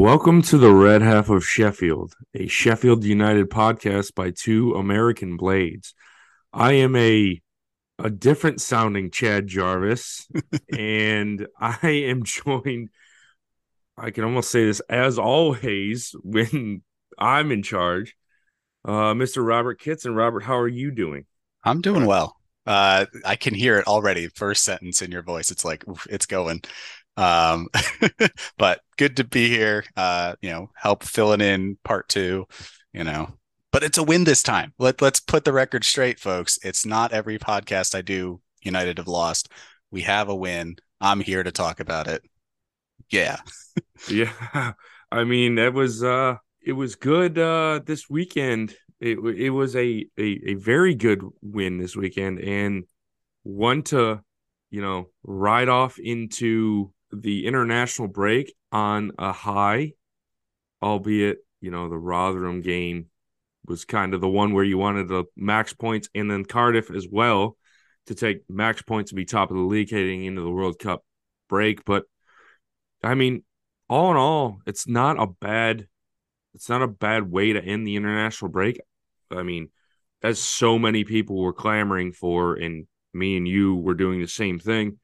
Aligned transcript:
Welcome 0.00 0.42
to 0.42 0.58
the 0.58 0.72
Red 0.72 1.02
Half 1.02 1.28
of 1.28 1.44
Sheffield, 1.44 2.14
a 2.32 2.46
Sheffield 2.46 3.02
United 3.02 3.50
podcast 3.50 4.14
by 4.14 4.30
two 4.30 4.74
American 4.74 5.36
Blades. 5.36 5.92
I 6.52 6.74
am 6.74 6.94
a 6.94 7.42
a 7.98 8.08
different 8.08 8.60
sounding 8.60 9.10
Chad 9.10 9.48
Jarvis, 9.48 10.28
and 10.72 11.48
I 11.58 11.88
am 11.88 12.22
joined. 12.22 12.90
I 13.96 14.12
can 14.12 14.22
almost 14.22 14.52
say 14.52 14.66
this 14.66 14.78
as 14.88 15.18
always 15.18 16.14
when 16.22 16.82
I'm 17.18 17.50
in 17.50 17.64
charge, 17.64 18.14
uh, 18.84 19.14
Mr. 19.14 19.44
Robert 19.44 19.80
Kitson. 19.80 20.12
And 20.12 20.16
Robert, 20.16 20.44
how 20.44 20.58
are 20.58 20.68
you 20.68 20.92
doing? 20.92 21.26
I'm 21.64 21.80
doing 21.80 22.06
well. 22.06 22.36
Uh, 22.64 23.06
I 23.24 23.34
can 23.34 23.52
hear 23.52 23.78
it 23.78 23.88
already. 23.88 24.28
First 24.28 24.62
sentence 24.62 25.02
in 25.02 25.10
your 25.10 25.22
voice, 25.22 25.50
it's 25.50 25.64
like 25.64 25.88
oof, 25.88 26.06
it's 26.08 26.26
going. 26.26 26.62
Um, 27.18 27.68
but 28.58 28.80
good 28.96 29.16
to 29.16 29.24
be 29.24 29.48
here. 29.48 29.84
Uh, 29.96 30.36
you 30.40 30.50
know, 30.50 30.70
help 30.74 31.02
filling 31.02 31.40
in 31.40 31.76
part 31.84 32.08
two. 32.08 32.46
You 32.92 33.04
know, 33.04 33.34
but 33.72 33.82
it's 33.82 33.98
a 33.98 34.02
win 34.02 34.24
this 34.24 34.42
time. 34.42 34.72
Let 34.78 35.02
Let's 35.02 35.20
put 35.20 35.44
the 35.44 35.52
record 35.52 35.84
straight, 35.84 36.20
folks. 36.20 36.58
It's 36.62 36.86
not 36.86 37.12
every 37.12 37.38
podcast 37.38 37.94
I 37.94 38.02
do. 38.02 38.40
United 38.62 38.98
have 38.98 39.08
lost. 39.08 39.50
We 39.90 40.02
have 40.02 40.28
a 40.28 40.34
win. 40.34 40.76
I'm 41.00 41.20
here 41.20 41.42
to 41.42 41.52
talk 41.52 41.80
about 41.80 42.06
it. 42.06 42.22
Yeah. 43.10 43.38
yeah. 44.08 44.72
I 45.12 45.24
mean, 45.24 45.56
that 45.56 45.74
was 45.74 46.02
uh 46.02 46.36
it 46.62 46.72
was 46.72 46.96
good 46.96 47.38
uh 47.38 47.80
this 47.84 48.10
weekend 48.10 48.74
it 49.00 49.18
it 49.18 49.50
was 49.50 49.76
a, 49.76 50.06
a 50.18 50.40
a 50.46 50.54
very 50.54 50.94
good 50.94 51.22
win 51.40 51.78
this 51.78 51.96
weekend 51.96 52.40
and 52.40 52.84
one 53.42 53.82
to 53.82 54.20
you 54.70 54.82
know 54.82 55.08
ride 55.22 55.68
off 55.68 55.98
into 55.98 56.92
the 57.12 57.46
international 57.46 58.08
break 58.08 58.54
on 58.72 59.12
a 59.18 59.32
high 59.32 59.92
albeit 60.82 61.38
you 61.60 61.70
know 61.70 61.88
the 61.88 61.98
Rotherham 61.98 62.60
game 62.60 63.06
was 63.66 63.84
kind 63.84 64.14
of 64.14 64.20
the 64.20 64.28
one 64.28 64.52
where 64.52 64.64
you 64.64 64.78
wanted 64.78 65.08
the 65.08 65.24
max 65.36 65.72
points 65.72 66.08
and 66.14 66.30
then 66.30 66.44
Cardiff 66.44 66.90
as 66.90 67.06
well 67.10 67.56
to 68.06 68.14
take 68.14 68.42
max 68.48 68.82
points 68.82 69.10
and 69.10 69.16
be 69.16 69.24
top 69.24 69.50
of 69.50 69.56
the 69.56 69.62
league 69.62 69.90
heading 69.90 70.24
into 70.24 70.42
the 70.42 70.50
World 70.50 70.78
Cup 70.78 71.04
break 71.48 71.84
but 71.84 72.04
I 73.02 73.14
mean 73.14 73.42
all 73.88 74.10
in 74.10 74.16
all 74.16 74.60
it's 74.66 74.86
not 74.86 75.20
a 75.20 75.26
bad 75.26 75.86
it's 76.58 76.68
not 76.68 76.82
a 76.82 76.88
bad 76.88 77.30
way 77.30 77.52
to 77.52 77.62
end 77.62 77.86
the 77.86 77.94
international 77.94 78.50
break. 78.50 78.80
I 79.30 79.44
mean, 79.44 79.70
as 80.22 80.40
so 80.40 80.76
many 80.76 81.04
people 81.04 81.40
were 81.40 81.52
clamoring 81.52 82.12
for, 82.12 82.54
and 82.54 82.88
me 83.14 83.36
and 83.36 83.46
you 83.46 83.76
were 83.76 83.94
doing 83.94 84.20
the 84.20 84.26
same 84.26 84.58
thing. 84.58 84.98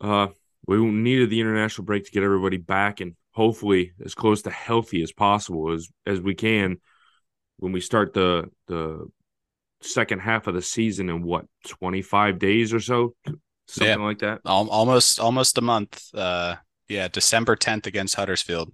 Uh, 0.00 0.28
we 0.66 0.78
needed 0.78 1.30
the 1.30 1.40
international 1.40 1.84
break 1.84 2.04
to 2.04 2.10
get 2.10 2.22
everybody 2.22 2.56
back 2.56 3.00
and 3.00 3.14
hopefully 3.32 3.92
as 4.04 4.14
close 4.14 4.42
to 4.42 4.50
healthy 4.50 5.02
as 5.02 5.12
possible 5.12 5.72
as 5.72 5.88
as 6.06 6.20
we 6.20 6.34
can 6.34 6.78
when 7.58 7.72
we 7.72 7.80
start 7.80 8.12
the 8.14 8.50
the 8.66 9.06
second 9.82 10.20
half 10.20 10.46
of 10.46 10.54
the 10.54 10.62
season 10.62 11.08
in 11.08 11.22
what 11.22 11.44
25 11.66 12.38
days 12.38 12.72
or 12.72 12.80
so 12.80 13.14
something 13.68 14.00
yeah, 14.00 14.04
like 14.04 14.18
that 14.20 14.40
almost 14.46 15.20
almost 15.20 15.58
a 15.58 15.60
month 15.60 16.02
uh 16.14 16.56
yeah 16.88 17.08
december 17.08 17.54
10th 17.54 17.86
against 17.86 18.14
huddersfield 18.14 18.72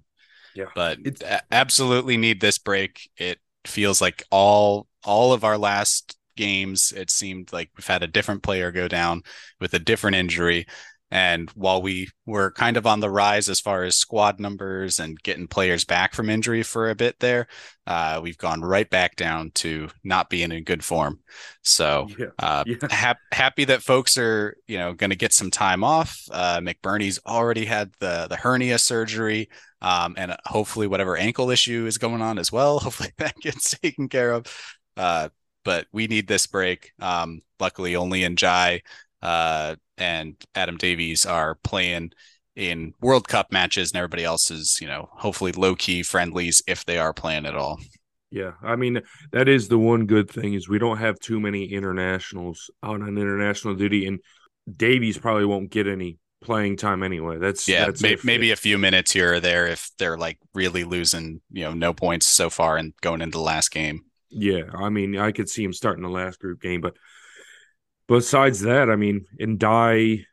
yeah. 0.54 0.66
But 0.74 0.98
it's 1.04 1.22
absolutely 1.50 2.16
need 2.16 2.40
this 2.40 2.58
break. 2.58 3.10
It 3.16 3.38
feels 3.64 4.00
like 4.00 4.24
all 4.30 4.86
all 5.04 5.32
of 5.32 5.44
our 5.44 5.58
last 5.58 6.16
games, 6.36 6.92
it 6.96 7.10
seemed 7.10 7.52
like 7.52 7.70
we've 7.76 7.86
had 7.86 8.02
a 8.02 8.08
different 8.08 8.42
player 8.42 8.70
go 8.70 8.88
down 8.88 9.22
with 9.60 9.74
a 9.74 9.78
different 9.78 10.16
injury. 10.16 10.66
And 11.12 11.50
while 11.50 11.82
we 11.82 12.08
were 12.24 12.52
kind 12.52 12.78
of 12.78 12.86
on 12.86 13.00
the 13.00 13.10
rise 13.10 13.50
as 13.50 13.60
far 13.60 13.84
as 13.84 13.96
squad 13.96 14.40
numbers 14.40 14.98
and 14.98 15.22
getting 15.22 15.46
players 15.46 15.84
back 15.84 16.14
from 16.14 16.30
injury 16.30 16.62
for 16.62 16.88
a 16.88 16.94
bit 16.94 17.20
there, 17.20 17.48
uh, 17.86 18.18
we've 18.22 18.38
gone 18.38 18.62
right 18.62 18.88
back 18.88 19.14
down 19.16 19.50
to 19.56 19.90
not 20.02 20.30
being 20.30 20.50
in 20.50 20.64
good 20.64 20.82
form. 20.82 21.20
So 21.60 22.08
yeah. 22.18 22.28
Uh, 22.38 22.64
yeah. 22.66 22.76
Ha- 22.90 23.16
happy 23.30 23.66
that 23.66 23.82
folks 23.82 24.16
are 24.16 24.56
you 24.66 24.78
know 24.78 24.94
going 24.94 25.10
to 25.10 25.16
get 25.16 25.34
some 25.34 25.50
time 25.50 25.84
off. 25.84 26.18
Uh, 26.30 26.60
McBurnie's 26.60 27.20
already 27.26 27.66
had 27.66 27.92
the 28.00 28.26
the 28.30 28.36
hernia 28.36 28.78
surgery. 28.78 29.50
Um, 29.82 30.14
and 30.16 30.34
hopefully 30.44 30.86
whatever 30.86 31.16
ankle 31.16 31.50
issue 31.50 31.86
is 31.86 31.98
going 31.98 32.22
on 32.22 32.38
as 32.38 32.52
well. 32.52 32.78
Hopefully 32.78 33.10
that 33.18 33.34
gets 33.40 33.76
taken 33.80 34.08
care 34.08 34.30
of. 34.30 34.46
Uh, 34.96 35.28
but 35.64 35.88
we 35.92 36.06
need 36.06 36.28
this 36.28 36.46
break. 36.46 36.92
Um, 37.00 37.42
luckily, 37.58 37.96
only 37.96 38.20
Ndiaye 38.20 38.82
uh, 39.22 39.76
and 39.98 40.36
Adam 40.54 40.76
Davies 40.76 41.26
are 41.26 41.56
playing 41.62 42.12
in 42.56 42.92
World 43.00 43.28
Cup 43.28 43.52
matches, 43.52 43.92
and 43.92 43.98
everybody 43.98 44.24
else 44.24 44.50
is, 44.50 44.78
you 44.80 44.86
know, 44.86 45.08
hopefully 45.12 45.52
low 45.52 45.74
key 45.74 46.02
friendlies 46.02 46.62
if 46.66 46.84
they 46.84 46.98
are 46.98 47.12
playing 47.12 47.46
at 47.46 47.54
all. 47.54 47.78
Yeah, 48.30 48.52
I 48.62 48.76
mean 48.76 49.02
that 49.32 49.46
is 49.46 49.68
the 49.68 49.78
one 49.78 50.06
good 50.06 50.30
thing 50.30 50.54
is 50.54 50.68
we 50.68 50.78
don't 50.78 50.96
have 50.96 51.18
too 51.18 51.38
many 51.38 51.66
internationals 51.66 52.70
out 52.82 53.02
on 53.02 53.18
international 53.18 53.74
duty, 53.74 54.06
and 54.06 54.20
Davies 54.74 55.18
probably 55.18 55.44
won't 55.44 55.70
get 55.70 55.86
any 55.86 56.18
playing 56.42 56.76
time 56.76 57.02
anyway. 57.02 57.38
That's 57.38 57.68
yeah, 57.68 57.86
that's 57.86 58.02
may, 58.02 58.16
maybe 58.24 58.50
a 58.50 58.56
few 58.56 58.78
minutes 58.78 59.12
here 59.12 59.34
or 59.34 59.40
there 59.40 59.66
if 59.66 59.90
they're 59.98 60.18
like 60.18 60.38
really 60.54 60.84
losing, 60.84 61.40
you 61.50 61.64
know, 61.64 61.74
no 61.74 61.92
points 61.92 62.26
so 62.26 62.50
far 62.50 62.76
and 62.76 62.94
going 63.00 63.20
into 63.20 63.38
the 63.38 63.44
last 63.44 63.70
game. 63.70 64.04
Yeah, 64.30 64.64
I 64.74 64.88
mean, 64.88 65.18
I 65.18 65.32
could 65.32 65.48
see 65.48 65.62
him 65.62 65.74
starting 65.74 66.02
the 66.02 66.08
last 66.08 66.38
group 66.38 66.60
game, 66.60 66.80
but 66.80 66.96
besides 68.08 68.60
that, 68.60 68.90
I 68.90 68.96
mean, 68.96 69.26
Ndiaye, 69.40 70.24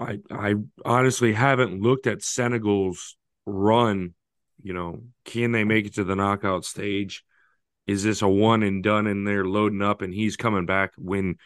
I 0.00 0.18
I 0.30 0.54
honestly 0.84 1.32
haven't 1.32 1.80
looked 1.80 2.06
at 2.06 2.22
Senegal's 2.22 3.16
run. 3.46 4.14
You 4.62 4.72
know, 4.72 5.02
can 5.24 5.52
they 5.52 5.64
make 5.64 5.86
it 5.86 5.94
to 5.94 6.04
the 6.04 6.16
knockout 6.16 6.64
stage? 6.64 7.24
Is 7.86 8.02
this 8.04 8.22
a 8.22 8.28
one 8.28 8.62
and 8.62 8.82
done 8.82 9.06
and 9.06 9.26
they're 9.26 9.44
loading 9.44 9.82
up 9.82 10.02
and 10.02 10.12
he's 10.12 10.36
coming 10.36 10.66
back 10.66 10.92
when 10.98 11.36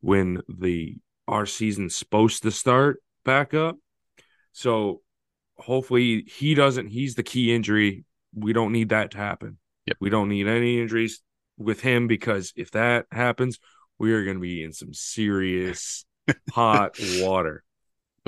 when 0.00 0.42
the 0.48 0.96
our 1.28 1.46
season's 1.46 1.94
supposed 1.94 2.42
to 2.42 2.50
start 2.50 3.02
back 3.24 3.54
up? 3.54 3.76
So 4.52 5.02
hopefully 5.56 6.24
he 6.26 6.54
doesn't 6.54 6.88
he's 6.88 7.14
the 7.14 7.22
key 7.22 7.54
injury. 7.54 8.04
We 8.34 8.52
don't 8.52 8.72
need 8.72 8.88
that 8.88 9.12
to 9.12 9.18
happen. 9.18 9.58
Yep. 9.86 9.96
We 10.00 10.10
don't 10.10 10.28
need 10.28 10.46
any 10.46 10.80
injuries 10.80 11.22
with 11.56 11.80
him 11.80 12.06
because 12.06 12.52
if 12.56 12.70
that 12.72 13.06
happens, 13.10 13.58
we 13.98 14.12
are 14.12 14.24
going 14.24 14.36
to 14.36 14.42
be 14.42 14.62
in 14.62 14.72
some 14.72 14.92
serious 14.92 16.04
hot 16.52 16.96
water. 17.18 17.64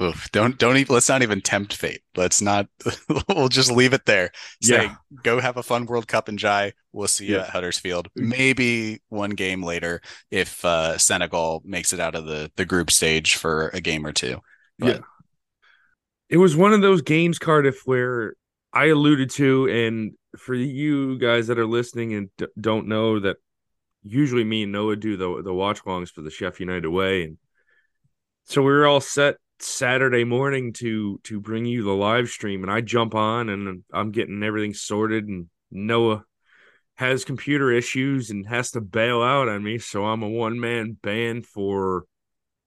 Oof, 0.00 0.28
don't 0.32 0.58
don't 0.58 0.76
even 0.76 0.92
let's 0.92 1.08
not 1.08 1.22
even 1.22 1.40
tempt 1.40 1.72
fate. 1.72 2.02
Let's 2.16 2.42
not 2.42 2.66
we'll 3.28 3.48
just 3.48 3.70
leave 3.70 3.92
it 3.92 4.06
there. 4.06 4.32
Say 4.60 4.84
yeah. 4.84 4.94
go 5.22 5.38
have 5.38 5.56
a 5.56 5.62
fun 5.62 5.86
World 5.86 6.08
Cup 6.08 6.26
Ndiaye. 6.26 6.72
We'll 6.92 7.06
see 7.06 7.26
you 7.26 7.36
yeah. 7.36 7.42
at 7.42 7.50
Huddersfield. 7.50 8.08
Maybe 8.16 9.02
one 9.08 9.30
game 9.30 9.62
later 9.62 10.00
if 10.32 10.64
uh, 10.64 10.98
Senegal 10.98 11.62
makes 11.64 11.92
it 11.92 12.00
out 12.00 12.16
of 12.16 12.26
the 12.26 12.50
the 12.56 12.64
group 12.64 12.90
stage 12.90 13.36
for 13.36 13.68
a 13.68 13.80
game 13.80 14.04
or 14.04 14.12
two. 14.12 14.40
But... 14.80 14.88
yeah. 14.88 14.98
It 16.28 16.38
was 16.38 16.56
one 16.56 16.72
of 16.72 16.80
those 16.80 17.02
games, 17.02 17.38
Cardiff, 17.38 17.82
where 17.84 18.34
I 18.72 18.86
alluded 18.86 19.30
to, 19.32 19.68
and 19.68 20.14
for 20.36 20.54
you 20.54 21.18
guys 21.18 21.46
that 21.46 21.58
are 21.58 21.66
listening 21.66 22.14
and 22.14 22.30
d- 22.38 22.46
don't 22.60 22.88
know 22.88 23.20
that 23.20 23.36
usually 24.04 24.44
me 24.44 24.64
and 24.64 24.72
Noah 24.72 24.96
do 24.96 25.16
the 25.16 25.42
the 25.42 25.54
watch 25.54 25.82
alongs 25.82 26.10
for 26.10 26.22
the 26.22 26.30
Sheff 26.30 26.60
United 26.60 26.88
way, 26.88 27.24
and 27.24 27.38
so 28.44 28.62
we 28.62 28.72
were 28.72 28.86
all 28.86 29.00
set 29.00 29.36
Saturday 29.58 30.24
morning 30.24 30.72
to 30.74 31.18
to 31.24 31.40
bring 31.40 31.64
you 31.64 31.82
the 31.82 31.94
live 31.94 32.28
stream, 32.28 32.62
and 32.62 32.70
I 32.70 32.80
jump 32.80 33.14
on 33.14 33.48
and 33.48 33.82
I'm 33.92 34.10
getting 34.10 34.42
everything 34.42 34.74
sorted, 34.74 35.26
and 35.26 35.48
Noah 35.70 36.24
has 36.96 37.24
computer 37.24 37.72
issues 37.72 38.30
and 38.30 38.46
has 38.46 38.70
to 38.72 38.80
bail 38.80 39.22
out 39.22 39.48
on 39.48 39.64
me, 39.64 39.78
so 39.78 40.04
I'm 40.04 40.22
a 40.22 40.28
one 40.28 40.60
man 40.60 40.96
band 41.02 41.46
for 41.46 42.04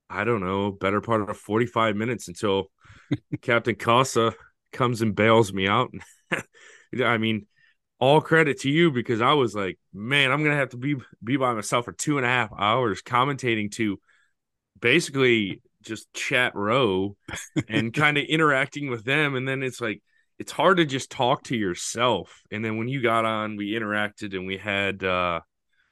I 0.10 0.24
don't 0.24 0.42
know 0.42 0.72
better 0.72 1.02
part 1.02 1.30
of 1.30 1.38
45 1.38 1.96
minutes 1.96 2.28
until 2.28 2.72
Captain 3.42 3.76
Cosa 3.76 4.34
comes 4.72 5.02
and 5.02 5.16
bails 5.16 5.54
me 5.54 5.68
out. 5.68 5.92
I 7.04 7.18
mean, 7.18 7.46
all 8.00 8.22
credit 8.22 8.62
to 8.62 8.70
you 8.70 8.92
because 8.92 9.22
I 9.22 9.34
was 9.34 9.56
like, 9.56 9.80
man, 9.94 10.32
I'm 10.32 10.44
gonna 10.44 10.56
have 10.56 10.70
to 10.70 10.78
be 10.78 10.96
be 11.24 11.38
by 11.38 11.54
myself 11.54 11.86
for 11.86 11.92
two 11.92 12.18
and 12.18 12.26
a 12.26 12.30
half 12.30 12.52
hours 12.58 13.02
commentating 13.02 13.72
to 13.74 14.00
basically 14.80 15.62
just 15.82 16.12
chat 16.14 16.56
row 16.56 17.16
and 17.68 17.94
kind 17.94 18.18
of 18.18 18.26
interacting 18.26 18.90
with 18.90 19.04
them. 19.04 19.36
And 19.36 19.48
then 19.48 19.64
it's 19.64 19.82
like 19.82 20.02
it's 20.40 20.52
hard 20.52 20.78
to 20.78 20.86
just 20.86 21.10
talk 21.10 21.44
to 21.44 21.58
yourself. 21.58 22.42
And 22.52 22.64
then 22.64 22.78
when 22.78 22.88
you 22.88 23.02
got 23.02 23.26
on, 23.26 23.58
we 23.58 23.72
interacted 23.72 24.36
and 24.36 24.46
we 24.46 24.58
had 24.58 25.04
uh 25.04 25.42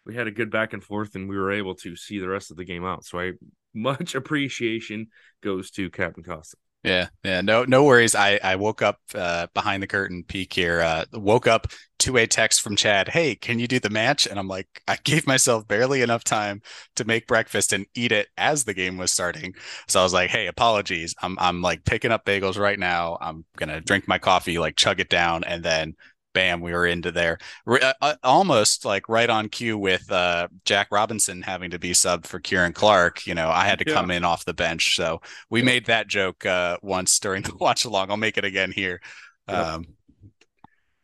we 0.06 0.16
had 0.16 0.28
a 0.28 0.32
good 0.32 0.52
back 0.52 0.74
and 0.74 0.84
forth 0.84 1.16
and 1.16 1.28
we 1.28 1.38
were 1.38 1.52
able 1.52 1.76
to 1.76 1.96
see 1.96 2.20
the 2.20 2.30
rest 2.30 2.52
of 2.52 2.58
the 2.58 2.66
game 2.66 2.86
out. 2.86 3.06
So 3.06 3.20
I 3.20 3.34
much 3.74 4.16
appreciation 4.16 5.08
goes 5.42 5.72
to 5.72 5.90
Captain 5.90 6.24
Cosa. 6.24 6.58
Yeah, 6.86 7.08
yeah, 7.24 7.42
no, 7.42 7.64
no 7.66 7.84
worries. 7.84 8.14
I 8.14 8.40
I 8.44 8.58
woke 8.58 8.84
up 8.84 9.00
uh, 9.16 9.48
behind 9.56 9.82
the 9.82 9.88
curtain 9.88 10.24
peek 10.24 10.54
here. 10.54 10.82
Uh, 10.82 11.06
woke 11.14 11.48
up 11.48 11.66
to 12.00 12.18
a 12.18 12.28
text 12.28 12.62
from 12.62 12.76
Chad. 12.76 13.08
Hey, 13.08 13.34
can 13.36 13.58
you 13.58 13.68
do 13.68 13.80
the 13.80 13.90
match? 13.90 14.28
And 14.28 14.38
I'm 14.38 14.48
like, 14.48 14.68
I 14.88 14.98
gave 15.04 15.26
myself 15.26 15.68
barely 15.68 16.04
enough 16.04 16.24
time 16.24 16.62
to 16.98 17.04
make 17.06 17.26
breakfast 17.26 17.74
and 17.74 17.88
eat 17.96 18.12
it 18.12 18.28
as 18.38 18.66
the 18.66 18.76
game 18.76 18.98
was 18.98 19.12
starting. 19.12 19.56
So 19.88 20.00
I 20.00 20.04
was 20.04 20.14
like, 20.14 20.30
Hey, 20.30 20.46
apologies. 20.46 21.16
I'm 21.24 21.38
I'm 21.40 21.62
like 21.64 21.86
picking 21.86 22.12
up 22.12 22.24
bagels 22.24 22.60
right 22.60 22.78
now. 22.78 23.18
I'm 23.20 23.46
gonna 23.58 23.82
drink 23.82 24.08
my 24.08 24.20
coffee, 24.20 24.60
like 24.60 24.76
chug 24.76 25.00
it 25.00 25.10
down, 25.10 25.44
and 25.44 25.64
then 25.64 25.96
bam, 26.36 26.62
we 26.62 26.74
were 26.74 26.86
into 26.86 27.12
there. 27.12 27.40
Uh, 27.66 27.94
uh, 28.02 28.16
almost 28.24 28.86
like 28.86 29.10
right 29.10 29.30
on 29.30 29.50
cue 29.50 29.78
with 29.78 30.12
uh, 30.12 30.48
Jack 30.66 30.90
Robinson 30.92 31.42
having 31.42 31.72
to 31.72 31.80
be 31.80 31.92
subbed 31.94 32.28
for 32.28 32.40
Ciaran 32.40 32.74
Clark. 32.74 33.26
You 33.26 33.34
know, 33.34 33.50
I 33.50 33.66
had 33.66 33.80
to 33.80 33.86
yeah. 33.88 33.96
come 33.96 34.12
in 34.12 34.24
off 34.24 34.46
the 34.46 34.54
bench. 34.54 34.96
So 34.96 35.22
we 35.50 35.62
yeah. 35.62 35.66
made 35.66 35.86
that 35.88 36.08
joke 36.08 36.46
uh, 36.46 36.78
once 36.84 37.18
during 37.18 37.42
the 37.42 37.56
watch 37.60 37.86
along. 37.86 38.12
I'll 38.12 38.18
make 38.18 38.38
it 38.38 38.46
again 38.46 38.72
here. 38.72 39.02
Um, 39.48 39.86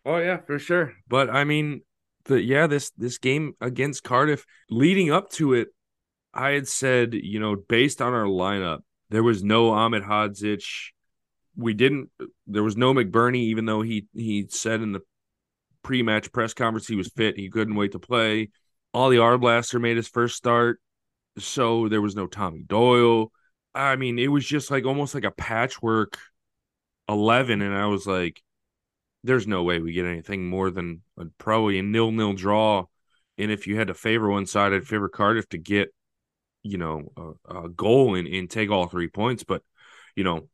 oh, 0.06 0.18
yeah, 0.18 0.38
for 0.46 0.60
sure. 0.60 0.94
But 1.08 1.32
I 1.32 1.46
mean, 1.46 1.82
the 2.26 2.40
yeah, 2.42 2.68
this 2.68 2.92
this 2.92 3.18
game 3.18 3.54
against 3.62 4.04
Cardiff, 4.04 4.46
leading 4.70 5.12
up 5.12 5.32
to 5.32 5.54
it, 5.54 5.70
I 6.34 6.52
had 6.52 6.68
said, 6.68 7.14
you 7.14 7.40
know, 7.40 7.56
based 7.56 8.02
on 8.02 8.14
our 8.14 8.26
lineup, 8.26 8.80
there 9.10 9.24
was 9.24 9.44
no 9.44 9.72
Ahmedhodzic. 9.72 10.64
We 11.56 11.74
didn't. 11.74 12.10
There 12.48 12.64
was 12.64 12.78
no 12.78 12.94
McBurnie, 12.94 13.48
even 13.48 13.66
though 13.66 13.82
he 13.82 14.08
he 14.14 14.48
said 14.50 14.82
in 14.82 14.92
the 14.92 15.02
pre-match 15.84 16.32
press 16.32 16.54
conference 16.54 16.88
he 16.88 16.96
was 16.96 17.10
fit. 17.10 17.38
He 17.38 17.50
couldn't 17.50 17.76
wait 17.76 17.94
to 17.94 18.00
play. 18.00 18.50
Ollie 18.94 19.18
Arblaster 19.18 19.80
made 19.80 19.98
his 19.98 20.08
first 20.08 20.36
start, 20.36 20.80
so 21.38 21.88
there 21.88 22.02
was 22.02 22.16
no 22.16 22.28
Tommy 22.28 22.64
Doyle. 22.64 23.32
I 23.74 23.96
mean, 23.96 24.20
it 24.20 24.28
was 24.28 24.46
just 24.46 24.70
like 24.70 24.86
almost 24.86 25.16
like 25.16 25.24
a 25.24 25.32
patchwork 25.32 26.18
eleven, 27.08 27.62
and 27.62 27.74
I 27.74 27.86
was 27.86 28.06
like, 28.06 28.42
"There's 29.24 29.48
no 29.48 29.64
way 29.64 29.80
we 29.80 29.94
get 29.94 30.06
anything 30.06 30.48
more 30.48 30.72
than 30.72 31.04
a, 31.18 31.26
probably 31.38 31.80
a 31.80 31.84
nil-nil 31.84 32.34
draw." 32.34 32.86
And 33.38 33.50
if 33.50 33.66
you 33.66 33.78
had 33.78 33.88
to 33.88 33.94
favor 33.94 34.30
one 34.30 34.46
side, 34.46 34.74
I'd 34.74 34.88
favor 34.88 35.10
Cardiff 35.10 35.48
to 35.50 35.58
get, 35.58 35.94
you 36.64 36.78
know, 36.78 37.36
a, 37.48 37.64
a 37.64 37.70
goal 37.70 38.16
and, 38.16 38.28
and 38.28 38.50
take 38.50 38.70
all 38.70 38.88
three 38.88 39.08
points. 39.08 39.44
But 39.44 39.64
you 40.16 40.24
know, 40.26 40.50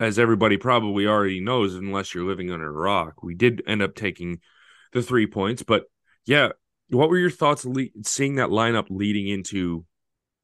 as 0.00 0.18
everybody 0.18 0.56
probably 0.56 1.06
already 1.06 1.40
knows, 1.40 1.74
unless 1.74 2.14
you're 2.14 2.24
living 2.24 2.50
under 2.50 2.66
a 2.66 2.72
rock, 2.72 3.22
we 3.22 3.34
did 3.34 3.62
end 3.66 3.82
up 3.82 3.94
taking 3.94 4.40
the 4.92 5.02
three 5.02 5.26
points. 5.26 5.62
But 5.62 5.84
yeah, 6.24 6.48
what 6.88 7.10
were 7.10 7.18
your 7.18 7.30
thoughts 7.30 7.66
le- 7.66 7.84
seeing 8.02 8.36
that 8.36 8.48
lineup 8.48 8.86
leading 8.88 9.28
into 9.28 9.84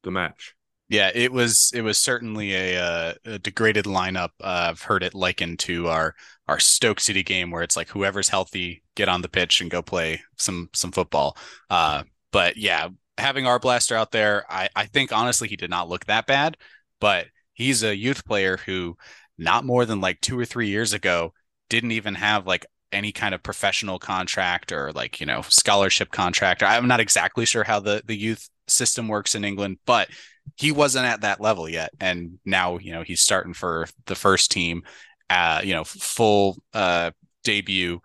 the 0.03 0.11
match? 0.11 0.53
Yeah, 0.89 1.11
it 1.13 1.33
was 1.33 1.71
it 1.73 1.81
was 1.81 1.97
certainly 1.97 2.53
a, 2.53 2.81
uh, 2.81 3.13
a 3.25 3.39
degraded 3.39 3.85
lineup. 3.85 4.29
Uh, 4.39 4.69
I've 4.69 4.83
heard 4.83 5.03
it 5.03 5.13
likened 5.13 5.59
to 5.59 5.87
our 5.87 6.15
our 6.47 6.59
Stoke 6.59 7.01
City 7.01 7.23
game 7.23 7.51
where 7.51 7.63
it's 7.63 7.75
like 7.75 7.89
whoever's 7.89 8.29
healthy 8.29 8.83
get 8.95 9.09
on 9.09 9.21
the 9.21 9.27
pitch 9.27 9.59
and 9.59 9.69
go 9.69 9.81
play 9.81 10.21
some 10.37 10.69
some 10.73 10.93
football. 10.93 11.35
Uh, 11.69 12.03
but 12.31 12.55
yeah, 12.55 12.87
having 13.17 13.43
Arblaster 13.43 13.97
out 13.97 14.11
there, 14.11 14.45
I 14.49 14.69
I 14.77 14.85
think 14.85 15.11
honestly 15.11 15.49
he 15.49 15.57
did 15.57 15.69
not 15.69 15.89
look 15.89 16.05
that 16.05 16.25
bad, 16.25 16.55
but 17.01 17.27
he's 17.51 17.83
a 17.83 17.95
youth 17.95 18.23
player 18.23 18.55
who 18.55 18.95
not 19.37 19.65
more 19.65 19.85
than 19.85 20.01
like 20.01 20.21
two 20.21 20.39
or 20.39 20.45
three 20.45 20.69
years 20.69 20.93
ago 20.93 21.33
didn't 21.69 21.91
even 21.91 22.15
have 22.15 22.47
like 22.47 22.65
any 22.91 23.11
kind 23.11 23.35
of 23.35 23.43
professional 23.43 23.99
contract 23.99 24.71
or 24.71 24.91
like 24.93 25.19
you 25.19 25.25
know 25.25 25.41
scholarship 25.41 26.11
contract. 26.11 26.63
I'm 26.63 26.87
not 26.87 26.99
exactly 26.99 27.45
sure 27.45 27.63
how 27.63 27.79
the 27.79 28.01
the 28.05 28.15
youth 28.17 28.49
system 28.69 29.07
works 29.07 29.33
in 29.33 29.45
england 29.45 29.77
but 29.85 30.09
he 30.57 30.71
wasn't 30.71 31.05
at 31.05 31.21
that 31.21 31.39
level 31.41 31.67
yet. 31.69 31.91
And 31.99 32.39
now 32.45 32.77
you 32.77 32.91
know 32.91 33.01
he's 33.03 33.21
starting 33.21 33.53
for 33.53 33.87
the 34.05 34.15
first 34.15 34.51
team 34.51 34.83
uh 35.29 35.61
you 35.63 35.73
know 35.73 35.83
full 35.83 36.57
uh 36.73 37.11
debut 37.43 37.99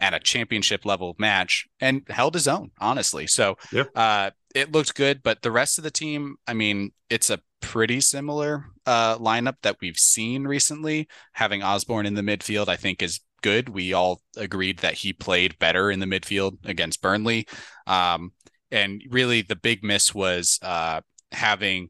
at 0.00 0.14
a 0.14 0.20
championship 0.20 0.84
level 0.84 1.14
match 1.18 1.66
and 1.80 2.02
held 2.08 2.34
his 2.34 2.48
own 2.48 2.70
honestly. 2.78 3.26
So 3.26 3.56
uh 3.94 4.30
it 4.54 4.72
looked 4.72 4.94
good 4.94 5.22
but 5.22 5.42
the 5.42 5.50
rest 5.50 5.78
of 5.78 5.84
the 5.84 5.90
team 5.90 6.36
i 6.46 6.52
mean 6.54 6.92
it's 7.10 7.30
a 7.30 7.40
pretty 7.62 8.00
similar 8.00 8.66
uh, 8.84 9.16
lineup 9.16 9.56
that 9.62 9.78
we've 9.80 9.96
seen 9.96 10.44
recently. 10.44 11.08
Having 11.32 11.62
Osborn 11.62 12.04
in 12.04 12.14
the 12.14 12.22
midfield, 12.22 12.68
I 12.68 12.76
think, 12.76 13.02
is 13.02 13.20
good. 13.40 13.70
We 13.70 13.94
all 13.94 14.20
agreed 14.36 14.80
that 14.80 14.94
he 14.94 15.14
played 15.14 15.58
better 15.58 15.90
in 15.90 16.00
the 16.00 16.06
midfield 16.06 16.58
against 16.64 17.00
Burnley. 17.00 17.46
Um, 17.86 18.32
and 18.70 19.02
really, 19.08 19.42
the 19.42 19.56
big 19.56 19.82
miss 19.82 20.14
was 20.14 20.58
uh, 20.62 21.00
having, 21.30 21.88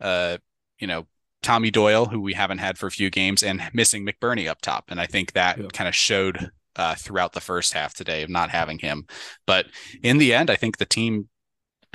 uh, 0.00 0.38
you 0.78 0.86
know, 0.86 1.06
Tommy 1.42 1.70
Doyle, 1.70 2.06
who 2.06 2.20
we 2.20 2.34
haven't 2.34 2.58
had 2.58 2.78
for 2.78 2.86
a 2.86 2.92
few 2.92 3.10
games, 3.10 3.42
and 3.42 3.62
missing 3.72 4.06
McBurnie 4.06 4.48
up 4.48 4.60
top. 4.60 4.86
And 4.90 5.00
I 5.00 5.06
think 5.06 5.32
that 5.32 5.58
yeah. 5.58 5.66
kind 5.72 5.88
of 5.88 5.94
showed 5.94 6.50
uh, 6.76 6.94
throughout 6.94 7.32
the 7.32 7.40
first 7.40 7.72
half 7.72 7.94
today 7.94 8.22
of 8.22 8.30
not 8.30 8.50
having 8.50 8.78
him. 8.78 9.06
But 9.46 9.66
in 10.02 10.18
the 10.18 10.34
end, 10.34 10.50
I 10.50 10.56
think 10.56 10.76
the 10.76 10.84
team 10.84 11.28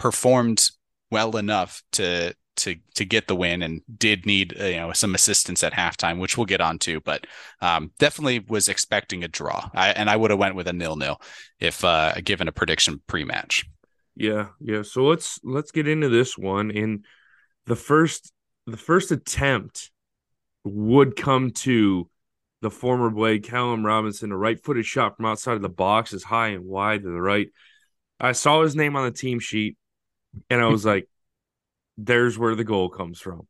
performed 0.02 0.72
well 1.12 1.38
enough 1.38 1.84
to 1.92 2.34
to 2.56 2.76
to 2.96 3.06
get 3.06 3.28
the 3.28 3.36
win 3.36 3.62
and 3.62 3.82
did 3.98 4.26
need 4.26 4.60
uh, 4.60 4.66
you 4.66 4.78
know 4.78 4.92
some 4.94 5.14
assistance 5.14 5.64
at 5.64 5.74
halftime, 5.74 6.20
which 6.20 6.38
we'll 6.38 6.48
get 6.48 6.60
onto. 6.60 7.00
But 7.02 7.28
um, 7.62 7.92
definitely 8.00 8.40
was 8.40 8.68
expecting 8.68 9.24
a 9.24 9.28
draw, 9.28 9.70
I, 9.76 9.90
and 9.90 10.10
I 10.10 10.16
would 10.16 10.32
have 10.32 10.40
went 10.40 10.56
with 10.56 10.68
a 10.68 10.74
nil 10.74 10.96
nil 10.96 11.22
if 11.60 11.86
uh, 11.86 12.16
given 12.24 12.48
a 12.48 12.52
prediction 12.52 13.00
pre 13.06 13.24
match. 13.24 13.64
Yeah, 14.16 14.48
yeah. 14.60 14.82
So 14.82 15.06
let's 15.06 15.40
let's 15.44 15.72
get 15.72 15.88
into 15.88 16.10
this 16.10 16.36
one. 16.36 16.72
And 16.72 17.06
the 17.68 17.76
first 17.76 18.34
the 18.66 18.78
first 18.78 19.12
attempt 19.12 19.92
would 20.64 21.16
come 21.16 21.52
to 21.52 22.10
the 22.62 22.72
former 22.72 23.12
Blade 23.12 23.44
Callum 23.44 23.86
Robinson, 23.86 24.32
a 24.32 24.38
right 24.38 24.62
footed 24.64 24.86
shot 24.86 25.16
from 25.16 25.28
outside 25.28 25.56
of 25.56 25.62
the 25.62 25.70
box 25.70 26.12
is 26.12 26.24
high 26.24 26.50
and 26.50 26.66
wide 26.66 27.04
to 27.04 27.10
the 27.10 27.22
right. 27.22 27.50
I 28.20 28.32
saw 28.34 28.64
his 28.64 28.76
name 28.76 28.96
on 28.96 29.06
the 29.06 29.12
team 29.12 29.40
sheet 29.40 29.78
and 30.50 30.62
I 30.62 30.68
was 30.68 30.86
like, 30.86 31.08
there's 31.98 32.38
where 32.38 32.56
the 32.56 32.64
goal 32.64 32.90
comes 32.90 33.20
from. 33.20 33.48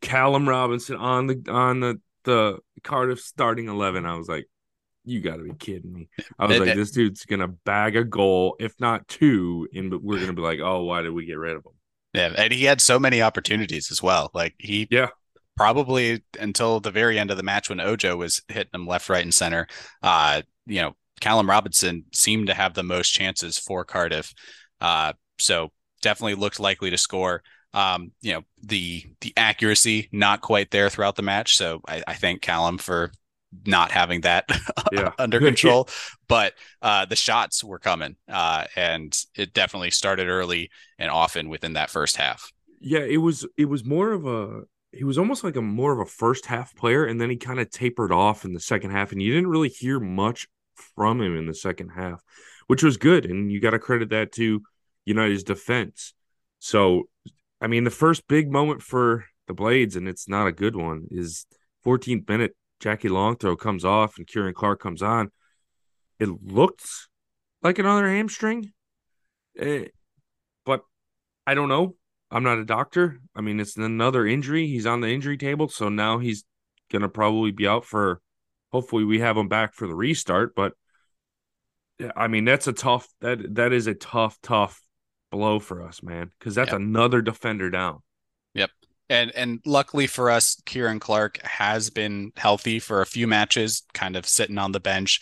Callum 0.00 0.48
Robinson 0.48 0.96
on 0.96 1.26
the 1.26 1.44
on 1.48 1.80
the 1.80 2.00
the 2.24 2.58
Cardiff 2.82 3.20
starting 3.20 3.68
eleven. 3.68 4.04
I 4.04 4.16
was 4.16 4.28
like, 4.28 4.46
you 5.04 5.20
got 5.20 5.36
to 5.36 5.42
be 5.42 5.54
kidding 5.54 5.92
me. 5.92 6.08
I 6.38 6.46
was 6.46 6.58
like, 6.58 6.74
this 6.74 6.90
dude's 6.90 7.24
gonna 7.24 7.48
bag 7.48 7.96
a 7.96 8.04
goal, 8.04 8.56
if 8.58 8.74
not 8.78 9.08
two, 9.08 9.68
and 9.72 10.02
we're 10.02 10.20
gonna 10.20 10.32
be 10.32 10.42
like, 10.42 10.60
oh, 10.60 10.84
why 10.84 11.02
did 11.02 11.12
we 11.12 11.26
get 11.26 11.38
rid 11.38 11.56
of 11.56 11.64
him? 11.64 11.72
Yeah, 12.14 12.32
and 12.36 12.52
he 12.52 12.64
had 12.64 12.80
so 12.80 12.98
many 12.98 13.22
opportunities 13.22 13.90
as 13.90 14.02
well. 14.02 14.30
Like 14.34 14.54
he, 14.58 14.88
yeah, 14.90 15.08
probably 15.56 16.22
until 16.38 16.80
the 16.80 16.90
very 16.90 17.18
end 17.18 17.30
of 17.30 17.36
the 17.36 17.42
match 17.42 17.68
when 17.68 17.80
Ojo 17.80 18.16
was 18.16 18.42
hitting 18.48 18.70
him 18.74 18.86
left, 18.86 19.08
right, 19.08 19.22
and 19.22 19.34
center. 19.34 19.66
Uh, 20.02 20.42
you 20.66 20.82
know, 20.82 20.96
Callum 21.20 21.48
Robinson 21.48 22.04
seemed 22.12 22.48
to 22.48 22.54
have 22.54 22.74
the 22.74 22.82
most 22.82 23.10
chances 23.10 23.58
for 23.58 23.84
Cardiff. 23.84 24.32
Uh, 24.80 25.12
so 25.38 25.70
definitely 26.02 26.34
looked 26.34 26.60
likely 26.60 26.90
to 26.90 26.98
score. 26.98 27.42
Um, 27.74 28.12
you 28.20 28.32
know, 28.32 28.42
the 28.62 29.04
the 29.20 29.32
accuracy 29.36 30.08
not 30.10 30.40
quite 30.40 30.70
there 30.70 30.88
throughout 30.88 31.16
the 31.16 31.22
match. 31.22 31.56
So 31.56 31.80
I, 31.86 32.02
I 32.06 32.14
thank 32.14 32.40
Callum 32.40 32.78
for 32.78 33.12
not 33.66 33.90
having 33.90 34.22
that 34.22 34.44
yeah. 34.92 35.12
under 35.18 35.38
control. 35.38 35.88
but 36.28 36.54
uh, 36.82 37.04
the 37.06 37.16
shots 37.16 37.62
were 37.64 37.78
coming, 37.78 38.16
uh, 38.28 38.64
and 38.76 39.16
it 39.34 39.52
definitely 39.52 39.90
started 39.90 40.28
early 40.28 40.70
and 40.98 41.10
often 41.10 41.48
within 41.48 41.74
that 41.74 41.90
first 41.90 42.16
half. 42.16 42.52
Yeah, 42.80 43.00
it 43.00 43.18
was 43.18 43.46
it 43.56 43.66
was 43.66 43.84
more 43.84 44.12
of 44.12 44.26
a 44.26 44.62
he 44.92 45.04
was 45.04 45.18
almost 45.18 45.44
like 45.44 45.56
a 45.56 45.62
more 45.62 45.92
of 45.92 45.98
a 45.98 46.10
first 46.10 46.46
half 46.46 46.74
player, 46.74 47.04
and 47.04 47.20
then 47.20 47.30
he 47.30 47.36
kind 47.36 47.60
of 47.60 47.70
tapered 47.70 48.12
off 48.12 48.44
in 48.44 48.52
the 48.52 48.60
second 48.60 48.90
half, 48.90 49.12
and 49.12 49.22
you 49.22 49.32
didn't 49.32 49.50
really 49.50 49.68
hear 49.68 50.00
much 50.00 50.46
from 50.94 51.20
him 51.20 51.36
in 51.36 51.46
the 51.46 51.54
second 51.54 51.90
half, 51.90 52.22
which 52.66 52.82
was 52.82 52.96
good, 52.96 53.26
and 53.26 53.52
you 53.52 53.60
got 53.60 53.70
to 53.70 53.78
credit 53.78 54.10
that 54.10 54.32
to 54.32 54.62
United's 55.08 55.42
defense. 55.42 56.12
So 56.58 57.08
I 57.60 57.66
mean, 57.66 57.84
the 57.84 57.90
first 57.90 58.28
big 58.28 58.50
moment 58.50 58.82
for 58.82 59.24
the 59.46 59.54
Blades, 59.54 59.96
and 59.96 60.06
it's 60.06 60.28
not 60.28 60.46
a 60.46 60.52
good 60.52 60.76
one, 60.76 61.06
is 61.10 61.46
14th 61.84 62.28
minute. 62.28 62.54
Jackie 62.80 63.08
Longthrow 63.08 63.58
comes 63.58 63.84
off 63.84 64.18
and 64.18 64.28
Ciaran 64.28 64.54
Clark 64.54 64.80
comes 64.80 65.02
on. 65.02 65.32
It 66.20 66.28
looked 66.28 66.86
like 67.62 67.80
another 67.80 68.08
hamstring, 68.08 68.72
eh, 69.58 69.86
but 70.64 70.82
I 71.44 71.54
don't 71.54 71.68
know. 71.68 71.96
I'm 72.30 72.44
not 72.44 72.58
a 72.58 72.64
doctor. 72.64 73.18
I 73.34 73.40
mean, 73.40 73.58
it's 73.58 73.76
another 73.76 74.26
injury. 74.26 74.68
He's 74.68 74.86
on 74.86 75.00
the 75.00 75.08
injury 75.08 75.38
table, 75.38 75.68
so 75.68 75.88
now 75.88 76.18
he's 76.18 76.44
gonna 76.92 77.08
probably 77.08 77.50
be 77.50 77.66
out 77.66 77.84
for. 77.84 78.20
Hopefully, 78.70 79.04
we 79.04 79.18
have 79.20 79.36
him 79.36 79.48
back 79.48 79.74
for 79.74 79.88
the 79.88 79.94
restart. 79.94 80.54
But 80.54 80.74
I 82.14 82.28
mean, 82.28 82.44
that's 82.44 82.68
a 82.68 82.72
tough. 82.72 83.08
That 83.20 83.56
that 83.56 83.72
is 83.72 83.86
a 83.86 83.94
tough, 83.94 84.38
tough 84.42 84.80
blow 85.30 85.58
for 85.58 85.82
us, 85.82 86.02
man, 86.02 86.30
because 86.38 86.54
that's 86.54 86.72
yep. 86.72 86.80
another 86.80 87.22
defender 87.22 87.70
down. 87.70 88.00
Yep. 88.54 88.70
And 89.10 89.30
and 89.34 89.60
luckily 89.64 90.06
for 90.06 90.30
us, 90.30 90.60
Ciaran 90.66 91.00
Clark 91.00 91.38
has 91.42 91.90
been 91.90 92.32
healthy 92.36 92.78
for 92.78 93.00
a 93.00 93.06
few 93.06 93.26
matches, 93.26 93.82
kind 93.94 94.16
of 94.16 94.26
sitting 94.26 94.58
on 94.58 94.72
the 94.72 94.80
bench, 94.80 95.20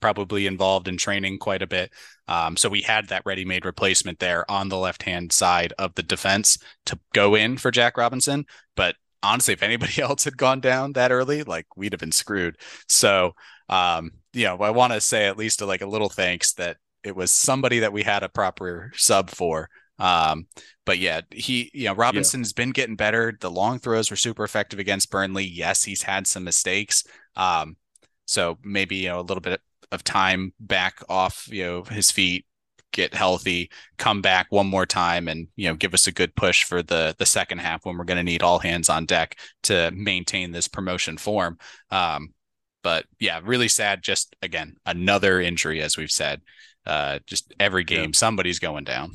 probably 0.00 0.46
involved 0.46 0.88
in 0.88 0.96
training 0.96 1.38
quite 1.38 1.62
a 1.62 1.66
bit. 1.66 1.92
Um, 2.28 2.56
so 2.56 2.68
we 2.68 2.82
had 2.82 3.08
that 3.08 3.22
ready-made 3.24 3.64
replacement 3.64 4.18
there 4.18 4.50
on 4.50 4.68
the 4.68 4.78
left-hand 4.78 5.32
side 5.32 5.72
of 5.78 5.94
the 5.94 6.02
defense 6.02 6.58
to 6.86 6.98
go 7.12 7.34
in 7.34 7.56
for 7.56 7.70
Jack 7.70 7.96
Robinson. 7.96 8.46
But 8.74 8.96
honestly, 9.22 9.54
if 9.54 9.62
anybody 9.62 10.00
else 10.02 10.24
had 10.24 10.36
gone 10.36 10.60
down 10.60 10.92
that 10.94 11.12
early, 11.12 11.42
like 11.42 11.66
we'd 11.76 11.92
have 11.92 12.00
been 12.00 12.12
screwed. 12.12 12.56
So, 12.88 13.32
um, 13.68 14.12
you 14.32 14.44
know, 14.44 14.58
I 14.58 14.70
want 14.70 14.92
to 14.92 15.00
say 15.00 15.26
at 15.26 15.38
least 15.38 15.60
a, 15.60 15.66
like 15.66 15.82
a 15.82 15.86
little 15.86 16.08
thanks 16.08 16.54
that 16.54 16.78
it 17.06 17.14
was 17.14 17.30
somebody 17.30 17.78
that 17.78 17.92
we 17.92 18.02
had 18.02 18.22
a 18.22 18.28
proper 18.28 18.90
sub 18.96 19.30
for. 19.30 19.70
Um, 19.98 20.48
but 20.84 20.98
yeah, 20.98 21.20
he, 21.30 21.70
you 21.72 21.84
know, 21.84 21.94
Robinson's 21.94 22.50
yeah. 22.50 22.64
been 22.64 22.70
getting 22.72 22.96
better. 22.96 23.36
The 23.40 23.50
long 23.50 23.78
throws 23.78 24.10
were 24.10 24.16
super 24.16 24.44
effective 24.44 24.78
against 24.78 25.10
Burnley. 25.10 25.44
Yes, 25.44 25.84
he's 25.84 26.02
had 26.02 26.26
some 26.26 26.44
mistakes. 26.44 27.04
Um, 27.36 27.76
so 28.26 28.58
maybe 28.62 28.96
you 28.96 29.08
know 29.08 29.20
a 29.20 29.22
little 29.22 29.40
bit 29.40 29.60
of 29.92 30.02
time 30.02 30.52
back 30.58 31.00
off, 31.08 31.46
you 31.48 31.64
know, 31.64 31.82
his 31.84 32.10
feet, 32.10 32.44
get 32.92 33.14
healthy, 33.14 33.70
come 33.98 34.20
back 34.20 34.46
one 34.50 34.66
more 34.66 34.86
time, 34.86 35.28
and 35.28 35.48
you 35.54 35.68
know, 35.68 35.76
give 35.76 35.94
us 35.94 36.06
a 36.08 36.12
good 36.12 36.34
push 36.34 36.64
for 36.64 36.82
the 36.82 37.14
the 37.18 37.26
second 37.26 37.58
half 37.58 37.86
when 37.86 37.96
we're 37.96 38.04
going 38.04 38.18
to 38.18 38.24
need 38.24 38.42
all 38.42 38.58
hands 38.58 38.88
on 38.88 39.06
deck 39.06 39.38
to 39.62 39.90
maintain 39.92 40.50
this 40.50 40.68
promotion 40.68 41.16
form. 41.16 41.56
Um, 41.90 42.34
but 42.82 43.06
yeah, 43.18 43.40
really 43.42 43.68
sad. 43.68 44.02
Just 44.02 44.36
again, 44.42 44.76
another 44.84 45.40
injury, 45.40 45.80
as 45.82 45.96
we've 45.96 46.10
said. 46.10 46.42
Uh, 46.86 47.18
just 47.26 47.52
every 47.58 47.84
game, 47.84 48.10
yeah. 48.10 48.10
somebody's 48.14 48.58
going 48.58 48.84
down. 48.84 49.12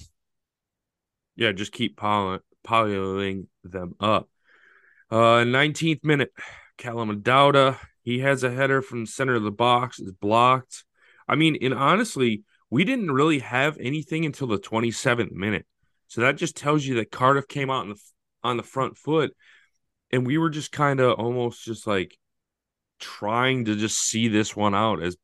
Yeah, 1.35 1.51
just 1.53 1.71
keep 1.71 1.97
piling 1.97 3.47
them 3.63 3.95
up. 3.99 4.29
Uh, 5.09 5.43
19th 5.43 6.03
minute, 6.03 6.31
Callum 6.77 7.09
O'Dowda, 7.09 7.77
he 8.03 8.19
has 8.19 8.43
a 8.43 8.51
header 8.51 8.81
from 8.81 9.05
center 9.05 9.35
of 9.35 9.43
the 9.43 9.51
box, 9.51 9.99
is 9.99 10.11
blocked. 10.11 10.83
I 11.27 11.35
mean, 11.35 11.57
and 11.61 11.73
honestly, 11.73 12.43
we 12.69 12.83
didn't 12.83 13.11
really 13.11 13.39
have 13.39 13.77
anything 13.79 14.25
until 14.25 14.47
the 14.47 14.59
27th 14.59 15.31
minute. 15.31 15.65
So 16.07 16.21
that 16.21 16.35
just 16.37 16.57
tells 16.57 16.85
you 16.85 16.95
that 16.95 17.11
Cardiff 17.11 17.47
came 17.47 17.69
out 17.69 17.83
on 17.83 17.89
the 17.89 18.01
on 18.43 18.57
the 18.57 18.63
front 18.63 18.97
foot 18.97 19.35
and 20.11 20.25
we 20.25 20.37
were 20.37 20.49
just 20.49 20.71
kind 20.71 20.99
of 20.99 21.19
almost 21.19 21.63
just 21.63 21.87
like 21.87 22.17
trying 22.99 23.65
to 23.65 23.75
just 23.75 23.99
see 23.99 24.27
this 24.27 24.55
one 24.55 24.75
out 24.75 25.01
as 25.01 25.15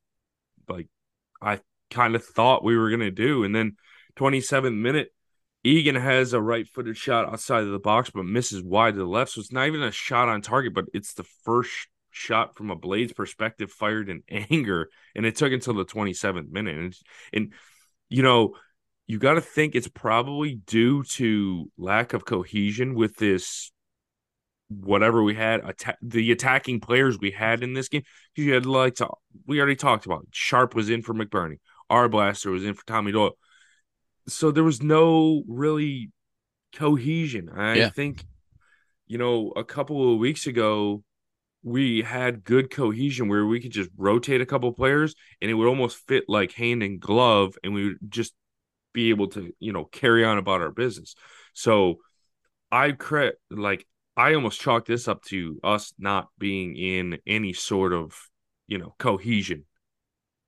like 0.67 0.87
I 1.41 1.59
kind 1.89 2.15
of 2.15 2.23
thought 2.23 2.63
we 2.63 2.77
were 2.77 2.89
going 2.89 2.99
to 3.01 3.11
do. 3.11 3.43
And 3.43 3.55
then 3.55 3.75
27th 4.17 4.75
minute 4.75 5.09
Egan 5.63 5.95
has 5.95 6.33
a 6.33 6.41
right-footed 6.41 6.95
shot 6.95 7.27
outside 7.27 7.63
of 7.63 7.71
the 7.71 7.79
box 7.79 8.09
but 8.09 8.23
misses 8.23 8.63
wide 8.63 8.93
to 8.93 8.99
the 8.99 9.05
left. 9.05 9.31
So 9.31 9.41
it's 9.41 9.51
not 9.51 9.67
even 9.67 9.83
a 9.83 9.91
shot 9.91 10.29
on 10.29 10.41
target 10.41 10.73
but 10.73 10.85
it's 10.93 11.13
the 11.13 11.25
first 11.43 11.87
shot 12.17 12.55
from 12.55 12.71
a 12.71 12.75
Blades 12.75 13.13
perspective 13.13 13.71
fired 13.71 14.09
in 14.09 14.23
anger, 14.29 14.89
and 15.15 15.25
it 15.25 15.35
took 15.35 15.53
until 15.53 15.75
the 15.75 15.85
27th 15.85 16.49
minute. 16.49 16.77
And, 16.77 16.95
and 17.33 17.53
you 18.09 18.23
know, 18.23 18.55
you 19.05 19.19
got 19.19 19.35
to 19.35 19.41
think 19.41 19.75
it's 19.75 19.87
probably 19.87 20.55
due 20.55 21.03
to 21.03 21.71
lack 21.77 22.13
of 22.13 22.25
cohesion 22.25 22.95
with 22.95 23.15
this 23.17 23.71
whatever 24.69 25.23
we 25.23 25.33
had 25.33 25.61
atta- 25.61 25.97
the 26.01 26.29
attacking 26.31 26.81
players 26.81 27.17
we 27.17 27.31
had 27.31 27.63
in 27.63 27.73
this 27.73 27.87
game. 27.87 28.03
You 28.35 28.53
had 28.53 28.65
like 28.65 28.95
to 28.95 29.07
we 29.45 29.59
already 29.59 29.77
talked 29.77 30.05
about 30.05 30.27
sharp 30.31 30.75
was 30.75 30.89
in 30.89 31.01
for 31.01 31.13
mcburnie 31.13 31.59
arblaster 31.89 32.51
was 32.51 32.63
in 32.63 32.73
for 32.73 32.85
tommy 32.85 33.11
doyle. 33.11 33.37
So 34.27 34.51
there 34.51 34.63
was 34.63 34.81
no 34.81 35.43
really 35.47 36.11
cohesion. 36.73 37.49
I 37.55 37.75
yeah. 37.75 37.89
think 37.89 38.25
you 39.07 39.17
know 39.17 39.51
a 39.55 39.63
couple 39.63 40.13
of 40.13 40.19
weeks 40.19 40.47
ago 40.47 41.03
we 41.63 42.01
had 42.01 42.43
good 42.43 42.69
cohesion 42.69 43.27
where 43.27 43.45
we 43.45 43.59
could 43.59 43.71
just 43.71 43.89
rotate 43.97 44.41
a 44.41 44.45
couple 44.45 44.71
players 44.73 45.15
and 45.41 45.49
it 45.49 45.53
would 45.53 45.67
almost 45.67 45.97
fit 46.07 46.25
like 46.27 46.51
hand 46.53 46.83
and 46.83 46.99
glove 46.99 47.55
and 47.63 47.73
we 47.73 47.85
would 47.85 47.97
just 48.07 48.33
be 48.93 49.09
able 49.09 49.27
to 49.27 49.51
you 49.59 49.73
know 49.73 49.85
carry 49.85 50.23
on 50.25 50.37
about 50.37 50.61
our 50.61 50.71
business. 50.71 51.15
So 51.53 51.97
i 52.71 52.91
credit 52.91 53.35
like 53.49 53.87
i 54.15 54.33
almost 54.33 54.59
chalk 54.59 54.85
this 54.85 55.07
up 55.07 55.23
to 55.23 55.59
us 55.63 55.93
not 55.97 56.27
being 56.37 56.75
in 56.75 57.17
any 57.25 57.53
sort 57.53 57.93
of 57.93 58.13
you 58.67 58.77
know 58.77 58.93
cohesion 58.99 59.65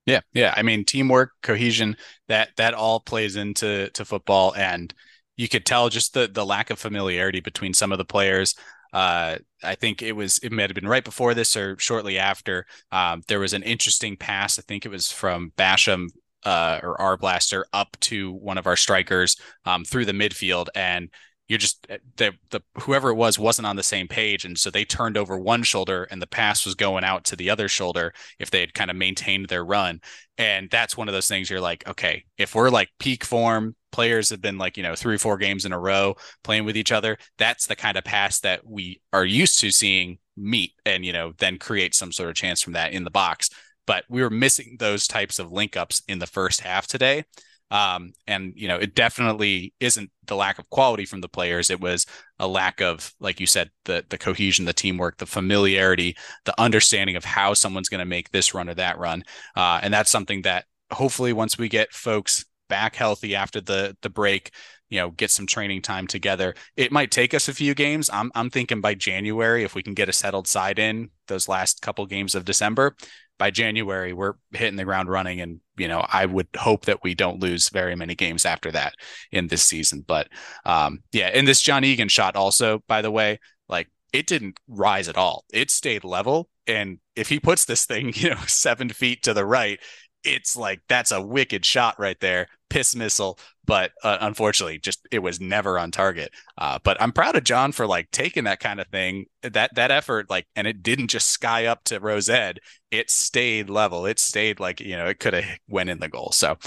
yeah 0.10 0.22
yeah 0.34 0.54
i 0.58 0.62
mean 0.62 0.84
teamwork 0.84 1.32
cohesion 1.44 1.96
that 2.28 2.50
that 2.58 2.74
all 2.74 3.00
plays 3.00 3.36
into 3.36 3.90
to 3.92 4.04
football 4.04 4.54
and 4.56 4.94
you 5.38 5.48
could 5.48 5.66
tell 5.66 5.90
just 5.90 6.14
the 6.14 6.28
the 6.28 6.46
lack 6.46 6.70
of 6.70 6.80
familiarity 6.80 7.40
between 7.40 7.74
some 7.74 7.92
of 7.92 7.98
the 7.98 8.06
players 8.06 8.56
uh, 8.92 9.38
I 9.64 9.76
think 9.76 10.02
it 10.02 10.14
was 10.14 10.40
it 10.40 10.52
might 10.52 10.70
have 10.70 10.76
been 10.76 10.88
right 10.88 11.04
before 11.04 11.34
this 11.34 11.56
or 11.56 11.78
shortly 11.78 12.18
after. 12.18 12.66
Um, 12.92 13.22
there 13.28 13.40
was 13.40 13.54
an 13.54 13.64
interesting 13.64 14.18
pass. 14.18 14.58
I 14.58 14.64
think 14.64 14.86
it 14.86 14.90
was 14.90 15.12
from 15.12 15.52
Basham 15.58 16.08
uh, 16.44 16.80
or 16.82 16.98
Arblaster 16.98 17.64
up 17.74 17.98
to 18.02 18.34
one 18.34 18.58
of 18.58 18.66
our 18.66 18.76
strikers 18.76 19.38
um, 19.66 19.84
through 19.84 20.06
the 20.06 20.12
midfield, 20.14 20.68
and 20.74 21.10
you're 21.50 21.58
just 21.58 21.88
the 22.18 22.34
the 22.52 22.62
whoever 22.82 23.10
it 23.10 23.16
was 23.16 23.40
wasn't 23.40 23.66
on 23.66 23.76
the 23.76 23.84
same 23.84 24.08
page, 24.08 24.46
and 24.46 24.58
so 24.58 24.70
they 24.70 24.86
turned 24.86 25.18
over 25.18 25.38
one 25.38 25.64
shoulder, 25.64 26.08
and 26.12 26.22
the 26.22 26.28
pass 26.28 26.64
was 26.64 26.76
going 26.76 27.04
out 27.04 27.26
to 27.26 27.36
the 27.36 27.50
other 27.50 27.68
shoulder 27.68 28.14
if 28.38 28.52
they 28.52 28.60
had 28.60 28.76
kind 28.76 28.92
of 28.92 28.96
maintained 28.96 29.48
their 29.50 29.66
run. 29.66 30.00
And 30.38 30.70
that's 30.70 30.96
one 30.96 31.10
of 31.10 31.14
those 31.14 31.28
things 31.28 31.50
you're 31.50 31.60
like, 31.60 31.86
okay, 31.88 32.24
if 32.38 32.54
we're 32.54 32.70
like 32.70 32.90
peak 33.00 33.26
form, 33.26 33.76
players 33.92 34.30
have 34.30 34.42
been 34.42 34.60
like 34.60 34.78
you 34.78 34.84
know 34.84 34.96
three 34.96 35.16
or 35.16 35.20
four 35.20 35.38
games 35.38 35.66
in 35.66 35.74
a 35.74 35.80
row 35.80 36.16
playing 36.44 36.66
with 36.66 36.78
each 36.78 36.92
other. 36.92 37.18
That's 37.40 37.66
the 37.66 37.76
kind 37.76 37.98
of 37.98 38.04
pass 38.04 38.40
that 38.42 38.66
we 38.66 39.02
are 39.12 39.26
used 39.26 39.60
to 39.62 39.72
seeing 39.72 40.20
meet, 40.38 40.74
and 40.86 41.04
you 41.04 41.12
know 41.12 41.34
then 41.40 41.58
create 41.58 41.96
some 41.96 42.12
sort 42.12 42.30
of 42.30 42.36
chance 42.36 42.62
from 42.62 42.74
that 42.74 42.94
in 42.94 43.04
the 43.04 43.10
box. 43.10 43.50
But 43.88 44.06
we 44.08 44.22
were 44.22 44.30
missing 44.30 44.76
those 44.78 45.08
types 45.08 45.40
of 45.40 45.52
link 45.52 45.76
ups 45.76 46.04
in 46.08 46.20
the 46.20 46.28
first 46.28 46.62
half 46.62 46.86
today. 46.86 47.24
Um, 47.72 48.14
and 48.28 48.54
you 48.56 48.68
know, 48.68 48.78
it 48.78 48.96
definitely 48.96 49.74
isn't 49.80 50.12
the 50.26 50.36
lack 50.36 50.60
of 50.60 50.70
quality 50.70 51.06
from 51.06 51.22
the 51.22 51.30
players. 51.30 51.70
It 51.70 51.80
was 51.80 52.06
a 52.40 52.48
lack 52.48 52.82
of, 52.82 53.14
like 53.20 53.40
you 53.40 53.48
said, 53.48 53.70
the 53.86 54.06
the 54.10 54.18
cohesion, 54.18 54.66
the 54.66 54.74
teamwork, 54.74 55.18
the 55.18 55.26
familiarity, 55.26 56.16
the 56.46 56.60
understanding 56.60 57.16
of 57.16 57.26
how 57.26 57.54
someone's 57.54 57.90
going 57.90 58.00
to 58.00 58.06
make 58.06 58.32
this 58.32 58.54
run 58.54 58.70
or 58.70 58.74
that 58.76 58.98
run. 58.98 59.24
Uh, 59.56 59.80
and 59.84 59.94
that's 59.94 60.10
something 60.12 60.42
that 60.44 60.66
hopefully 60.92 61.34
once 61.34 61.58
we 61.58 61.70
get 61.70 61.94
folks 61.94 62.46
back 62.68 62.96
healthy 62.96 63.36
after 63.36 63.62
the 63.62 63.96
the 64.02 64.10
break, 64.10 64.52
you 64.90 65.00
know, 65.00 65.12
get 65.12 65.32
some 65.32 65.46
training 65.46 65.82
time 65.82 66.08
together. 66.08 66.56
It 66.76 66.92
might 66.92 67.12
take 67.12 67.34
us 67.34 67.48
a 67.48 67.54
few 67.54 67.74
games. 67.74 68.10
I'm 68.12 68.32
I'm 68.36 68.50
thinking 68.50 68.82
by 68.82 68.96
January, 68.96 69.64
if 69.64 69.76
we 69.76 69.84
can 69.84 69.94
get 69.94 70.10
a 70.10 70.14
settled 70.14 70.48
side 70.48 70.80
in 70.80 71.10
those 71.28 71.48
last 71.48 71.82
couple 71.82 72.06
games 72.06 72.36
of 72.36 72.46
December, 72.46 72.96
by 73.40 73.50
January, 73.50 74.14
we're 74.14 74.34
hitting 74.52 74.76
the 74.76 74.84
ground 74.84 75.10
running. 75.10 75.42
And, 75.42 75.62
you 75.78 75.88
know, 75.88 76.06
I 76.08 76.26
would 76.28 76.48
hope 76.56 76.86
that 76.86 77.04
we 77.04 77.16
don't 77.16 77.40
lose 77.40 77.70
very 77.70 77.96
many 77.96 78.14
games 78.14 78.46
after 78.46 78.70
that 78.72 78.94
in 79.32 79.48
this 79.48 79.64
season. 79.64 80.04
But 80.06 80.28
um, 80.66 81.00
yeah, 81.14 81.28
and 81.34 81.48
this 81.48 81.62
John 81.62 81.84
Egan 81.84 82.10
shot 82.10 82.36
also, 82.36 82.84
by 82.88 83.02
the 83.02 83.10
way, 83.10 83.40
like 83.68 83.88
it 84.14 84.28
didn't 84.28 84.60
rise 84.68 85.08
at 85.08 85.18
all. 85.18 85.46
It 85.52 85.72
stayed 85.72 86.04
level. 86.04 86.50
And 86.68 87.00
if 87.16 87.30
he 87.30 87.40
puts 87.40 87.66
this 87.66 87.86
thing, 87.86 88.12
you 88.16 88.30
know, 88.30 88.42
seven 88.46 88.90
feet 88.90 89.24
to 89.24 89.34
the 89.34 89.46
right, 89.46 89.80
it's 90.24 90.56
like 90.56 90.82
that's 90.88 91.12
a 91.12 91.22
wicked 91.22 91.66
shot 91.66 92.00
right 92.00 92.20
there 92.20 92.48
piss 92.70 92.96
missile 92.96 93.40
but 93.66 93.92
uh, 94.04 94.18
unfortunately 94.22 94.78
just 94.78 95.08
it 95.12 95.20
was 95.20 95.40
never 95.40 95.80
on 95.80 95.92
target. 95.92 96.32
Uh, 96.58 96.78
but 96.84 97.02
i'm 97.02 97.12
proud 97.12 97.36
of 97.36 97.44
john 97.44 97.72
for 97.72 97.88
like 97.88 98.10
taking 98.12 98.44
that 98.44 98.60
kind 98.60 98.80
of 98.80 98.88
thing 98.88 99.26
that 99.42 99.74
that 99.76 99.92
effort 99.92 100.30
like 100.30 100.46
and 100.56 100.68
it 100.68 100.84
didn't 100.84 101.08
just 101.08 101.28
sky 101.28 101.66
up 101.66 101.84
to 101.84 102.00
rose 102.00 102.30
ed 102.30 102.60
it 102.92 103.10
stayed 103.10 103.70
level. 103.70 104.06
It 104.06 104.20
stayed 104.20 104.60
like 104.60 104.80
you 104.80 104.96
know 104.96 105.08
it 105.08 105.20
could 105.20 105.34
have 105.34 105.46
went 105.68 105.90
in 105.90 106.00
the 106.00 106.10
goal. 106.10 106.32
So 106.32 106.58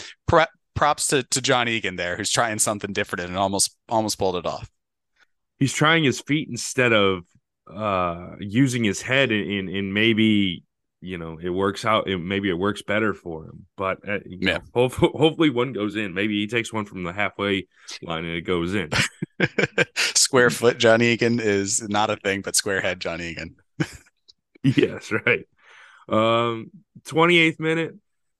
props 0.74 1.08
to, 1.08 1.22
to 1.22 1.42
john 1.42 1.68
egan 1.68 1.96
there 1.96 2.16
who's 2.16 2.30
trying 2.30 2.58
something 2.58 2.92
different 2.92 3.26
and 3.26 3.36
almost 3.36 3.76
almost 3.88 4.18
pulled 4.18 4.36
it 4.36 4.46
off. 4.46 4.70
He's 5.58 5.72
trying 5.72 6.04
his 6.04 6.20
feet 6.20 6.48
instead 6.48 6.92
of 6.92 7.24
uh 7.72 8.32
using 8.40 8.84
his 8.84 9.02
head 9.02 9.30
in 9.30 9.68
in 9.68 9.92
maybe 9.92 10.64
you 11.02 11.18
know 11.18 11.38
it 11.42 11.50
works 11.50 11.84
out 11.84 12.08
it, 12.08 12.18
maybe 12.18 12.48
it 12.48 12.54
works 12.54 12.80
better 12.80 13.12
for 13.12 13.44
him 13.44 13.66
but 13.76 13.98
uh, 14.08 14.18
yeah. 14.24 14.54
know, 14.54 14.60
hopefully, 14.72 15.10
hopefully 15.16 15.50
one 15.50 15.72
goes 15.72 15.96
in. 15.96 16.14
Maybe 16.14 16.40
he 16.40 16.46
takes 16.46 16.72
one 16.72 16.84
from 16.84 17.02
the 17.02 17.12
halfway 17.12 17.66
line 18.02 18.24
and 18.24 18.34
it 18.34 18.42
goes 18.42 18.74
in. 18.74 18.90
Square 19.94 20.50
foot 20.50 20.78
john 20.78 21.02
egan 21.02 21.40
is 21.40 21.86
not 21.88 22.10
a 22.10 22.16
thing 22.16 22.40
but 22.40 22.56
square 22.56 22.80
head 22.80 23.00
john 23.00 23.20
egan. 23.20 23.56
Yes 24.64 25.10
right. 25.10 25.44
Um 26.08 26.70
28th 27.04 27.58
minute 27.58 27.96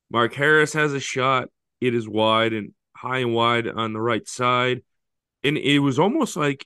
mark 0.09 0.33
harris 0.33 0.73
has 0.73 0.93
a 0.93 0.99
shot. 1.01 1.49
It 1.81 1.93
is 1.93 2.07
wide 2.07 2.53
and 2.53 2.73
high 2.95 3.19
and 3.19 3.35
wide 3.35 3.67
on 3.67 3.91
the 3.91 3.99
right 3.99 4.25
side. 4.25 4.83
And 5.43 5.57
it 5.57 5.79
was 5.79 5.99
almost 5.99 6.37
like 6.37 6.65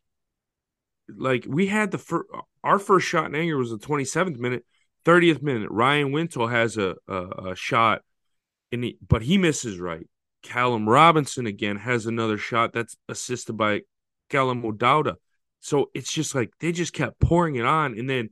like 1.10 1.46
we 1.48 1.66
had 1.66 1.90
the 1.90 1.98
first 1.98 2.30
our 2.64 2.78
first 2.78 3.08
shot 3.08 3.26
in 3.26 3.36
anger 3.36 3.58
was 3.58 3.72
the 3.72 3.78
27th 3.78 4.38
minute 4.38 4.64
30th 5.08 5.42
minute, 5.42 5.70
Ryan 5.72 6.12
Wintle 6.12 6.48
has 6.48 6.78
a, 6.78 6.96
a, 7.08 7.52
a 7.52 7.56
shot, 7.56 8.02
and 8.74 8.84
he, 8.84 8.98
but 9.08 9.22
he 9.22 9.38
misses 9.38 9.80
right. 9.80 10.06
Callum 10.44 10.88
Robinson 10.88 11.48
again 11.48 11.78
has 11.78 12.06
another 12.06 12.38
shot 12.38 12.74
that's 12.74 12.98
assisted 13.08 13.54
by 13.54 13.82
Callum 14.30 14.66
O'Dowda. 14.66 15.16
So 15.62 15.90
it's 15.94 16.12
just 16.12 16.36
like 16.36 16.52
they 16.60 16.72
just 16.72 16.94
kept 16.94 17.20
pouring 17.20 17.56
it 17.56 17.66
on, 17.66 17.98
and 17.98 18.10
then 18.10 18.30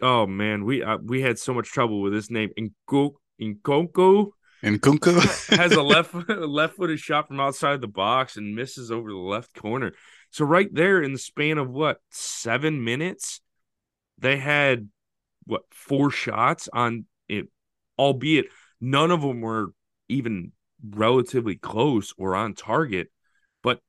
oh 0.00 0.26
man, 0.26 0.64
we 0.64 0.82
uh, 0.82 0.98
we 1.02 1.22
had 1.22 1.38
so 1.38 1.54
much 1.54 1.68
trouble 1.68 2.02
with 2.02 2.12
this 2.12 2.30
name. 2.30 2.50
Nkunku 2.58 3.14
Nkunku 3.40 4.30
Nkunku 4.62 5.56
has 5.56 5.72
a 5.72 5.82
left 5.82 6.14
left 6.28 6.76
footed 6.76 7.00
shot 7.00 7.28
from 7.28 7.40
outside 7.40 7.80
the 7.80 7.88
box 7.88 8.36
and 8.36 8.54
misses 8.54 8.90
over 8.90 9.10
the 9.10 9.16
left 9.16 9.54
corner. 9.54 9.92
So 10.30 10.44
right 10.44 10.72
there 10.72 11.02
in 11.02 11.12
the 11.12 11.18
span 11.18 11.58
of 11.58 11.70
what 11.70 11.98
seven 12.10 12.84
minutes, 12.84 13.40
they 14.18 14.36
had 14.36 14.88
what 15.48 15.62
four 15.70 16.10
shots 16.10 16.68
on 16.72 17.06
it, 17.28 17.46
albeit 17.98 18.46
none 18.80 19.10
of 19.10 19.22
them 19.22 19.40
were 19.40 19.72
even 20.08 20.52
relatively 20.88 21.56
close 21.56 22.14
or 22.18 22.36
on 22.36 22.54
target. 22.54 23.08
But 23.62 23.80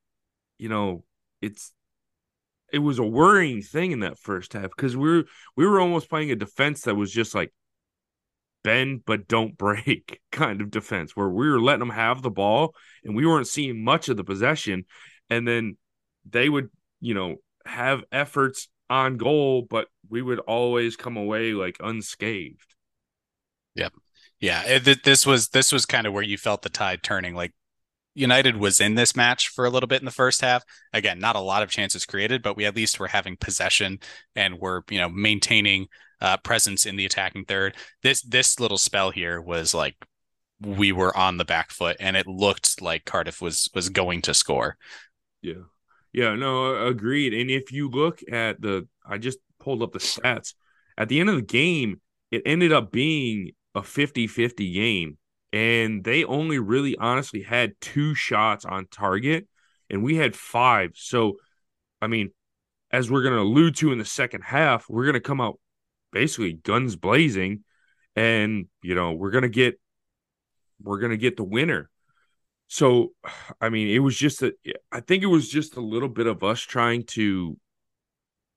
you 0.57 0.69
know, 0.69 1.03
it's 1.41 1.73
it 2.71 2.79
was 2.79 2.99
a 2.99 3.03
worrying 3.03 3.61
thing 3.61 3.91
in 3.91 3.99
that 4.01 4.19
first 4.19 4.53
half 4.53 4.69
because 4.69 4.95
we 4.95 5.09
were 5.09 5.23
we 5.55 5.67
were 5.67 5.79
almost 5.79 6.09
playing 6.09 6.31
a 6.31 6.35
defense 6.35 6.81
that 6.81 6.95
was 6.95 7.11
just 7.11 7.35
like 7.35 7.51
bend 8.63 9.03
but 9.05 9.27
don't 9.27 9.57
break 9.57 10.19
kind 10.31 10.61
of 10.61 10.71
defense 10.71 11.15
where 11.15 11.29
we 11.29 11.49
were 11.49 11.61
letting 11.61 11.79
them 11.79 11.89
have 11.89 12.21
the 12.21 12.29
ball 12.29 12.75
and 13.03 13.15
we 13.15 13.25
weren't 13.25 13.47
seeing 13.47 13.83
much 13.83 14.09
of 14.09 14.17
the 14.17 14.23
possession 14.23 14.85
and 15.29 15.47
then 15.47 15.77
they 16.29 16.49
would 16.49 16.69
you 16.99 17.13
know 17.13 17.37
have 17.65 18.03
efforts 18.11 18.67
on 18.89 19.17
goal 19.17 19.65
but 19.69 19.87
we 20.09 20.21
would 20.21 20.39
always 20.39 20.95
come 20.95 21.17
away 21.17 21.53
like 21.53 21.77
unscathed 21.79 22.75
yep 23.75 23.93
yeah 24.39 24.63
it, 24.65 25.03
this 25.03 25.25
was 25.25 25.49
this 25.49 25.71
was 25.71 25.85
kind 25.85 26.07
of 26.07 26.13
where 26.13 26.23
you 26.23 26.37
felt 26.37 26.61
the 26.61 26.69
tide 26.69 27.03
turning 27.03 27.35
like 27.35 27.53
United 28.15 28.57
was 28.57 28.81
in 28.81 28.95
this 28.95 29.15
match 29.15 29.49
for 29.49 29.65
a 29.65 29.69
little 29.69 29.87
bit 29.87 30.01
in 30.01 30.05
the 30.05 30.11
first 30.11 30.41
half. 30.41 30.63
Again, 30.93 31.19
not 31.19 31.35
a 31.35 31.39
lot 31.39 31.63
of 31.63 31.69
chances 31.69 32.05
created, 32.05 32.41
but 32.41 32.57
we 32.57 32.65
at 32.65 32.75
least 32.75 32.99
were 32.99 33.07
having 33.07 33.37
possession 33.37 33.99
and 34.35 34.59
were, 34.59 34.83
you 34.89 34.99
know, 34.99 35.09
maintaining 35.09 35.87
uh, 36.19 36.37
presence 36.37 36.85
in 36.85 36.95
the 36.97 37.05
attacking 37.05 37.45
third. 37.45 37.77
This 38.03 38.21
this 38.21 38.59
little 38.59 38.77
spell 38.77 39.11
here 39.11 39.39
was 39.39 39.73
like 39.73 39.95
we 40.59 40.91
were 40.91 41.15
on 41.15 41.37
the 41.37 41.45
back 41.45 41.71
foot, 41.71 41.97
and 41.99 42.17
it 42.17 42.27
looked 42.27 42.81
like 42.81 43.05
Cardiff 43.05 43.41
was 43.41 43.69
was 43.73 43.89
going 43.89 44.21
to 44.23 44.33
score. 44.33 44.77
Yeah, 45.41 45.63
yeah, 46.13 46.35
no, 46.35 46.87
agreed. 46.87 47.33
And 47.33 47.49
if 47.49 47.71
you 47.71 47.89
look 47.89 48.21
at 48.31 48.61
the, 48.61 48.87
I 49.05 49.17
just 49.17 49.39
pulled 49.59 49.83
up 49.83 49.91
the 49.91 49.99
stats 49.99 50.53
at 50.97 51.09
the 51.09 51.19
end 51.19 51.29
of 51.29 51.35
the 51.35 51.41
game. 51.41 52.01
It 52.31 52.43
ended 52.45 52.71
up 52.71 52.91
being 52.91 53.51
a 53.75 53.81
50-50 53.81 54.73
game 54.73 55.17
and 55.51 56.03
they 56.03 56.23
only 56.23 56.59
really 56.59 56.95
honestly 56.97 57.41
had 57.41 57.73
two 57.81 58.13
shots 58.13 58.65
on 58.65 58.87
target 58.91 59.47
and 59.89 60.03
we 60.03 60.15
had 60.15 60.35
five 60.35 60.91
so 60.95 61.37
i 62.01 62.07
mean 62.07 62.29
as 62.91 63.09
we're 63.09 63.23
going 63.23 63.33
to 63.33 63.41
allude 63.41 63.75
to 63.75 63.91
in 63.91 63.97
the 63.97 64.05
second 64.05 64.41
half 64.41 64.85
we're 64.89 65.05
going 65.05 65.13
to 65.13 65.19
come 65.19 65.41
out 65.41 65.59
basically 66.11 66.53
guns 66.53 66.95
blazing 66.95 67.63
and 68.15 68.67
you 68.81 68.95
know 68.95 69.13
we're 69.13 69.31
going 69.31 69.43
to 69.43 69.49
get 69.49 69.79
we're 70.81 70.99
going 70.99 71.11
to 71.11 71.17
get 71.17 71.37
the 71.37 71.43
winner 71.43 71.89
so 72.69 73.11
i 73.61 73.67
mean 73.67 73.89
it 73.89 73.99
was 73.99 74.15
just 74.15 74.41
a 74.41 74.53
i 74.93 75.01
think 75.01 75.21
it 75.23 75.27
was 75.27 75.49
just 75.49 75.75
a 75.75 75.81
little 75.81 76.07
bit 76.07 76.27
of 76.27 76.41
us 76.43 76.61
trying 76.61 77.03
to 77.03 77.57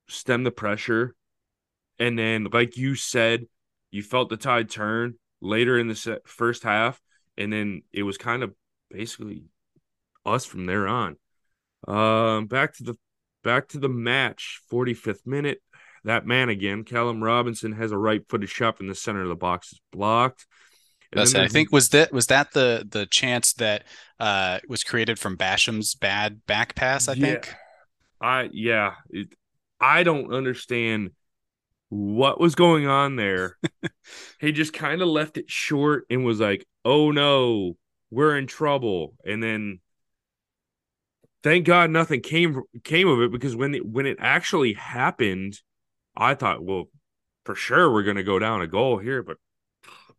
stem 0.09 0.45
the 0.45 0.53
pressure 0.53 1.17
and 1.99 2.17
then 2.17 2.47
like 2.53 2.77
you 2.77 2.95
said 2.95 3.47
you 3.91 4.03
felt 4.03 4.31
the 4.31 4.37
tide 4.37 4.71
turn 4.71 5.15
later 5.43 5.79
in 5.79 5.89
the 5.89 5.95
set, 5.95 6.27
first 6.27 6.63
half, 6.63 7.01
and 7.37 7.53
then 7.53 7.83
it 7.93 8.03
was 8.05 8.17
kind 8.17 8.43
of 8.43 8.55
basically 8.91 9.45
us 10.25 10.45
from 10.45 10.67
there 10.67 10.89
on. 10.89 11.17
Um, 11.87 12.47
back 12.47 12.75
to 12.77 12.85
the 12.85 12.95
back 13.45 13.69
to 13.69 13.79
the 13.79 13.89
match, 13.89 14.61
45th 14.73 15.27
minute. 15.27 15.61
That 16.05 16.27
man 16.27 16.49
again, 16.49 16.85
Callum 16.85 17.23
Robinson 17.23 17.73
has 17.73 17.93
a 17.93 17.99
right-footed 17.99 18.49
shot 18.49 18.77
from 18.77 18.89
the 18.89 18.95
center 18.95 19.23
of 19.23 19.29
the 19.29 19.37
box 19.37 19.73
is 19.73 19.81
blocked. 19.93 20.47
That's 21.13 21.35
I 21.35 21.49
think 21.49 21.73
was 21.73 21.91
that 21.91 22.13
was 22.13 22.29
that 22.29 22.53
the 22.53 22.87
the 22.89 23.07
chance 23.07 23.53
that 23.55 23.85
uh 24.19 24.61
was 24.69 24.83
created 24.83 25.19
from 25.19 25.37
Basham's 25.37 25.95
bad 25.95 26.45
back 26.47 26.75
pass. 26.75 27.09
I 27.09 27.15
yeah, 27.15 27.27
think. 27.27 27.55
I 28.21 28.51
yeah, 28.53 28.95
it, 29.11 29.29
I 29.81 30.05
don't 30.05 30.33
understand 30.33 31.11
what 31.91 32.41
was 32.41 32.55
going 32.55 32.87
on 32.87 33.17
there. 33.17 33.59
he 34.41 34.53
just 34.53 34.73
kind 34.73 35.03
of 35.03 35.09
left 35.09 35.37
it 35.37 35.51
short 35.51 36.07
and 36.09 36.25
was 36.25 36.41
like, 36.41 36.67
"Oh 36.85 37.11
no, 37.11 37.77
we're 38.11 38.39
in 38.39 38.47
trouble." 38.47 39.15
And 39.27 39.43
then 39.43 39.81
thank 41.43 41.67
God 41.67 41.91
nothing 41.91 42.23
came 42.23 42.63
came 42.85 43.09
of 43.09 43.21
it 43.21 43.33
because 43.33 43.55
when 43.55 43.75
it, 43.75 43.85
when 43.85 44.07
it 44.07 44.17
actually 44.19 44.73
happened, 44.73 45.61
I 46.17 46.35
thought, 46.35 46.65
"Well, 46.65 46.85
for 47.45 47.55
sure 47.55 47.93
we're 47.93 48.05
going 48.05 48.17
to 48.17 48.23
go 48.23 48.39
down 48.39 48.63
a 48.63 48.67
goal 48.67 48.97
here," 48.97 49.23
but 49.23 49.37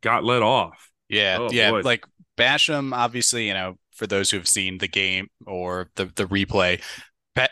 got 0.03 0.23
let 0.23 0.43
off. 0.43 0.91
Yeah, 1.09 1.37
oh, 1.39 1.49
yeah, 1.51 1.71
boy. 1.71 1.81
like 1.81 2.05
Basham 2.37 2.93
obviously, 2.93 3.47
you 3.47 3.53
know, 3.53 3.77
for 3.91 4.05
those 4.05 4.29
who 4.29 4.37
have 4.37 4.47
seen 4.47 4.77
the 4.77 4.87
game 4.87 5.27
or 5.47 5.89
the 5.95 6.05
the 6.15 6.25
replay, 6.25 6.81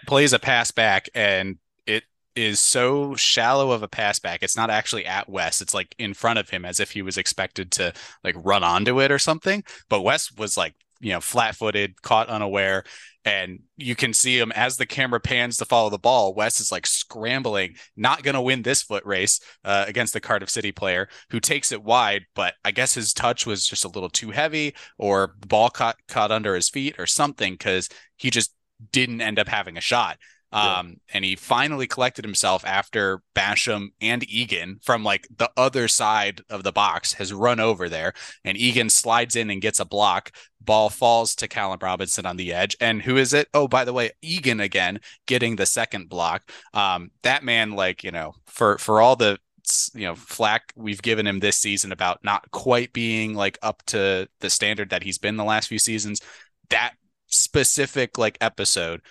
plays 0.05 0.33
a 0.33 0.39
pass 0.39 0.71
back 0.71 1.09
and 1.15 1.57
it 1.85 2.03
is 2.35 2.59
so 2.59 3.15
shallow 3.15 3.71
of 3.71 3.83
a 3.83 3.87
pass 3.87 4.19
back. 4.19 4.43
It's 4.43 4.55
not 4.55 4.69
actually 4.69 5.05
at 5.05 5.29
West. 5.29 5.61
It's 5.61 5.73
like 5.73 5.95
in 5.97 6.13
front 6.13 6.39
of 6.39 6.49
him 6.49 6.65
as 6.65 6.79
if 6.79 6.91
he 6.91 7.01
was 7.01 7.17
expected 7.17 7.71
to 7.73 7.93
like 8.23 8.35
run 8.37 8.63
onto 8.63 9.01
it 9.01 9.11
or 9.11 9.19
something. 9.19 9.63
But 9.89 10.01
West 10.01 10.37
was 10.37 10.57
like, 10.57 10.75
you 11.01 11.11
know, 11.11 11.19
flat 11.19 11.55
footed, 11.55 12.01
caught 12.01 12.29
unaware. 12.29 12.83
And 13.23 13.59
you 13.77 13.95
can 13.95 14.13
see 14.13 14.39
him 14.39 14.51
as 14.53 14.77
the 14.77 14.85
camera 14.87 15.19
pans 15.19 15.57
to 15.57 15.65
follow 15.65 15.91
the 15.91 15.99
ball. 15.99 16.33
West 16.33 16.59
is 16.59 16.71
like 16.71 16.87
scrambling, 16.87 17.75
not 17.95 18.23
going 18.23 18.33
to 18.33 18.41
win 18.41 18.63
this 18.63 18.81
foot 18.81 19.05
race 19.05 19.39
uh, 19.63 19.85
against 19.87 20.13
the 20.13 20.19
Cardiff 20.19 20.49
City 20.49 20.71
player 20.71 21.07
who 21.29 21.39
takes 21.39 21.71
it 21.71 21.83
wide. 21.83 22.23
But 22.33 22.55
I 22.65 22.71
guess 22.71 22.95
his 22.95 23.13
touch 23.13 23.45
was 23.45 23.67
just 23.67 23.85
a 23.85 23.89
little 23.89 24.09
too 24.09 24.31
heavy, 24.31 24.73
or 24.97 25.35
the 25.39 25.47
ball 25.47 25.69
caught 25.69 25.97
caught 26.07 26.31
under 26.31 26.55
his 26.55 26.69
feet, 26.69 26.95
or 26.97 27.05
something, 27.05 27.53
because 27.53 27.89
he 28.17 28.31
just 28.31 28.55
didn't 28.91 29.21
end 29.21 29.37
up 29.37 29.47
having 29.47 29.77
a 29.77 29.81
shot. 29.81 30.17
Um, 30.53 30.89
yeah. 30.89 30.95
and 31.13 31.25
he 31.25 31.35
finally 31.35 31.87
collected 31.87 32.25
himself 32.25 32.65
after 32.65 33.21
Basham 33.35 33.89
and 34.01 34.29
Egan 34.29 34.79
from 34.81 35.03
like 35.03 35.27
the 35.35 35.49
other 35.55 35.87
side 35.87 36.41
of 36.49 36.63
the 36.63 36.71
box 36.71 37.13
has 37.13 37.31
run 37.33 37.59
over 37.59 37.87
there, 37.87 38.13
and 38.43 38.57
Egan 38.57 38.89
slides 38.89 39.35
in 39.35 39.49
and 39.49 39.61
gets 39.61 39.79
a 39.79 39.85
block. 39.85 40.31
Ball 40.59 40.89
falls 40.89 41.35
to 41.35 41.47
Callum 41.47 41.79
Robinson 41.81 42.25
on 42.25 42.37
the 42.37 42.53
edge. 42.53 42.75
And 42.79 43.01
who 43.01 43.17
is 43.17 43.33
it? 43.33 43.47
Oh, 43.53 43.67
by 43.67 43.83
the 43.83 43.93
way, 43.93 44.11
Egan 44.21 44.59
again 44.59 44.99
getting 45.25 45.55
the 45.55 45.65
second 45.65 46.07
block. 46.07 46.51
Um, 46.73 47.11
that 47.23 47.43
man, 47.43 47.71
like, 47.71 48.03
you 48.03 48.11
know, 48.11 48.35
for 48.45 48.77
for 48.77 49.01
all 49.01 49.15
the 49.15 49.39
you 49.93 50.05
know 50.05 50.15
flack 50.15 50.73
we've 50.75 51.01
given 51.01 51.27
him 51.27 51.39
this 51.39 51.57
season 51.57 51.91
about 51.91 52.23
not 52.23 52.49
quite 52.51 52.91
being 52.93 53.35
like 53.35 53.57
up 53.61 53.83
to 53.85 54.27
the 54.39 54.49
standard 54.49 54.89
that 54.89 55.03
he's 55.03 55.19
been 55.19 55.37
the 55.37 55.43
last 55.43 55.67
few 55.67 55.77
seasons 55.77 56.19
that 56.69 56.93
specific 57.27 58.17
like 58.17 58.37
episode 58.41 59.01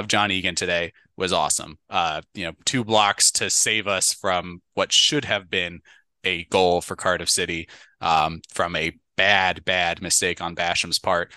of 0.00 0.08
John 0.08 0.30
Egan 0.30 0.54
today 0.54 0.92
was 1.16 1.32
awesome. 1.32 1.78
Uh, 1.88 2.22
you 2.34 2.44
know, 2.44 2.52
two 2.64 2.84
blocks 2.84 3.30
to 3.32 3.50
save 3.50 3.86
us 3.86 4.12
from 4.12 4.62
what 4.74 4.92
should 4.92 5.24
have 5.24 5.48
been 5.48 5.80
a 6.24 6.44
goal 6.44 6.80
for 6.80 6.96
Cardiff 6.96 7.30
City 7.30 7.68
um, 8.00 8.40
from 8.52 8.74
a 8.74 8.92
bad, 9.16 9.64
bad 9.64 10.02
mistake 10.02 10.40
on 10.40 10.54
Basham's 10.54 10.98
part. 10.98 11.32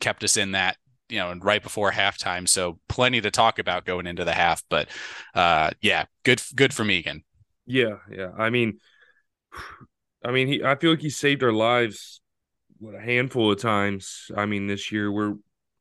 Kept 0.00 0.24
us 0.24 0.36
in 0.36 0.52
that, 0.52 0.76
you 1.08 1.18
know, 1.18 1.34
right 1.42 1.62
before 1.62 1.92
halftime. 1.92 2.48
So 2.48 2.78
plenty 2.88 3.20
to 3.20 3.30
talk 3.30 3.58
about 3.58 3.84
going 3.84 4.06
into 4.06 4.24
the 4.24 4.32
half. 4.32 4.62
But 4.70 4.88
uh, 5.34 5.70
yeah, 5.80 6.06
good, 6.24 6.42
good 6.54 6.72
from 6.72 6.90
Egan. 6.90 7.24
Yeah, 7.66 7.98
yeah. 8.10 8.30
I 8.36 8.50
mean, 8.50 8.78
I 10.24 10.30
mean, 10.30 10.48
he. 10.48 10.64
I 10.64 10.76
feel 10.76 10.90
like 10.90 11.00
he 11.00 11.10
saved 11.10 11.42
our 11.42 11.52
lives 11.52 12.20
what 12.78 12.94
a 12.94 13.00
handful 13.00 13.52
of 13.52 13.60
times. 13.60 14.30
I 14.36 14.46
mean, 14.46 14.66
this 14.66 14.90
year 14.90 15.10
we're 15.10 15.34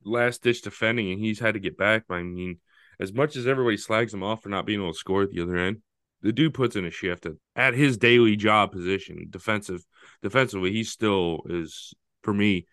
last 0.03 0.43
ditch 0.43 0.61
defending, 0.61 1.11
and 1.11 1.19
he's 1.19 1.39
had 1.39 1.53
to 1.53 1.59
get 1.59 1.77
back. 1.77 2.03
I 2.09 2.21
mean, 2.21 2.59
as 2.99 3.13
much 3.13 3.35
as 3.35 3.47
everybody 3.47 3.77
slags 3.77 4.13
him 4.13 4.23
off 4.23 4.43
for 4.43 4.49
not 4.49 4.65
being 4.65 4.79
able 4.81 4.93
to 4.93 4.97
score 4.97 5.23
at 5.23 5.31
the 5.31 5.41
other 5.41 5.57
end, 5.57 5.81
the 6.21 6.31
dude 6.31 6.53
puts 6.53 6.75
in 6.75 6.85
a 6.85 6.91
shift 6.91 7.25
at, 7.25 7.33
at 7.55 7.73
his 7.73 7.97
daily 7.97 8.35
job 8.35 8.71
position, 8.71 9.27
defensive. 9.29 9.83
Defensively, 10.21 10.71
he 10.71 10.83
still 10.83 11.41
is 11.49 11.93
for 12.21 12.33
me 12.33 12.67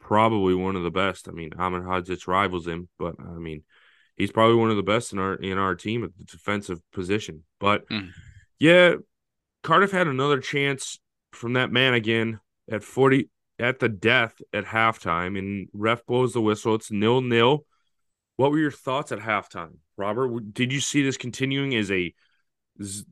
probably 0.00 0.54
one 0.54 0.76
of 0.76 0.82
the 0.82 0.90
best. 0.90 1.28
I 1.28 1.32
mean, 1.32 1.50
Ahmedhodzic 1.50 2.26
rivals 2.26 2.66
him, 2.66 2.88
but 2.98 3.14
I 3.18 3.38
mean, 3.38 3.64
he's 4.16 4.32
probably 4.32 4.56
one 4.56 4.70
of 4.70 4.76
the 4.76 4.82
best 4.82 5.12
in 5.12 5.18
our 5.18 5.34
in 5.34 5.58
our 5.58 5.74
team 5.74 6.04
at 6.04 6.16
the 6.16 6.24
defensive 6.24 6.80
position. 6.92 7.44
But 7.58 7.88
mm. 7.88 8.10
yeah, 8.58 8.94
Cardiff 9.62 9.92
had 9.92 10.06
another 10.06 10.40
chance 10.40 10.98
from 11.32 11.54
that 11.54 11.72
man 11.72 11.94
again 11.94 12.40
at 12.70 12.82
40 12.82 13.30
at 13.58 13.80
the 13.80 13.88
death 13.88 14.40
at 14.52 14.64
halftime, 14.64 15.38
and 15.38 15.68
ref 15.72 16.04
blows 16.06 16.32
the 16.32 16.40
whistle. 16.40 16.74
It's 16.74 16.90
nil 16.90 17.20
nil. 17.20 17.64
What 18.36 18.52
were 18.52 18.58
your 18.58 18.70
thoughts 18.70 19.10
at 19.10 19.18
halftime, 19.18 19.78
Robert? 19.96 20.54
Did 20.54 20.72
you 20.72 20.80
see 20.80 21.02
this 21.02 21.16
continuing 21.16 21.74
as 21.74 21.90
a 21.90 22.14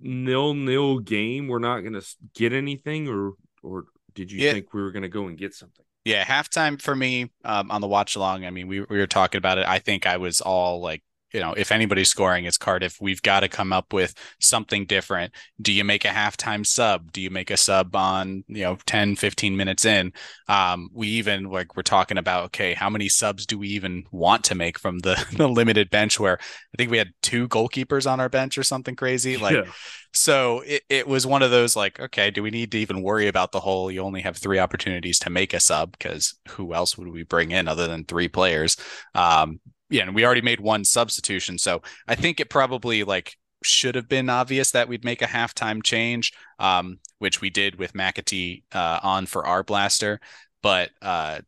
nil 0.00 0.54
nil 0.54 1.00
game? 1.00 1.48
We're 1.48 1.58
not 1.58 1.80
going 1.80 1.94
to 1.94 2.06
get 2.34 2.52
anything, 2.52 3.08
or 3.08 3.32
or 3.62 3.84
did 4.14 4.30
you 4.30 4.40
yeah. 4.40 4.52
think 4.52 4.72
we 4.72 4.82
were 4.82 4.92
going 4.92 5.02
to 5.02 5.08
go 5.08 5.26
and 5.26 5.36
get 5.36 5.54
something? 5.54 5.84
Yeah, 6.04 6.24
halftime 6.24 6.80
for 6.80 6.94
me 6.94 7.32
um, 7.44 7.70
on 7.72 7.80
the 7.80 7.88
watch 7.88 8.14
along. 8.14 8.44
I 8.44 8.50
mean, 8.50 8.68
we, 8.68 8.80
we 8.80 8.98
were 8.98 9.08
talking 9.08 9.38
about 9.38 9.58
it. 9.58 9.66
I 9.66 9.80
think 9.80 10.06
I 10.06 10.18
was 10.18 10.40
all 10.40 10.80
like 10.80 11.02
you 11.36 11.42
know, 11.42 11.52
if 11.52 11.70
anybody's 11.70 12.08
scoring, 12.08 12.46
it's 12.46 12.56
Cardiff. 12.56 12.96
We've 12.98 13.20
got 13.20 13.40
to 13.40 13.48
come 13.48 13.70
up 13.70 13.92
with 13.92 14.14
something 14.40 14.86
different. 14.86 15.34
Do 15.60 15.70
you 15.70 15.84
make 15.84 16.06
a 16.06 16.08
halftime 16.08 16.64
sub? 16.64 17.12
Do 17.12 17.20
you 17.20 17.28
make 17.28 17.50
a 17.50 17.58
sub 17.58 17.94
on, 17.94 18.42
you 18.48 18.62
know, 18.62 18.78
10, 18.86 19.16
15 19.16 19.54
minutes 19.54 19.84
in? 19.84 20.14
Um, 20.48 20.88
we 20.94 21.08
even 21.08 21.44
like 21.44 21.76
we're 21.76 21.82
talking 21.82 22.16
about, 22.16 22.44
okay, 22.46 22.72
how 22.72 22.88
many 22.88 23.10
subs 23.10 23.44
do 23.44 23.58
we 23.58 23.68
even 23.68 24.04
want 24.10 24.44
to 24.44 24.54
make 24.54 24.78
from 24.78 25.00
the, 25.00 25.22
the 25.36 25.46
limited 25.46 25.90
bench 25.90 26.18
where 26.18 26.38
I 26.38 26.76
think 26.78 26.90
we 26.90 26.96
had 26.96 27.12
two 27.20 27.48
goalkeepers 27.48 28.10
on 28.10 28.18
our 28.18 28.30
bench 28.30 28.56
or 28.56 28.62
something 28.62 28.96
crazy? 28.96 29.36
Like, 29.36 29.56
yeah. 29.56 29.70
so 30.14 30.60
it, 30.60 30.84
it 30.88 31.06
was 31.06 31.26
one 31.26 31.42
of 31.42 31.50
those 31.50 31.76
like, 31.76 32.00
okay, 32.00 32.30
do 32.30 32.42
we 32.42 32.48
need 32.48 32.72
to 32.72 32.78
even 32.78 33.02
worry 33.02 33.28
about 33.28 33.52
the 33.52 33.60
whole 33.60 33.90
you 33.90 34.00
only 34.00 34.22
have 34.22 34.38
three 34.38 34.58
opportunities 34.58 35.18
to 35.18 35.28
make 35.28 35.52
a 35.52 35.60
sub? 35.60 35.92
Because 35.98 36.34
who 36.48 36.72
else 36.72 36.96
would 36.96 37.08
we 37.08 37.24
bring 37.24 37.50
in 37.50 37.68
other 37.68 37.86
than 37.86 38.06
three 38.06 38.28
players? 38.28 38.78
Um, 39.14 39.60
yeah, 39.90 40.02
and 40.02 40.14
we 40.14 40.24
already 40.24 40.40
made 40.42 40.60
one 40.60 40.84
substitution. 40.84 41.58
So 41.58 41.82
I 42.08 42.14
think 42.14 42.40
it 42.40 42.50
probably 42.50 43.04
like 43.04 43.36
should 43.62 43.94
have 43.94 44.08
been 44.08 44.28
obvious 44.30 44.72
that 44.72 44.88
we'd 44.88 45.04
make 45.04 45.22
a 45.22 45.26
halftime 45.26 45.82
change, 45.82 46.32
um, 46.58 46.98
which 47.18 47.40
we 47.40 47.50
did 47.50 47.76
with 47.76 47.94
McAtee 47.94 48.64
uh, 48.72 49.00
on 49.02 49.26
for 49.26 49.42
Arblaster, 49.44 50.18
But 50.62 50.90
uh, 51.02 51.40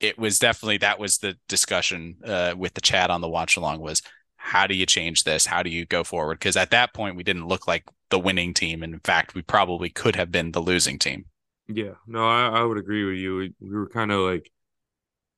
it 0.00 0.18
was 0.18 0.38
definitely 0.38 0.78
that 0.78 1.00
was 1.00 1.18
the 1.18 1.38
discussion 1.48 2.18
uh, 2.26 2.54
with 2.58 2.74
the 2.74 2.82
chat 2.82 3.10
on 3.10 3.22
the 3.22 3.28
watch 3.30 3.56
along 3.56 3.80
was 3.80 4.02
how 4.36 4.66
do 4.68 4.74
you 4.76 4.86
change 4.86 5.24
this? 5.24 5.46
How 5.46 5.62
do 5.64 5.70
you 5.70 5.86
go 5.86 6.04
forward? 6.04 6.38
Because 6.40 6.56
at 6.56 6.72
that 6.72 6.94
point 6.94 7.16
we 7.16 7.24
didn't 7.24 7.48
look 7.48 7.68
like 7.68 7.84
the 8.10 8.20
winning 8.20 8.54
team. 8.54 8.82
In 8.84 9.00
fact, 9.00 9.34
we 9.34 9.42
probably 9.42 9.90
could 9.90 10.16
have 10.16 10.32
been 10.32 10.52
the 10.52 10.60
losing 10.62 10.98
team. 10.98 11.26
Yeah, 11.68 11.94
no, 12.06 12.28
I, 12.28 12.60
I 12.60 12.64
would 12.64 12.78
agree 12.78 13.04
with 13.04 13.16
you. 13.16 13.36
We, 13.36 13.54
we 13.60 13.76
were 13.76 13.88
kind 13.88 14.12
of 14.12 14.20
like 14.20 14.51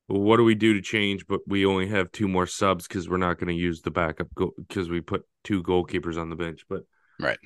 what 0.07 0.37
do 0.37 0.43
we 0.43 0.55
do 0.55 0.73
to 0.73 0.81
change? 0.81 1.25
But 1.27 1.41
we 1.47 1.65
only 1.65 1.87
have 1.87 2.11
two 2.11 2.27
more 2.27 2.45
subs 2.45 2.87
because 2.87 3.09
we're 3.09 3.17
not 3.17 3.39
going 3.39 3.47
to 3.47 3.59
use 3.59 3.81
the 3.81 3.91
backup 3.91 4.27
because 4.35 4.87
go- 4.87 4.93
we 4.93 5.01
put 5.01 5.23
two 5.43 5.63
goalkeepers 5.63 6.19
on 6.19 6.29
the 6.29 6.35
bench. 6.35 6.65
But 6.69 6.81
right, 7.19 7.39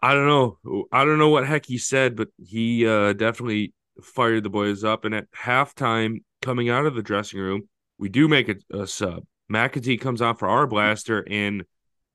I 0.00 0.14
don't 0.14 0.26
know. 0.26 0.86
I 0.92 1.04
don't 1.04 1.18
know 1.18 1.30
what 1.30 1.46
heck 1.46 1.66
he 1.66 1.78
said, 1.78 2.16
but 2.16 2.28
he 2.38 2.86
uh, 2.86 3.14
definitely 3.14 3.72
fired 4.02 4.42
the 4.42 4.50
boys 4.50 4.84
up. 4.84 5.04
And 5.04 5.14
at 5.14 5.30
halftime, 5.32 6.22
coming 6.40 6.68
out 6.68 6.86
of 6.86 6.94
the 6.94 7.02
dressing 7.02 7.40
room, 7.40 7.68
we 7.98 8.08
do 8.08 8.28
make 8.28 8.48
a, 8.48 8.56
a 8.76 8.86
sub. 8.86 9.24
McAtee 9.50 10.00
comes 10.00 10.22
on 10.22 10.36
for 10.36 10.48
Arblaster, 10.48 11.22
and 11.28 11.64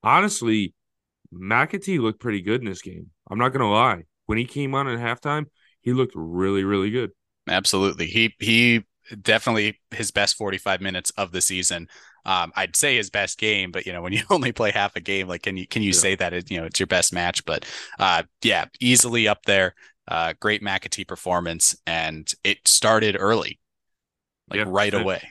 honestly, 0.04 0.74
McAtee 1.34 2.00
looked 2.00 2.20
pretty 2.20 2.42
good 2.42 2.62
in 2.62 2.68
this 2.68 2.82
game. 2.82 3.08
I'm 3.30 3.38
not 3.38 3.50
gonna 3.50 3.72
lie. 3.72 4.04
When 4.26 4.38
he 4.38 4.46
came 4.46 4.76
on 4.76 4.88
at 4.88 5.00
halftime, 5.00 5.46
he 5.82 5.94
looked 5.94 6.14
really, 6.16 6.64
really 6.64 6.90
good. 6.90 7.12
Absolutely. 7.48 8.08
He 8.08 8.34
he 8.40 8.84
definitely 9.22 9.80
his 9.92 10.12
best 10.12 10.36
45 10.36 10.82
minutes 10.82 11.12
of 11.12 11.32
the 11.32 11.42
season. 11.42 11.88
Um, 12.26 12.52
I'd 12.56 12.76
say 12.76 12.98
his 12.98 13.10
best 13.10 13.38
game, 13.38 13.72
but 13.72 13.86
you 13.86 13.94
know, 13.94 14.02
when 14.02 14.14
you 14.14 14.24
only 14.30 14.52
play 14.52 14.72
half 14.72 14.96
a 14.96 15.00
game, 15.00 15.28
like 15.28 15.44
can 15.44 15.58
you 15.58 15.68
can 15.68 15.82
you 15.82 15.92
yeah. 15.92 16.00
say 16.00 16.16
that 16.16 16.34
it, 16.34 16.52
you 16.52 16.60
know 16.60 16.66
it's 16.66 16.80
your 16.80 16.88
best 16.88 17.14
match? 17.14 17.46
But 17.46 17.66
uh, 18.00 18.24
yeah, 18.44 18.66
easily 18.80 19.28
up 19.28 19.44
there. 19.46 19.76
Uh, 20.08 20.34
great 20.40 20.62
McAtee 20.62 21.08
performance, 21.08 21.76
and 21.86 22.32
it 22.44 22.66
started 22.66 23.18
early, 23.20 23.60
like 24.50 24.60
yeah. 24.60 24.66
right 24.68 24.94
away. 24.94 25.22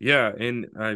Yeah, 0.00 0.32
and 0.36 0.66
uh, 0.78 0.94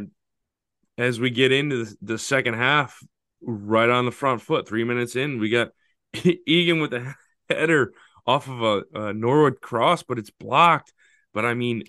as 0.99 1.21
we 1.21 1.31
get 1.31 1.53
into 1.53 1.85
the, 1.85 1.97
the 2.03 2.19
second 2.19 2.55
half, 2.55 2.99
right 3.43 3.89
on 3.89 4.05
the 4.05 4.11
front 4.11 4.43
foot, 4.43 4.67
three 4.67 4.85
minutes 4.85 5.15
in, 5.15 5.39
we 5.39 5.51
got 5.51 5.69
Egan 6.47 6.81
with 6.81 6.93
a 6.95 7.15
header 7.49 7.93
off 8.27 8.49
of 8.49 8.63
a, 8.63 8.83
a 8.95 9.13
Norwood 9.13 9.61
cross, 9.61 10.03
but 10.03 10.19
it's 10.19 10.31
blocked. 10.31 10.93
But 11.33 11.45
I 11.45 11.55
mean, 11.55 11.85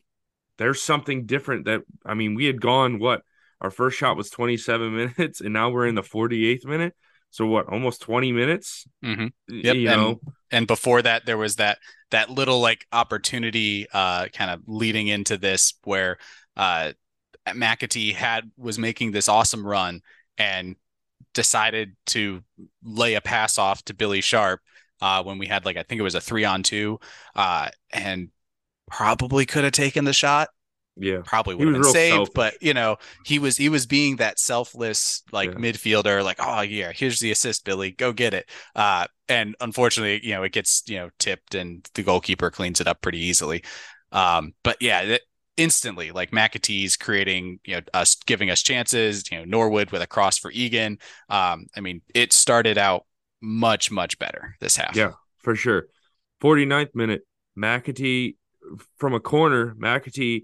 there's 0.57 0.81
something 0.81 1.25
different 1.25 1.65
that 1.65 1.81
I 2.05 2.13
mean, 2.13 2.35
we 2.35 2.45
had 2.45 2.61
gone 2.61 2.99
what 2.99 3.21
our 3.61 3.71
first 3.71 3.97
shot 3.97 4.17
was 4.17 4.29
27 4.29 4.95
minutes, 5.17 5.41
and 5.41 5.53
now 5.53 5.69
we're 5.69 5.87
in 5.87 5.95
the 5.95 6.01
48th 6.01 6.65
minute. 6.65 6.93
So 7.31 7.45
what, 7.45 7.67
almost 7.67 8.01
20 8.01 8.31
minutes? 8.31 8.87
Mm-hmm. 9.03 9.27
Yep. 9.49 9.75
You 9.75 9.89
and, 9.89 10.01
know, 10.01 10.21
and 10.51 10.67
before 10.67 11.01
that, 11.01 11.25
there 11.25 11.37
was 11.37 11.57
that 11.57 11.79
that 12.11 12.29
little 12.29 12.61
like 12.61 12.85
opportunity, 12.91 13.87
uh, 13.93 14.27
kind 14.27 14.51
of 14.51 14.61
leading 14.67 15.07
into 15.07 15.37
this 15.37 15.73
where 15.83 16.17
uh, 16.55 16.93
McAtee 17.47 18.13
had 18.13 18.51
was 18.57 18.79
making 18.79 19.11
this 19.11 19.27
awesome 19.27 19.65
run 19.65 20.01
and 20.37 20.75
decided 21.33 21.95
to 22.07 22.41
lay 22.83 23.15
a 23.15 23.21
pass 23.21 23.57
off 23.57 23.83
to 23.85 23.93
Billy 23.93 24.21
Sharp 24.21 24.61
uh, 25.01 25.23
when 25.23 25.37
we 25.37 25.47
had 25.47 25.65
like 25.65 25.77
I 25.77 25.83
think 25.83 25.99
it 25.99 26.03
was 26.03 26.15
a 26.15 26.21
three 26.21 26.45
on 26.45 26.63
two, 26.63 26.99
uh, 27.35 27.69
and 27.91 28.29
probably 28.87 29.45
could 29.45 29.63
have 29.63 29.73
taken 29.73 30.05
the 30.05 30.13
shot. 30.13 30.49
Yeah, 30.97 31.19
probably 31.25 31.55
would 31.55 31.67
have 31.67 31.73
been 31.73 31.83
saved, 31.83 32.13
selfish. 32.13 32.33
but 32.33 32.53
you 32.61 32.73
know 32.73 32.95
he 33.25 33.37
was 33.37 33.57
he 33.57 33.67
was 33.67 33.85
being 33.85 34.15
that 34.17 34.39
selfless 34.39 35.23
like 35.33 35.51
yeah. 35.51 35.57
midfielder, 35.57 36.23
like 36.23 36.37
oh 36.39 36.61
yeah, 36.61 36.93
here's 36.93 37.19
the 37.19 37.31
assist, 37.31 37.65
Billy, 37.65 37.91
go 37.91 38.13
get 38.13 38.33
it. 38.33 38.49
Uh, 38.75 39.07
and 39.27 39.55
unfortunately, 39.59 40.25
you 40.25 40.33
know 40.33 40.43
it 40.43 40.53
gets 40.53 40.83
you 40.87 40.97
know 40.97 41.09
tipped, 41.19 41.53
and 41.53 41.85
the 41.95 42.03
goalkeeper 42.03 42.49
cleans 42.49 42.79
it 42.79 42.87
up 42.87 43.01
pretty 43.01 43.19
easily. 43.19 43.63
Um, 44.13 44.53
but 44.63 44.77
yeah, 44.79 45.01
it, 45.01 45.21
instantly 45.57 46.11
like 46.11 46.31
McAtee's 46.31 46.95
creating 46.97 47.59
you 47.65 47.75
know 47.75 47.81
us 47.93 48.15
giving 48.25 48.49
us 48.49 48.61
chances. 48.61 49.29
You 49.29 49.39
know 49.39 49.45
Norwood 49.45 49.91
with 49.91 50.01
a 50.01 50.07
cross 50.07 50.37
for 50.37 50.49
Egan. 50.51 50.99
Um, 51.29 51.67
I 51.75 51.81
mean 51.81 52.03
it 52.13 52.31
started 52.31 52.77
out 52.77 53.05
much 53.41 53.91
much 53.91 54.17
better 54.17 54.55
this 54.61 54.77
half. 54.77 54.95
Yeah, 54.95 55.11
for 55.39 55.55
sure. 55.55 55.87
49th 56.41 56.95
minute, 56.95 57.21
McAtee 57.57 58.35
from 58.97 59.13
a 59.13 59.19
corner, 59.19 59.75
McAtee 59.75 60.43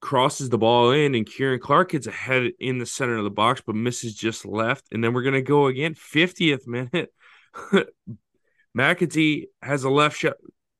crosses 0.00 0.48
the 0.48 0.58
ball 0.58 0.92
in, 0.92 1.14
and 1.14 1.28
Ciaran 1.28 1.60
Clark 1.60 1.90
gets 1.90 2.06
ahead 2.06 2.52
in 2.58 2.78
the 2.78 2.86
center 2.86 3.16
of 3.16 3.24
the 3.24 3.30
box, 3.30 3.62
but 3.64 3.74
misses 3.74 4.14
just 4.14 4.46
left. 4.46 4.86
And 4.92 5.02
then 5.02 5.12
we're 5.12 5.22
gonna 5.22 5.42
go 5.42 5.66
again. 5.66 5.94
50th 5.94 6.66
minute. 6.66 7.12
McAtee 8.76 9.46
has 9.62 9.84
a 9.84 9.90
left 9.90 10.18
shot, 10.18 10.34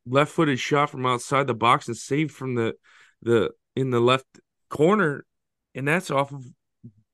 left 0.06 0.32
footed 0.32 0.58
shot 0.58 0.90
from 0.90 1.06
outside 1.06 1.46
the 1.46 1.54
box 1.54 1.88
and 1.88 1.96
saved 1.96 2.32
from 2.32 2.54
the 2.54 2.74
the 3.22 3.50
in 3.74 3.90
the 3.90 4.00
left 4.00 4.26
corner, 4.68 5.24
and 5.74 5.88
that's 5.88 6.10
off 6.10 6.32
of 6.32 6.44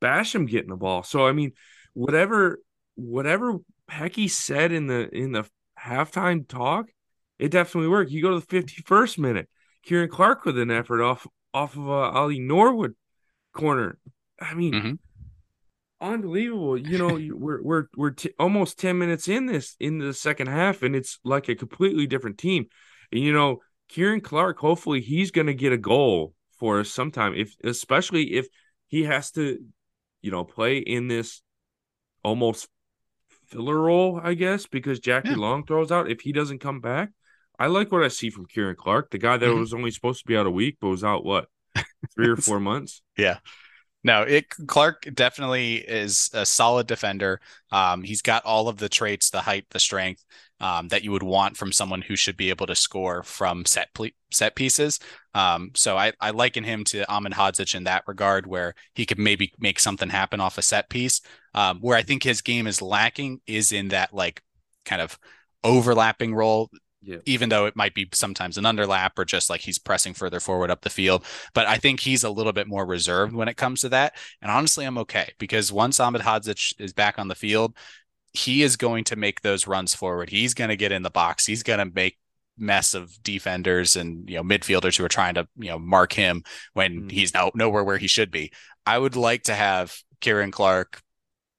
Basham 0.03 0.49
getting 0.49 0.71
the 0.71 0.77
ball. 0.77 1.03
So 1.03 1.27
I 1.27 1.33
mean, 1.33 1.53
whatever 1.95 2.59
whatever 2.97 3.59
Pecky 3.91 4.31
said 4.31 4.73
in 4.73 4.87
the 4.87 5.09
in 5.09 5.33
the 5.33 5.49
halftime 5.79 6.47
talk, 6.47 6.87
it 7.39 7.51
definitely 7.51 7.89
worked. 7.89 8.11
You 8.11 8.23
go 8.23 8.39
to 8.39 8.45
the 8.45 8.63
51st 8.63 9.19
minute, 9.19 9.49
Ciaran 9.85 10.09
Clark 10.09 10.45
with 10.45 10.59
an 10.59 10.71
effort 10.71 11.03
off 11.03 11.27
off 11.53 11.77
of 11.77 11.89
uh, 11.89 12.11
Ollie 12.11 12.41
Norwood 12.41 12.95
corner. 13.53 13.99
I 14.41 14.55
mean, 14.55 14.73
mm-hmm. 14.73 14.93
unbelievable. 16.01 16.77
You 16.77 16.99
know, 16.99 17.37
we're 17.37 17.63
we're 17.63 17.87
we're 17.97 18.11
t- 18.11 18.35
almost 18.39 18.79
10 18.79 18.99
minutes 18.99 19.29
in 19.29 19.47
this 19.47 19.77
in 19.81 19.99
the 19.99 20.13
second 20.13 20.49
half, 20.49 20.83
and 20.83 20.95
it's 20.95 21.19
like 21.25 21.49
a 21.49 21.55
completely 21.55 22.07
different 22.07 22.39
team. 22.39 22.67
And 23.13 23.21
you 23.21 23.33
know, 23.33 23.61
Ciaran 23.89 24.21
Clark, 24.21 24.59
hopefully, 24.59 25.01
he's 25.01 25.31
going 25.31 25.47
to 25.47 25.55
get 25.55 25.73
a 25.73 25.79
goal 25.79 26.35
for 26.59 26.81
us 26.81 26.91
sometime. 26.91 27.35
If 27.35 27.55
especially 27.63 28.35
if 28.35 28.47
he 28.89 29.05
has 29.05 29.31
to, 29.33 29.59
you 30.23 30.31
know, 30.31 30.45
play 30.45 30.79
in 30.79 31.09
this 31.09 31.43
almost 32.23 32.69
filler 33.47 33.79
role, 33.79 34.21
I 34.23 34.35
guess, 34.35 34.67
because 34.67 34.99
Jackie 35.01 35.31
yeah. 35.31 35.37
Long 35.37 35.65
throws 35.65 35.93
out. 35.93 36.11
If 36.11 36.21
he 36.21 36.33
doesn't 36.33 36.61
come 36.61 36.81
back, 36.81 37.11
I 37.59 37.67
like 37.67 37.93
what 37.93 38.03
I 38.03 38.09
see 38.09 38.31
from 38.31 38.47
Ciaran 38.47 38.77
Clark, 38.77 39.11
the 39.11 39.19
guy 39.19 39.37
that 39.37 39.47
mm-hmm. 39.47 39.61
was 39.61 39.75
only 39.75 39.91
supposed 39.91 40.21
to 40.21 40.27
be 40.27 40.37
out 40.37 40.47
a 40.47 40.51
week, 40.51 40.79
but 40.81 40.89
was 40.89 41.05
out 41.05 41.25
what 41.25 41.47
three 42.15 42.29
or 42.29 42.37
four 42.37 42.61
months. 42.61 43.03
Yeah. 43.17 43.39
No, 44.07 44.21
it 44.21 44.51
Clark 44.67 45.09
definitely 45.15 45.77
is 45.77 46.29
a 46.35 46.45
solid 46.45 46.87
defender. 46.87 47.41
Um, 47.73 48.03
he's 48.03 48.21
got 48.21 48.45
all 48.45 48.69
of 48.69 48.77
the 48.77 48.91
traits, 48.91 49.31
the 49.31 49.41
height, 49.41 49.65
the 49.71 49.79
strength 49.79 50.23
um, 50.61 50.89
that 50.89 51.03
you 51.05 51.11
would 51.11 51.23
want 51.23 51.57
from 51.57 51.73
someone 51.73 52.03
who 52.03 52.15
should 52.15 52.37
be 52.37 52.51
able 52.51 52.67
to 52.67 52.75
score 52.75 53.23
from 53.23 53.65
set 53.65 53.95
ple- 53.95 54.11
set 54.31 54.57
pieces. 54.57 55.01
Um, 55.33 55.71
so 55.75 55.97
I, 55.97 56.13
I 56.21 56.31
liken 56.31 56.65
him 56.65 56.85
to 56.85 57.05
Ahmedhodzic 57.07 57.75
in 57.75 57.85
that 57.85 58.05
regard, 58.07 58.47
where 58.47 58.75
he 58.95 59.07
could 59.07 59.19
maybe 59.19 59.53
make 59.59 59.81
something 59.81 60.11
happen 60.11 60.39
off 60.39 60.59
a 60.59 60.63
set 60.63 60.91
piece. 60.91 61.23
Um, 61.55 61.79
where 61.81 61.97
I 61.97 62.03
think 62.03 62.23
his 62.23 62.43
game 62.43 62.67
is 62.67 62.83
lacking 62.83 63.41
is 63.47 63.73
in 63.73 63.89
that 63.89 64.13
like 64.13 64.43
kind 64.85 65.01
of 65.01 65.19
overlapping 65.63 66.35
role 66.35 66.69
yeah. 67.05 67.19
even 67.27 67.49
though 67.49 67.67
it 67.67 67.77
might 67.77 67.95
be 67.95 68.09
sometimes 68.13 68.59
an 68.59 68.65
underlap 68.65 69.11
or 69.19 69.25
just 69.25 69.51
like 69.51 69.61
he's 69.61 69.79
pressing 69.79 70.15
further 70.15 70.41
forward 70.41 70.71
up 70.71 70.83
the 70.83 70.91
field. 70.91 71.25
But 71.53 71.67
I 71.67 71.77
think 71.77 72.01
he's 72.01 72.25
a 72.25 72.31
little 72.31 72.53
bit 72.53 72.67
more 72.67 72.87
reserved 72.87 73.35
when 73.35 73.49
it 73.49 73.57
comes 73.57 73.83
to 73.83 73.89
that. 73.91 74.17
And 74.41 74.51
honestly, 74.51 74.85
I'm 74.85 74.99
okay 74.99 75.33
because 75.39 75.73
once 75.73 75.99
Ahmedhodzic 75.99 76.81
is 76.81 76.93
back 76.93 77.19
on 77.19 77.29
the 77.29 77.35
field, 77.35 77.77
he 78.33 78.63
is 78.63 78.77
going 78.77 79.05
to 79.05 79.17
make 79.17 79.43
those 79.43 79.67
runs 79.67 79.95
forward. 79.95 80.31
He's 80.31 80.55
going 80.55 80.71
to 80.71 80.77
get 80.77 80.93
in 80.93 81.03
the 81.03 81.11
box. 81.11 81.47
He's 81.47 81.63
going 81.63 81.79
to 81.79 81.93
make 81.95 82.19
mess 82.57 82.95
of 82.95 83.21
defenders 83.23 83.97
and 83.97 84.31
you 84.31 84.37
know 84.37 84.43
midfielders 84.43 84.97
who 84.97 85.05
are 85.05 85.09
trying 85.09 85.35
to 85.35 85.45
you 85.57 85.69
know 85.69 85.79
mark 85.79 86.13
him 86.13 86.45
when 86.73 87.03
mm. 87.03 87.11
he's 87.11 87.35
now 87.35 87.51
nowhere 87.55 87.85
where 87.85 87.99
he 87.99 88.07
should 88.07 88.31
be. 88.31 88.53
I 88.87 88.99
would 88.99 89.17
like 89.17 89.45
to 89.45 89.55
have 89.55 89.97
Ciaran 90.21 90.51
Clark 90.51 91.03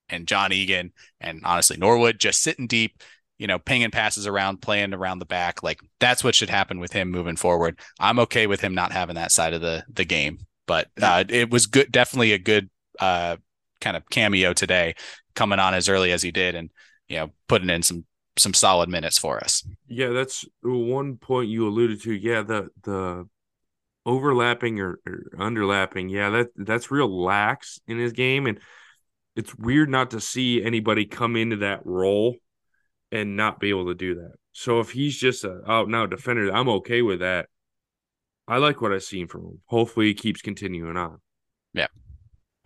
and 0.09 0.27
John 0.27 0.53
Egan 0.53 0.93
and 1.19 1.41
honestly 1.43 1.77
Norwood 1.77 2.19
just 2.19 2.41
sitting 2.41 2.67
deep 2.67 3.01
you 3.37 3.47
know, 3.47 3.59
pinging 3.59 3.91
passes 3.91 4.27
around, 4.27 4.61
playing 4.61 4.93
around 4.93 5.19
the 5.19 5.25
back. 5.25 5.63
Like 5.63 5.79
that's 5.99 6.23
what 6.23 6.35
should 6.35 6.49
happen 6.49 6.79
with 6.79 6.93
him 6.93 7.11
moving 7.11 7.35
forward. 7.35 7.79
I'm 7.99 8.19
okay 8.19 8.47
with 8.47 8.61
him 8.61 8.73
not 8.73 8.91
having 8.91 9.15
that 9.15 9.31
side 9.31 9.53
of 9.53 9.61
the 9.61 9.83
the 9.91 10.05
game, 10.05 10.39
but 10.67 10.87
uh, 11.01 11.23
it 11.27 11.49
was 11.49 11.65
good, 11.65 11.91
definitely 11.91 12.33
a 12.33 12.39
good 12.39 12.69
uh, 12.99 13.37
kind 13.81 13.97
of 13.97 14.09
cameo 14.09 14.53
today, 14.53 14.95
coming 15.33 15.59
on 15.59 15.73
as 15.73 15.89
early 15.89 16.11
as 16.11 16.21
he 16.21 16.31
did, 16.31 16.55
and 16.55 16.69
you 17.07 17.17
know 17.17 17.31
putting 17.47 17.69
in 17.69 17.83
some 17.83 18.05
some 18.37 18.53
solid 18.53 18.89
minutes 18.89 19.17
for 19.17 19.39
us. 19.43 19.67
Yeah, 19.87 20.09
that's 20.09 20.45
one 20.61 21.17
point 21.17 21.49
you 21.49 21.67
alluded 21.67 22.01
to. 22.03 22.13
Yeah, 22.13 22.41
the 22.41 22.69
the 22.83 23.27
overlapping 24.05 24.79
or, 24.79 24.99
or 25.05 25.25
underlapping. 25.37 26.09
Yeah, 26.09 26.29
that 26.29 26.47
that's 26.55 26.91
real 26.91 27.23
lax 27.23 27.79
in 27.87 27.99
his 27.99 28.13
game, 28.13 28.47
and 28.47 28.59
it's 29.35 29.53
weird 29.55 29.89
not 29.89 30.11
to 30.11 30.21
see 30.21 30.63
anybody 30.63 31.05
come 31.05 31.35
into 31.35 31.57
that 31.57 31.85
role 31.85 32.35
and 33.11 33.35
not 33.35 33.59
be 33.59 33.69
able 33.69 33.87
to 33.87 33.95
do 33.95 34.15
that. 34.15 34.33
So 34.51 34.79
if 34.79 34.91
he's 34.91 35.17
just 35.17 35.43
a 35.43 35.61
out 35.67 35.89
now 35.89 36.05
defender, 36.05 36.49
I'm 36.53 36.69
okay 36.69 37.01
with 37.01 37.19
that. 37.19 37.47
I 38.47 38.57
like 38.57 38.81
what 38.81 38.93
I've 38.93 39.03
seen 39.03 39.27
from 39.27 39.41
him. 39.41 39.61
Hopefully, 39.65 40.07
he 40.07 40.13
keeps 40.13 40.41
continuing 40.41 40.97
on. 40.97 41.19
Yeah. 41.73 41.87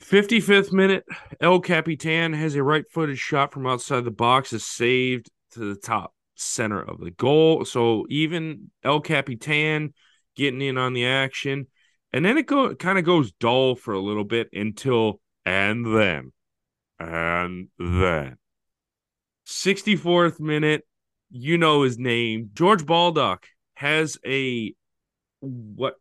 55th 0.01 0.71
minute, 0.71 1.05
El 1.41 1.59
Capitan 1.59 2.33
has 2.33 2.55
a 2.55 2.63
right 2.63 2.85
footed 2.91 3.17
shot 3.17 3.53
from 3.53 3.67
outside 3.67 4.05
the 4.05 4.11
box, 4.11 4.53
is 4.53 4.65
saved 4.65 5.29
to 5.51 5.59
the 5.59 5.79
top 5.79 6.13
center 6.35 6.81
of 6.81 6.99
the 6.99 7.11
goal. 7.11 7.65
So 7.65 8.05
even 8.09 8.71
El 8.83 9.01
Capitan 9.01 9.93
getting 10.35 10.61
in 10.61 10.77
on 10.77 10.93
the 10.93 11.05
action. 11.05 11.67
And 12.11 12.25
then 12.25 12.37
it 12.37 12.47
go 12.47 12.73
kind 12.75 12.97
of 12.97 13.05
goes 13.05 13.31
dull 13.33 13.75
for 13.75 13.93
a 13.93 13.99
little 13.99 14.23
bit 14.23 14.49
until 14.53 15.21
and 15.45 15.85
then 15.95 16.31
and 16.99 17.67
then 17.77 18.37
64th 19.49 20.39
minute, 20.39 20.85
you 21.31 21.57
know 21.57 21.83
his 21.83 21.97
name. 21.97 22.51
George 22.53 22.85
Baldock 22.85 23.47
has 23.75 24.17
a 24.25 24.73
what 25.41 25.95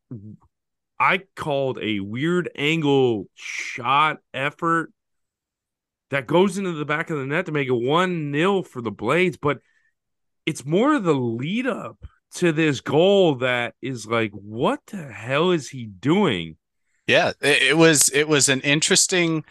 I 1.00 1.22
called 1.36 1.78
a 1.80 2.00
weird 2.00 2.50
angle 2.56 3.26
shot 3.34 4.18
effort 4.34 4.92
that 6.10 6.26
goes 6.26 6.58
into 6.58 6.72
the 6.72 6.84
back 6.84 7.10
of 7.10 7.18
the 7.18 7.26
net 7.26 7.46
to 7.46 7.52
make 7.52 7.68
it 7.68 7.72
1 7.72 8.32
0 8.32 8.62
for 8.62 8.82
the 8.82 8.90
Blades. 8.90 9.36
But 9.36 9.58
it's 10.46 10.64
more 10.64 10.94
of 10.94 11.04
the 11.04 11.14
lead 11.14 11.66
up 11.66 11.98
to 12.36 12.52
this 12.52 12.80
goal 12.80 13.36
that 13.36 13.74
is 13.80 14.06
like, 14.06 14.32
what 14.32 14.80
the 14.86 15.04
hell 15.04 15.50
is 15.50 15.68
he 15.70 15.86
doing? 15.86 16.56
Yeah, 17.06 17.32
it, 17.40 17.76
was 17.76 18.10
it 18.10 18.28
was 18.28 18.48
an 18.48 18.60
interesting 18.60 19.44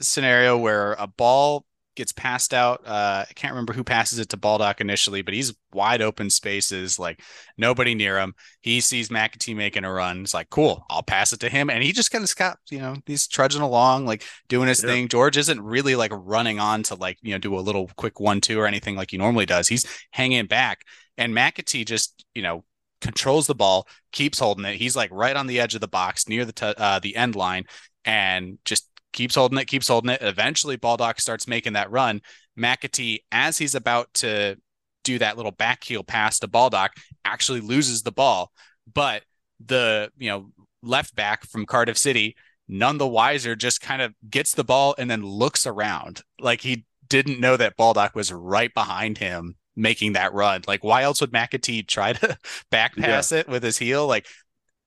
scenario 0.00 0.56
where 0.58 0.92
a 0.94 1.06
ball 1.06 1.64
gets 1.98 2.12
passed 2.12 2.54
out. 2.54 2.86
Uh, 2.86 3.26
I 3.28 3.32
can't 3.34 3.52
remember 3.52 3.74
who 3.74 3.84
passes 3.84 4.18
it 4.18 4.30
to 4.30 4.36
Baldock 4.36 4.80
initially, 4.80 5.20
but 5.20 5.34
he's 5.34 5.52
wide 5.74 6.00
open 6.00 6.30
spaces, 6.30 6.98
like 6.98 7.20
nobody 7.58 7.94
near 7.94 8.18
him. 8.18 8.34
He 8.62 8.80
sees 8.80 9.10
McAtee 9.10 9.54
making 9.54 9.84
a 9.84 9.92
run. 9.92 10.22
It's 10.22 10.32
like, 10.32 10.48
cool, 10.48 10.84
I'll 10.88 11.02
pass 11.02 11.32
it 11.32 11.40
to 11.40 11.50
him. 11.50 11.68
And 11.68 11.82
he 11.82 11.92
just 11.92 12.10
kind 12.10 12.24
of 12.24 12.34
got, 12.36 12.58
you 12.70 12.78
know, 12.78 12.96
he's 13.04 13.26
trudging 13.26 13.60
along, 13.60 14.06
like 14.06 14.24
doing 14.48 14.68
his 14.68 14.80
thing. 14.80 15.08
George 15.08 15.36
isn't 15.36 15.60
really 15.60 15.96
like 15.96 16.12
running 16.14 16.58
on 16.58 16.84
to 16.84 16.94
like, 16.94 17.18
you 17.20 17.32
know, 17.32 17.38
do 17.38 17.58
a 17.58 17.60
little 17.60 17.90
quick 17.96 18.20
one, 18.20 18.40
two 18.40 18.58
or 18.58 18.66
anything 18.66 18.96
like 18.96 19.10
he 19.10 19.18
normally 19.18 19.44
does. 19.44 19.68
He's 19.68 19.84
hanging 20.12 20.46
back. 20.46 20.82
And 21.18 21.34
McAtee 21.34 21.84
just, 21.84 22.24
you 22.34 22.42
know, 22.42 22.64
controls 23.00 23.46
the 23.46 23.54
ball, 23.54 23.88
keeps 24.12 24.38
holding 24.38 24.64
it. 24.64 24.76
He's 24.76 24.96
like 24.96 25.10
right 25.12 25.36
on 25.36 25.48
the 25.48 25.60
edge 25.60 25.74
of 25.74 25.80
the 25.80 25.88
box 25.88 26.28
near 26.28 26.44
the 26.44 26.52
t- 26.52 26.74
uh, 26.76 27.00
the 27.00 27.16
end 27.16 27.34
line, 27.34 27.64
and 28.04 28.58
just 28.64 28.88
keeps 29.12 29.34
holding 29.34 29.58
it, 29.58 29.66
keeps 29.66 29.88
holding 29.88 30.10
it. 30.10 30.22
Eventually, 30.22 30.76
Baldock 30.76 31.20
starts 31.20 31.48
making 31.48 31.74
that 31.74 31.90
run. 31.90 32.20
McAtee, 32.58 33.20
as 33.32 33.58
he's 33.58 33.74
about 33.74 34.12
to 34.14 34.56
do 35.04 35.18
that 35.18 35.36
little 35.36 35.52
back 35.52 35.84
heel 35.84 36.04
pass 36.04 36.38
to 36.40 36.48
Baldock, 36.48 36.92
actually 37.24 37.60
loses 37.60 38.02
the 38.02 38.12
ball. 38.12 38.52
But 38.92 39.22
the 39.64 40.10
you 40.18 40.30
know 40.30 40.50
left 40.82 41.14
back 41.14 41.44
from 41.46 41.66
Cardiff 41.66 41.98
City, 41.98 42.36
none 42.68 42.98
the 42.98 43.08
wiser, 43.08 43.56
just 43.56 43.80
kind 43.80 44.02
of 44.02 44.14
gets 44.28 44.52
the 44.52 44.64
ball 44.64 44.94
and 44.98 45.10
then 45.10 45.22
looks 45.22 45.66
around 45.66 46.22
like 46.40 46.60
he 46.60 46.84
didn't 47.08 47.40
know 47.40 47.56
that 47.56 47.76
Baldock 47.76 48.14
was 48.14 48.32
right 48.32 48.72
behind 48.72 49.18
him 49.18 49.56
making 49.76 50.12
that 50.12 50.34
run. 50.34 50.62
Like, 50.66 50.84
why 50.84 51.02
else 51.02 51.20
would 51.20 51.32
McAtee 51.32 51.86
try 51.86 52.12
to 52.12 52.36
back 52.70 52.96
pass 52.96 53.32
yeah. 53.32 53.38
it 53.38 53.48
with 53.48 53.62
his 53.62 53.78
heel? 53.78 54.06
Like, 54.06 54.26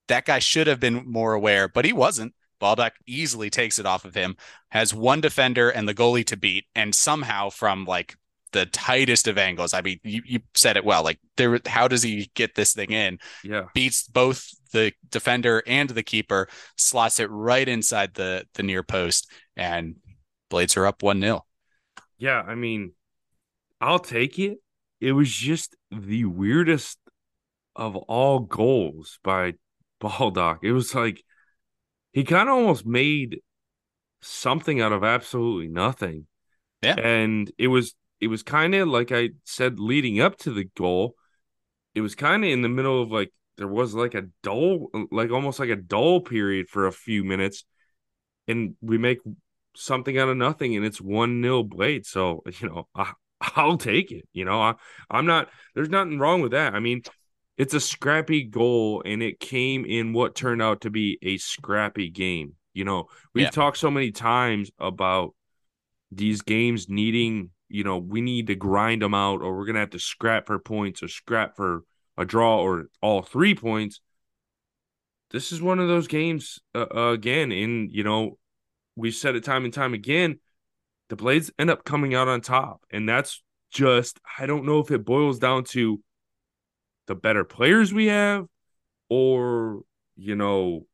that 0.08 0.26
guy 0.26 0.40
should 0.40 0.68
have 0.68 0.80
been 0.80 1.10
more 1.10 1.34
aware, 1.34 1.68
but 1.68 1.86
he 1.86 1.94
wasn't. 1.94 2.34
Baldock 2.62 2.94
easily 3.08 3.50
takes 3.50 3.80
it 3.80 3.88
off 3.88 4.06
of 4.06 4.14
him, 4.14 4.38
has 4.70 4.94
one 4.94 5.20
defender 5.20 5.70
and 5.70 5.90
the 5.90 5.96
goalie 5.96 6.26
to 6.28 6.38
beat, 6.38 6.66
and 6.76 6.94
somehow 6.94 7.50
from 7.50 7.86
like 7.86 8.16
the 8.54 8.68
tightest 8.68 9.28
of 9.28 9.38
angles. 9.38 9.74
I 9.74 9.82
mean, 9.82 10.00
you, 10.04 10.22
you 10.24 10.40
said 10.54 10.78
it 10.78 10.86
well. 10.86 11.04
Like 11.04 11.20
there, 11.38 11.60
how 11.66 11.88
does 11.88 12.04
he 12.04 12.30
get 12.36 12.54
this 12.54 12.74
thing 12.74 12.92
in? 12.92 13.18
Yeah, 13.44 13.64
beats 13.74 14.08
both 14.08 14.48
the 14.72 14.94
defender 15.10 15.64
and 15.66 15.90
the 15.90 16.04
keeper, 16.04 16.48
slots 16.78 17.20
it 17.20 17.30
right 17.32 17.68
inside 17.68 18.14
the 18.14 18.46
the 18.54 18.64
near 18.64 18.84
post, 18.84 19.30
and 19.58 19.96
Blades 20.50 20.78
are 20.78 20.86
up 20.86 21.02
one 21.02 21.20
0 21.20 21.44
Yeah, 22.20 22.42
I 22.42 22.54
mean, 22.54 22.94
I'll 23.82 24.00
take 24.00 24.38
it. 24.38 24.60
It 25.00 25.14
was 25.14 25.32
just 25.32 25.76
the 25.90 26.26
weirdest 26.26 27.00
of 27.76 27.96
all 27.96 28.40
goals 28.40 29.18
by 29.24 29.56
Baldock. 30.00 30.60
It 30.62 30.74
was 30.74 30.94
like 30.94 31.24
he 32.12 32.24
kind 32.24 32.50
of 32.50 32.56
almost 32.56 32.86
made 32.86 33.40
something 34.22 34.82
out 34.82 34.92
of 34.92 35.04
absolutely 35.04 35.68
nothing. 35.68 36.28
Yeah. 36.82 36.96
And 36.96 37.52
it 37.58 37.68
was 37.68 37.96
it 38.20 38.28
was 38.28 38.44
kind 38.44 38.76
of 38.76 38.88
like 38.88 39.12
I 39.12 39.30
said 39.46 39.80
leading 39.80 40.20
up 40.20 40.38
to 40.40 40.52
the 40.52 40.66
goal, 40.76 41.16
it 41.96 42.02
was 42.02 42.16
kind 42.16 42.44
of 42.44 42.52
in 42.52 42.62
the 42.62 42.70
middle 42.70 43.02
of 43.02 43.12
like 43.12 43.32
there 43.58 43.68
was 43.68 43.94
like 43.94 44.16
a 44.16 44.24
dull 44.44 44.88
like 45.12 45.32
almost 45.32 45.60
like 45.60 45.70
a 45.70 45.76
dull 45.76 46.22
period 46.22 46.70
for 46.70 46.88
a 46.88 46.92
few 46.92 47.24
minutes 47.24 47.64
and 48.48 48.76
we 48.82 48.98
make 48.98 49.20
something 49.76 50.18
out 50.18 50.30
of 50.30 50.38
nothing 50.38 50.76
and 50.76 50.86
it's 50.86 51.02
one 51.02 51.42
nil 51.42 51.64
blade. 51.64 52.06
So, 52.06 52.44
you 52.60 52.70
know, 52.70 52.88
I, 52.96 53.14
I'll 53.56 53.78
take 53.78 54.12
it, 54.12 54.28
you 54.34 54.46
know. 54.46 54.62
I 54.62 54.76
I'm 55.10 55.26
not 55.26 55.50
there's 55.76 55.90
nothing 55.90 56.20
wrong 56.20 56.42
with 56.42 56.52
that. 56.52 56.74
I 56.74 56.80
mean, 56.80 57.04
it's 57.58 57.74
a 57.74 57.80
scrappy 57.80 58.44
goal 58.44 59.04
and 59.06 59.22
it 59.22 59.40
came 59.40 59.86
in 59.86 60.14
what 60.14 60.36
turned 60.36 60.62
out 60.62 60.82
to 60.82 60.90
be 60.90 61.20
a 61.22 61.38
scrappy 61.38 62.10
game. 62.10 62.56
You 62.74 62.86
know, 62.86 63.08
we've 63.34 63.44
yeah. 63.44 63.50
talked 63.50 63.78
so 63.78 63.92
many 63.92 64.12
times 64.12 64.72
about 64.80 65.36
these 66.12 66.42
games 66.42 66.90
needing, 66.90 67.52
you 67.70 67.84
know, 67.84 67.98
we 67.98 68.22
need 68.22 68.48
to 68.48 68.56
grind 68.56 69.02
them 69.02 69.14
out 69.14 69.42
or 69.42 69.58
we're 69.58 69.66
going 69.66 69.76
to 69.76 69.82
have 69.82 69.92
to 69.92 70.00
scrap 70.00 70.48
for 70.48 70.60
points 70.60 71.04
or 71.04 71.08
scrap 71.08 71.56
for 71.56 71.84
a 72.18 72.26
draw 72.26 72.60
or 72.62 72.88
all 73.02 73.22
three 73.22 73.56
points. 73.56 74.02
This 75.32 75.52
is 75.52 75.62
one 75.62 75.80
of 75.80 75.88
those 75.88 76.08
games 76.08 76.60
uh, 76.76 76.86
uh, 76.94 77.12
again. 77.12 77.52
And, 77.52 77.92
you 77.92 78.04
know, 78.04 78.38
we've 78.96 79.16
said 79.16 79.36
it 79.36 79.44
time 79.44 79.66
and 79.66 79.74
time 79.74 79.94
again. 79.94 80.40
The 81.10 81.16
Blades 81.16 81.52
end 81.60 81.70
up 81.70 81.86
coming 81.86 82.16
out 82.16 82.28
on 82.28 82.42
top. 82.42 82.82
And 82.90 83.08
that's 83.08 83.42
just, 83.72 84.20
I 84.40 84.46
don't 84.46 84.66
know 84.66 84.80
if 84.80 84.92
it 84.92 85.06
boils 85.06 85.40
down 85.40 85.64
to 85.66 86.02
the 87.08 87.16
better 87.16 87.44
players 87.44 87.94
we 87.94 88.08
have 88.08 88.46
or 89.10 89.82
you 90.16 90.36
know 90.36 90.86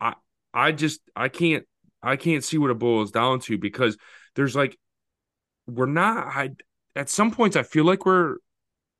i 0.00 0.14
i 0.52 0.72
just 0.72 1.00
i 1.14 1.28
can't 1.28 1.64
i 2.02 2.16
can't 2.16 2.44
see 2.44 2.58
what 2.58 2.70
it 2.70 2.78
boils 2.78 3.10
down 3.10 3.40
to 3.40 3.58
because 3.58 3.96
there's 4.34 4.56
like 4.56 4.76
we're 5.66 5.86
not 5.86 6.26
i 6.26 6.50
at 6.96 7.08
some 7.08 7.30
points 7.30 7.56
i 7.56 7.62
feel 7.62 7.84
like 7.84 8.04
we're 8.04 8.36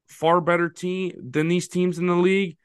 far 0.09 0.40
better 0.40 0.68
team 0.68 1.12
than 1.31 1.49
these 1.49 1.68
teams 1.68 1.99
in 1.99 2.07
the 2.07 2.14
league 2.14 2.57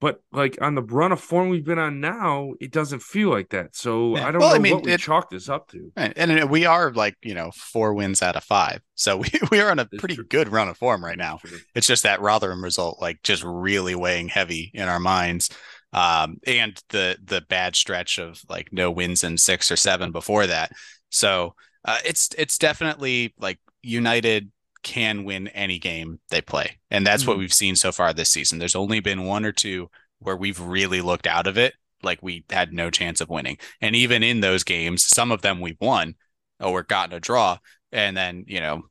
but 0.00 0.22
like 0.32 0.56
on 0.62 0.74
the 0.74 0.82
run 0.82 1.12
of 1.12 1.20
form 1.20 1.50
we've 1.50 1.64
been 1.64 1.78
on 1.78 2.00
now, 2.00 2.54
it 2.58 2.72
doesn't 2.72 3.02
feel 3.02 3.28
like 3.28 3.50
that. 3.50 3.76
So 3.76 4.16
yeah. 4.16 4.26
I 4.26 4.30
don't 4.30 4.40
well, 4.40 4.50
know 4.50 4.56
I 4.56 4.58
mean, 4.58 4.74
what 4.76 4.84
we 4.84 4.92
it, 4.92 5.00
chalk 5.00 5.28
this 5.28 5.48
up 5.48 5.68
to. 5.68 5.92
And, 5.94 6.14
and, 6.16 6.50
we 6.50 6.64
are 6.64 6.90
like 6.92 7.16
you 7.22 7.34
know 7.34 7.50
four 7.54 7.92
wins 7.92 8.22
out 8.22 8.34
of 8.34 8.42
five, 8.42 8.80
so 8.94 9.18
we, 9.18 9.28
we 9.50 9.60
are 9.60 9.70
on 9.70 9.78
a 9.78 9.88
it's 9.92 10.00
pretty 10.00 10.14
true. 10.14 10.24
good 10.24 10.48
run 10.48 10.68
of 10.68 10.78
form 10.78 11.04
right 11.04 11.18
now. 11.18 11.38
It's, 11.44 11.64
it's 11.74 11.86
just 11.86 12.02
that 12.04 12.22
Rotherham 12.22 12.64
result, 12.64 13.00
like 13.00 13.22
just 13.22 13.44
really 13.44 13.94
weighing 13.94 14.28
heavy 14.28 14.70
in 14.72 14.88
our 14.88 15.00
minds, 15.00 15.50
um, 15.92 16.38
and 16.46 16.80
the 16.88 17.18
the 17.22 17.42
bad 17.42 17.76
stretch 17.76 18.18
of 18.18 18.40
like 18.48 18.72
no 18.72 18.90
wins 18.90 19.22
in 19.22 19.36
six 19.36 19.70
or 19.70 19.76
seven 19.76 20.12
before 20.12 20.46
that. 20.46 20.72
So 21.10 21.54
uh, 21.84 21.98
it's 22.06 22.30
it's 22.38 22.56
definitely 22.56 23.34
like 23.38 23.58
United 23.82 24.50
can 24.82 25.24
win 25.24 25.48
any 25.48 25.78
game 25.78 26.20
they 26.30 26.40
play. 26.40 26.78
And 26.90 27.06
that's 27.06 27.22
mm-hmm. 27.22 27.30
what 27.30 27.38
we've 27.38 27.52
seen 27.52 27.76
so 27.76 27.92
far 27.92 28.12
this 28.12 28.30
season. 28.30 28.58
There's 28.58 28.76
only 28.76 29.00
been 29.00 29.24
one 29.24 29.44
or 29.44 29.52
two 29.52 29.90
where 30.18 30.36
we've 30.36 30.60
really 30.60 31.00
looked 31.00 31.26
out 31.26 31.46
of 31.46 31.58
it 31.58 31.74
like 32.02 32.22
we 32.22 32.44
had 32.50 32.72
no 32.72 32.90
chance 32.90 33.20
of 33.20 33.28
winning. 33.28 33.58
And 33.80 33.94
even 33.94 34.22
in 34.22 34.40
those 34.40 34.64
games, 34.64 35.04
some 35.04 35.30
of 35.30 35.42
them 35.42 35.60
we've 35.60 35.80
won 35.80 36.14
or 36.58 36.82
gotten 36.82 37.14
a 37.14 37.20
draw. 37.20 37.58
And 37.92 38.16
then, 38.16 38.44
you 38.46 38.60
know, 38.60 38.82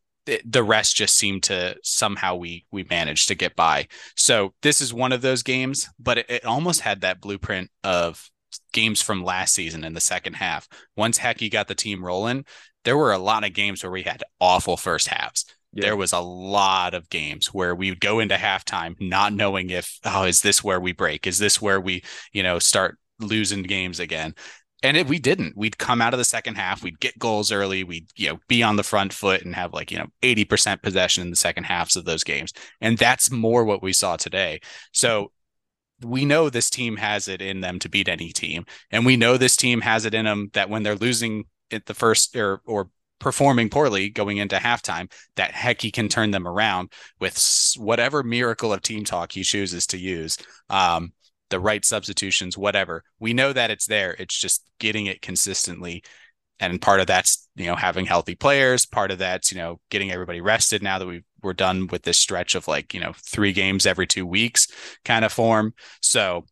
the 0.45 0.63
rest 0.63 0.95
just 0.95 1.17
seemed 1.17 1.43
to 1.43 1.75
somehow 1.83 2.35
we 2.35 2.65
we 2.71 2.85
managed 2.89 3.29
to 3.29 3.35
get 3.35 3.55
by. 3.55 3.87
So 4.15 4.53
this 4.61 4.79
is 4.79 4.93
one 4.93 5.11
of 5.11 5.21
those 5.21 5.41
games, 5.41 5.87
but 5.99 6.19
it, 6.19 6.29
it 6.29 6.45
almost 6.45 6.81
had 6.81 7.01
that 7.01 7.19
blueprint 7.19 7.71
of 7.83 8.29
games 8.73 9.01
from 9.01 9.23
last 9.23 9.55
season 9.55 9.83
in 9.83 9.93
the 9.93 10.01
second 10.01 10.35
half. 10.35 10.67
Once 10.95 11.17
Hecky 11.17 11.49
got 11.49 11.67
the 11.67 11.73
team 11.73 12.05
rolling, 12.05 12.45
there 12.83 12.97
were 12.97 13.11
a 13.11 13.17
lot 13.17 13.43
of 13.43 13.53
games 13.53 13.83
where 13.83 13.91
we 13.91 14.03
had 14.03 14.23
awful 14.39 14.77
first 14.77 15.07
halves 15.07 15.45
yeah. 15.73 15.85
there 15.85 15.95
was 15.95 16.13
a 16.13 16.19
lot 16.19 16.93
of 16.93 17.09
games 17.09 17.53
where 17.53 17.75
we 17.75 17.89
would 17.89 17.99
go 17.99 18.19
into 18.19 18.35
halftime 18.35 18.95
not 18.99 19.33
knowing 19.33 19.69
if 19.69 19.99
oh 20.05 20.23
is 20.23 20.41
this 20.41 20.63
where 20.63 20.79
we 20.79 20.91
break? 20.91 21.27
Is 21.27 21.37
this 21.37 21.61
where 21.61 21.79
we 21.79 22.03
you 22.33 22.43
know 22.43 22.59
start 22.59 22.97
losing 23.19 23.63
games 23.63 23.99
again? 23.99 24.33
And 24.81 24.95
if 24.95 25.09
we 25.09 25.19
didn't, 25.19 25.57
we'd 25.57 25.77
come 25.77 26.01
out 26.01 26.13
of 26.13 26.19
the 26.19 26.23
second 26.23 26.55
half, 26.55 26.81
we'd 26.81 27.01
get 27.01 27.19
goals 27.19 27.51
early, 27.51 27.83
we'd 27.83 28.07
you 28.15 28.29
know 28.29 28.39
be 28.47 28.63
on 28.63 28.77
the 28.77 28.83
front 28.83 29.13
foot 29.13 29.41
and 29.41 29.53
have 29.55 29.73
like 29.73 29.91
you 29.91 29.97
know 29.97 30.07
eighty 30.23 30.45
percent 30.45 30.81
possession 30.81 31.23
in 31.23 31.29
the 31.29 31.35
second 31.35 31.65
halves 31.65 31.95
of 31.95 32.05
those 32.05 32.23
games, 32.23 32.53
and 32.81 32.97
that's 32.97 33.31
more 33.31 33.63
what 33.65 33.83
we 33.83 33.93
saw 33.93 34.15
today. 34.15 34.59
So 34.93 35.31
we 36.01 36.23
know 36.23 36.49
this 36.49 36.69
team 36.69 36.95
has 36.95 37.27
it 37.27 37.41
in 37.41 37.59
them 37.59 37.77
to 37.79 37.89
beat 37.89 38.07
any 38.07 38.31
team, 38.31 38.65
and 38.89 39.05
we 39.05 39.17
know 39.17 39.37
this 39.37 39.55
team 39.55 39.81
has 39.81 40.05
it 40.05 40.13
in 40.13 40.25
them 40.25 40.49
that 40.53 40.69
when 40.69 40.83
they're 40.83 40.95
losing 40.95 41.43
at 41.71 41.85
the 41.85 41.93
first 41.93 42.35
or 42.35 42.61
or 42.65 42.89
performing 43.19 43.69
poorly 43.69 44.09
going 44.09 44.37
into 44.37 44.57
halftime, 44.57 45.11
that 45.35 45.51
Hecky 45.51 45.91
can 45.91 46.07
turn 46.07 46.31
them 46.31 46.47
around 46.47 46.91
with 47.19 47.37
whatever 47.77 48.23
miracle 48.23 48.73
of 48.73 48.81
team 48.81 49.03
talk 49.03 49.31
he 49.31 49.43
chooses 49.43 49.85
to 49.87 49.97
use. 49.97 50.37
Um, 50.69 51.13
the 51.49 51.59
right 51.59 51.83
substitutions, 51.83 52.57
whatever. 52.57 53.03
We 53.19 53.33
know 53.33 53.53
that 53.53 53.71
it's 53.71 53.87
there. 53.87 54.15
It's 54.19 54.39
just 54.39 54.63
getting 54.79 55.07
it 55.07 55.21
consistently. 55.21 56.03
And 56.59 56.81
part 56.81 56.99
of 56.99 57.07
that's, 57.07 57.47
you 57.55 57.65
know, 57.65 57.75
having 57.75 58.05
healthy 58.05 58.35
players. 58.35 58.85
Part 58.85 59.11
of 59.11 59.19
that's, 59.19 59.51
you 59.51 59.57
know, 59.57 59.79
getting 59.89 60.11
everybody 60.11 60.41
rested 60.41 60.83
now 60.83 60.99
that 60.99 61.07
we 61.07 61.23
we're 61.41 61.53
done 61.53 61.87
with 61.87 62.03
this 62.03 62.17
stretch 62.17 62.53
of 62.53 62.67
like, 62.67 62.93
you 62.93 62.99
know, 62.99 63.13
three 63.15 63.53
games 63.53 63.85
every 63.85 64.05
two 64.05 64.25
weeks 64.25 64.67
kind 65.05 65.23
of 65.23 65.31
form. 65.31 65.73
So 66.01 66.45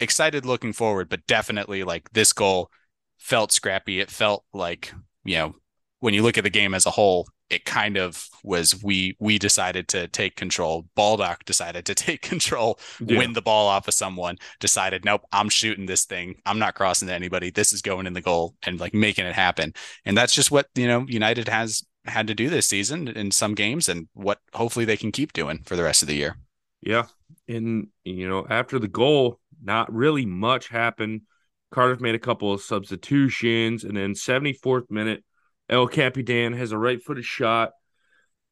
excited 0.00 0.46
looking 0.46 0.72
forward, 0.72 1.08
but 1.08 1.26
definitely 1.26 1.84
like 1.84 2.08
this 2.10 2.32
goal 2.32 2.70
felt 3.18 3.52
scrappy. 3.52 4.00
It 4.00 4.10
felt 4.10 4.44
like, 4.52 4.92
you 5.24 5.36
know, 5.36 5.54
when 6.00 6.14
you 6.14 6.22
look 6.22 6.38
at 6.38 6.44
the 6.44 6.50
game 6.50 6.74
as 6.74 6.86
a 6.86 6.90
whole, 6.90 7.28
it 7.50 7.64
kind 7.64 7.96
of 7.96 8.28
was 8.44 8.82
we 8.82 9.16
we 9.18 9.38
decided 9.38 9.88
to 9.88 10.06
take 10.08 10.36
control. 10.36 10.86
Baldock 10.94 11.44
decided 11.44 11.86
to 11.86 11.94
take 11.94 12.22
control, 12.22 12.78
yeah. 13.00 13.18
win 13.18 13.32
the 13.32 13.42
ball 13.42 13.68
off 13.68 13.88
of 13.88 13.94
someone, 13.94 14.36
decided, 14.60 15.04
nope, 15.04 15.22
I'm 15.32 15.48
shooting 15.48 15.86
this 15.86 16.04
thing. 16.04 16.36
I'm 16.46 16.58
not 16.58 16.74
crossing 16.74 17.08
to 17.08 17.14
anybody. 17.14 17.50
This 17.50 17.72
is 17.72 17.82
going 17.82 18.06
in 18.06 18.12
the 18.12 18.20
goal 18.20 18.54
and 18.64 18.78
like 18.78 18.94
making 18.94 19.26
it 19.26 19.34
happen. 19.34 19.74
And 20.04 20.16
that's 20.16 20.34
just 20.34 20.50
what, 20.50 20.66
you 20.74 20.86
know, 20.86 21.04
United 21.08 21.48
has 21.48 21.82
had 22.04 22.26
to 22.28 22.34
do 22.34 22.48
this 22.48 22.66
season 22.66 23.08
in 23.08 23.30
some 23.30 23.54
games 23.54 23.88
and 23.88 24.08
what 24.14 24.38
hopefully 24.54 24.84
they 24.84 24.96
can 24.96 25.12
keep 25.12 25.32
doing 25.32 25.62
for 25.64 25.76
the 25.76 25.82
rest 25.82 26.02
of 26.02 26.08
the 26.08 26.16
year. 26.16 26.36
Yeah. 26.80 27.04
And 27.48 27.88
you 28.04 28.28
know, 28.28 28.46
after 28.48 28.78
the 28.78 28.88
goal, 28.88 29.40
not 29.62 29.92
really 29.92 30.26
much 30.26 30.68
happened. 30.68 31.22
Cardiff 31.70 32.00
made 32.00 32.14
a 32.14 32.20
couple 32.20 32.52
of 32.52 32.62
substitutions 32.62 33.84
and 33.84 33.96
then 33.96 34.14
74th 34.14 34.90
minute 34.90 35.22
El 35.68 35.86
Capitan 35.86 36.52
has 36.54 36.72
a 36.72 36.78
right 36.78 37.02
footed 37.02 37.24
shot 37.24 37.72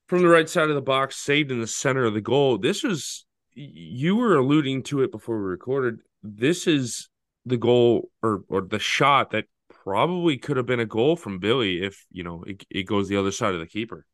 from 0.08 0.22
the 0.22 0.28
right 0.28 0.48
side 0.48 0.68
of 0.68 0.74
the 0.74 0.82
box, 0.82 1.16
saved 1.16 1.50
in 1.50 1.60
the 1.60 1.66
center 1.66 2.04
of 2.04 2.14
the 2.14 2.20
goal. 2.20 2.58
This 2.58 2.82
was, 2.82 3.26
you 3.54 4.16
were 4.16 4.36
alluding 4.36 4.82
to 4.84 5.02
it 5.02 5.10
before 5.10 5.38
we 5.38 5.48
recorded. 5.48 6.00
This 6.22 6.66
is 6.66 7.08
the 7.44 7.56
goal 7.56 8.10
or, 8.22 8.42
or 8.48 8.60
the 8.60 8.78
shot 8.78 9.30
that 9.30 9.46
probably 9.68 10.36
could 10.36 10.56
have 10.56 10.66
been 10.66 10.80
a 10.80 10.86
goal 10.86 11.16
from 11.16 11.38
Billy 11.38 11.82
if, 11.82 12.06
you 12.10 12.22
know, 12.22 12.44
it, 12.46 12.64
it 12.70 12.82
goes 12.84 13.08
the 13.08 13.16
other 13.16 13.32
side 13.32 13.54
of 13.54 13.60
the 13.60 13.66
keeper. 13.66 14.04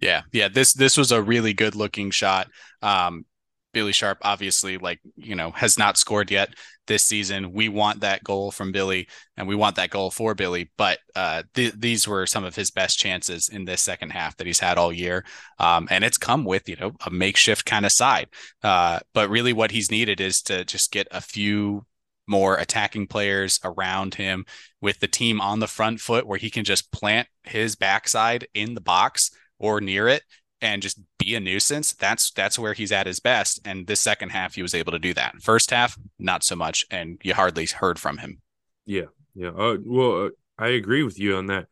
Yeah, 0.00 0.22
yeah. 0.30 0.48
This 0.48 0.74
this 0.74 0.96
was 0.98 1.10
a 1.10 1.22
really 1.22 1.54
good 1.54 1.74
looking 1.74 2.10
shot. 2.10 2.48
Um, 2.82 3.24
Billy 3.72 3.92
Sharp 3.92 4.18
obviously 4.22 4.78
like 4.78 5.00
you 5.16 5.34
know 5.34 5.50
has 5.50 5.78
not 5.78 5.98
scored 5.98 6.30
yet 6.30 6.54
this 6.86 7.04
season. 7.04 7.52
We 7.52 7.68
want 7.68 8.00
that 8.00 8.24
goal 8.24 8.50
from 8.50 8.72
Billy, 8.72 9.08
and 9.36 9.46
we 9.46 9.54
want 9.54 9.76
that 9.76 9.90
goal 9.90 10.10
for 10.10 10.34
Billy. 10.34 10.70
But 10.78 10.98
uh, 11.14 11.42
th- 11.54 11.74
these 11.76 12.08
were 12.08 12.26
some 12.26 12.44
of 12.44 12.56
his 12.56 12.70
best 12.70 12.98
chances 12.98 13.48
in 13.48 13.64
this 13.64 13.82
second 13.82 14.10
half 14.10 14.36
that 14.36 14.46
he's 14.46 14.60
had 14.60 14.78
all 14.78 14.92
year, 14.92 15.24
um, 15.58 15.88
and 15.90 16.04
it's 16.04 16.18
come 16.18 16.44
with 16.44 16.68
you 16.68 16.76
know 16.76 16.92
a 17.04 17.10
makeshift 17.10 17.66
kind 17.66 17.84
of 17.84 17.92
side. 17.92 18.28
Uh, 18.62 19.00
but 19.12 19.28
really, 19.28 19.52
what 19.52 19.70
he's 19.72 19.90
needed 19.90 20.20
is 20.20 20.40
to 20.42 20.64
just 20.64 20.90
get 20.90 21.08
a 21.10 21.20
few 21.20 21.84
more 22.26 22.56
attacking 22.56 23.06
players 23.06 23.60
around 23.62 24.16
him 24.16 24.44
with 24.80 24.98
the 24.98 25.06
team 25.06 25.40
on 25.40 25.60
the 25.60 25.66
front 25.66 26.00
foot, 26.00 26.26
where 26.26 26.38
he 26.38 26.50
can 26.50 26.64
just 26.64 26.90
plant 26.92 27.28
his 27.44 27.76
backside 27.76 28.46
in 28.54 28.74
the 28.74 28.80
box 28.80 29.30
or 29.58 29.80
near 29.80 30.08
it 30.08 30.22
and 30.60 30.82
just 30.82 31.00
be 31.18 31.34
a 31.34 31.40
nuisance, 31.40 31.92
that's 31.92 32.30
that's 32.30 32.58
where 32.58 32.72
he's 32.72 32.92
at 32.92 33.06
his 33.06 33.20
best. 33.20 33.60
And 33.64 33.86
this 33.86 34.00
second 34.00 34.30
half, 34.30 34.54
he 34.54 34.62
was 34.62 34.74
able 34.74 34.92
to 34.92 34.98
do 34.98 35.14
that. 35.14 35.42
First 35.42 35.70
half, 35.70 35.98
not 36.18 36.44
so 36.44 36.56
much, 36.56 36.84
and 36.90 37.20
you 37.22 37.34
hardly 37.34 37.66
heard 37.66 37.98
from 37.98 38.18
him. 38.18 38.40
Yeah, 38.84 39.06
yeah. 39.34 39.50
Uh, 39.50 39.76
well, 39.84 40.26
uh, 40.26 40.30
I 40.58 40.68
agree 40.68 41.02
with 41.02 41.18
you 41.18 41.36
on 41.36 41.46
that. 41.46 41.66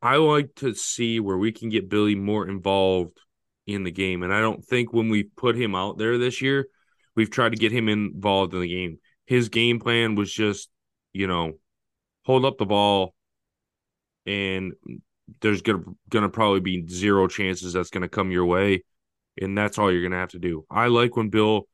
I 0.00 0.16
like 0.16 0.54
to 0.56 0.74
see 0.74 1.20
where 1.20 1.38
we 1.38 1.52
can 1.52 1.68
get 1.68 1.88
Billy 1.88 2.14
more 2.14 2.48
involved 2.48 3.18
in 3.66 3.84
the 3.84 3.92
game, 3.92 4.22
and 4.22 4.32
I 4.32 4.40
don't 4.40 4.64
think 4.64 4.92
when 4.92 5.08
we 5.08 5.22
put 5.22 5.56
him 5.56 5.74
out 5.74 5.98
there 5.98 6.18
this 6.18 6.42
year, 6.42 6.66
we've 7.14 7.30
tried 7.30 7.50
to 7.50 7.58
get 7.58 7.72
him 7.72 7.88
involved 7.88 8.54
in 8.54 8.60
the 8.60 8.68
game. 8.68 8.98
His 9.26 9.48
game 9.48 9.78
plan 9.78 10.14
was 10.14 10.32
just, 10.32 10.68
you 11.12 11.26
know, 11.26 11.52
hold 12.24 12.44
up 12.44 12.58
the 12.58 12.66
ball 12.66 13.14
and 14.26 14.72
there's 15.40 15.62
gonna 15.62 15.84
gonna 16.08 16.28
probably 16.28 16.60
be 16.60 16.86
zero 16.86 17.28
chances 17.28 17.72
that's 17.72 17.90
gonna 17.90 18.08
come 18.08 18.30
your 18.30 18.46
way, 18.46 18.84
and 19.40 19.56
that's 19.56 19.78
all 19.78 19.92
you're 19.92 20.02
gonna 20.02 20.20
have 20.20 20.30
to 20.30 20.38
do. 20.38 20.64
I 20.70 20.88
like 20.88 21.16
when 21.16 21.30
Bill, 21.30 21.68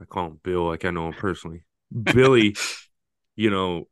I 0.00 0.04
call 0.04 0.28
him 0.28 0.40
Bill, 0.42 0.66
like 0.66 0.84
I 0.84 0.90
know 0.90 1.08
him 1.08 1.14
personally. 1.14 1.64
Billy, 1.92 2.56
you 3.36 3.50
know, 3.50 3.88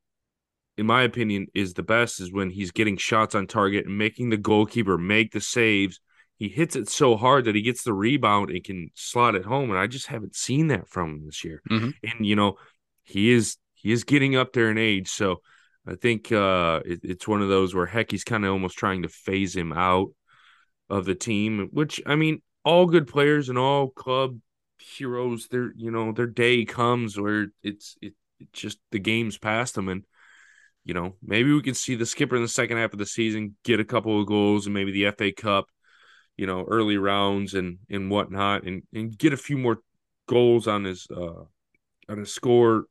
in 0.77 0.87
my 0.87 1.03
opinion, 1.03 1.47
is 1.55 1.75
the 1.75 1.83
best 1.83 2.21
is 2.21 2.33
when 2.33 2.51
he's 2.51 2.71
getting 2.71 2.97
shots 2.97 3.35
on 3.35 3.47
target 3.47 3.87
and 3.87 3.99
making 3.99 4.31
the 4.31 4.37
goalkeeper 4.37 4.99
make 4.99 5.33
the 5.33 5.41
saves. 5.41 6.01
He 6.37 6.49
hits 6.49 6.75
it 6.75 6.89
so 6.89 7.19
hard 7.19 7.45
that 7.45 7.55
he 7.55 7.61
gets 7.61 7.83
the 7.83 7.93
rebound 7.93 8.49
and 8.49 8.65
can 8.65 8.91
slot 8.95 9.35
it 9.35 9.45
home, 9.45 9.71
and 9.71 9.79
I 9.79 9.87
just 9.87 10.07
haven't 10.07 10.35
seen 10.35 10.69
that 10.69 10.89
from 10.89 11.11
him 11.11 11.27
this 11.27 11.45
year. 11.45 11.61
Mm-hmm. 11.71 11.91
And 12.03 12.27
you 12.27 12.35
know, 12.35 12.57
he 13.03 13.31
is 13.31 13.57
he 13.75 13.93
is 13.93 14.05
getting 14.05 14.37
up 14.37 14.55
there 14.55 14.71
in 14.71 14.79
age, 14.79 15.09
so 15.09 15.43
I 15.87 15.95
think 15.95 16.31
uh, 16.31 16.81
it, 16.85 17.01
it's 17.03 17.29
one 17.29 17.43
of 17.43 17.49
those 17.49 17.75
where 17.75 17.87
Hecky's 17.87 18.25
kind 18.25 18.45
of 18.45 18.53
almost 18.53 18.77
trying 18.77 19.03
to 19.03 19.09
phase 19.09 19.57
him 19.57 19.73
out 19.73 20.09
of 20.89 21.05
the 21.05 21.15
team, 21.15 21.69
which 21.73 22.01
I 22.07 22.17
mean, 22.17 22.43
all 22.65 22.87
good 22.87 23.07
players 23.07 23.49
and 23.49 23.59
all 23.59 23.89
club 23.89 24.39
heroes, 24.79 25.49
their 25.49 25.73
you 25.77 25.91
know 25.91 26.13
their 26.13 26.27
day 26.27 26.65
comes 26.65 27.19
where 27.19 27.49
it's 27.63 27.97
it, 28.03 28.15
it 28.39 28.53
just 28.53 28.79
the 28.91 28.99
game's 28.99 29.39
past 29.39 29.75
them, 29.75 29.89
and 29.89 30.05
you 30.85 30.95
know 30.95 31.17
maybe 31.23 31.53
we 31.53 31.63
can 31.63 31.75
see 31.75 31.95
the 31.95 32.07
skipper 32.07 32.37
in 32.37 32.43
the 32.43 32.49
second 32.49 32.77
half 32.77 32.93
of 32.93 32.99
the 32.99 33.07
season 33.07 33.57
get 33.65 33.81
a 33.81 33.85
couple 33.85 34.21
of 34.21 34.27
goals 34.27 34.67
and 34.67 34.75
maybe 34.75 34.93
the 34.93 35.11
FA 35.13 35.33
Cup, 35.33 35.67
you 36.37 36.47
know, 36.47 36.65
early 36.69 36.99
rounds 36.99 37.55
and 37.55 37.79
and 37.89 38.11
whatnot, 38.11 38.65
and 38.65 38.83
and 38.93 39.17
get 39.17 39.33
a 39.33 39.39
few 39.39 39.57
more 39.57 39.79
goals 40.27 40.69
on 40.69 40.85
his 40.85 41.07
uh 41.11 41.45
on 42.09 42.19
his 42.19 42.33
score 42.33 42.85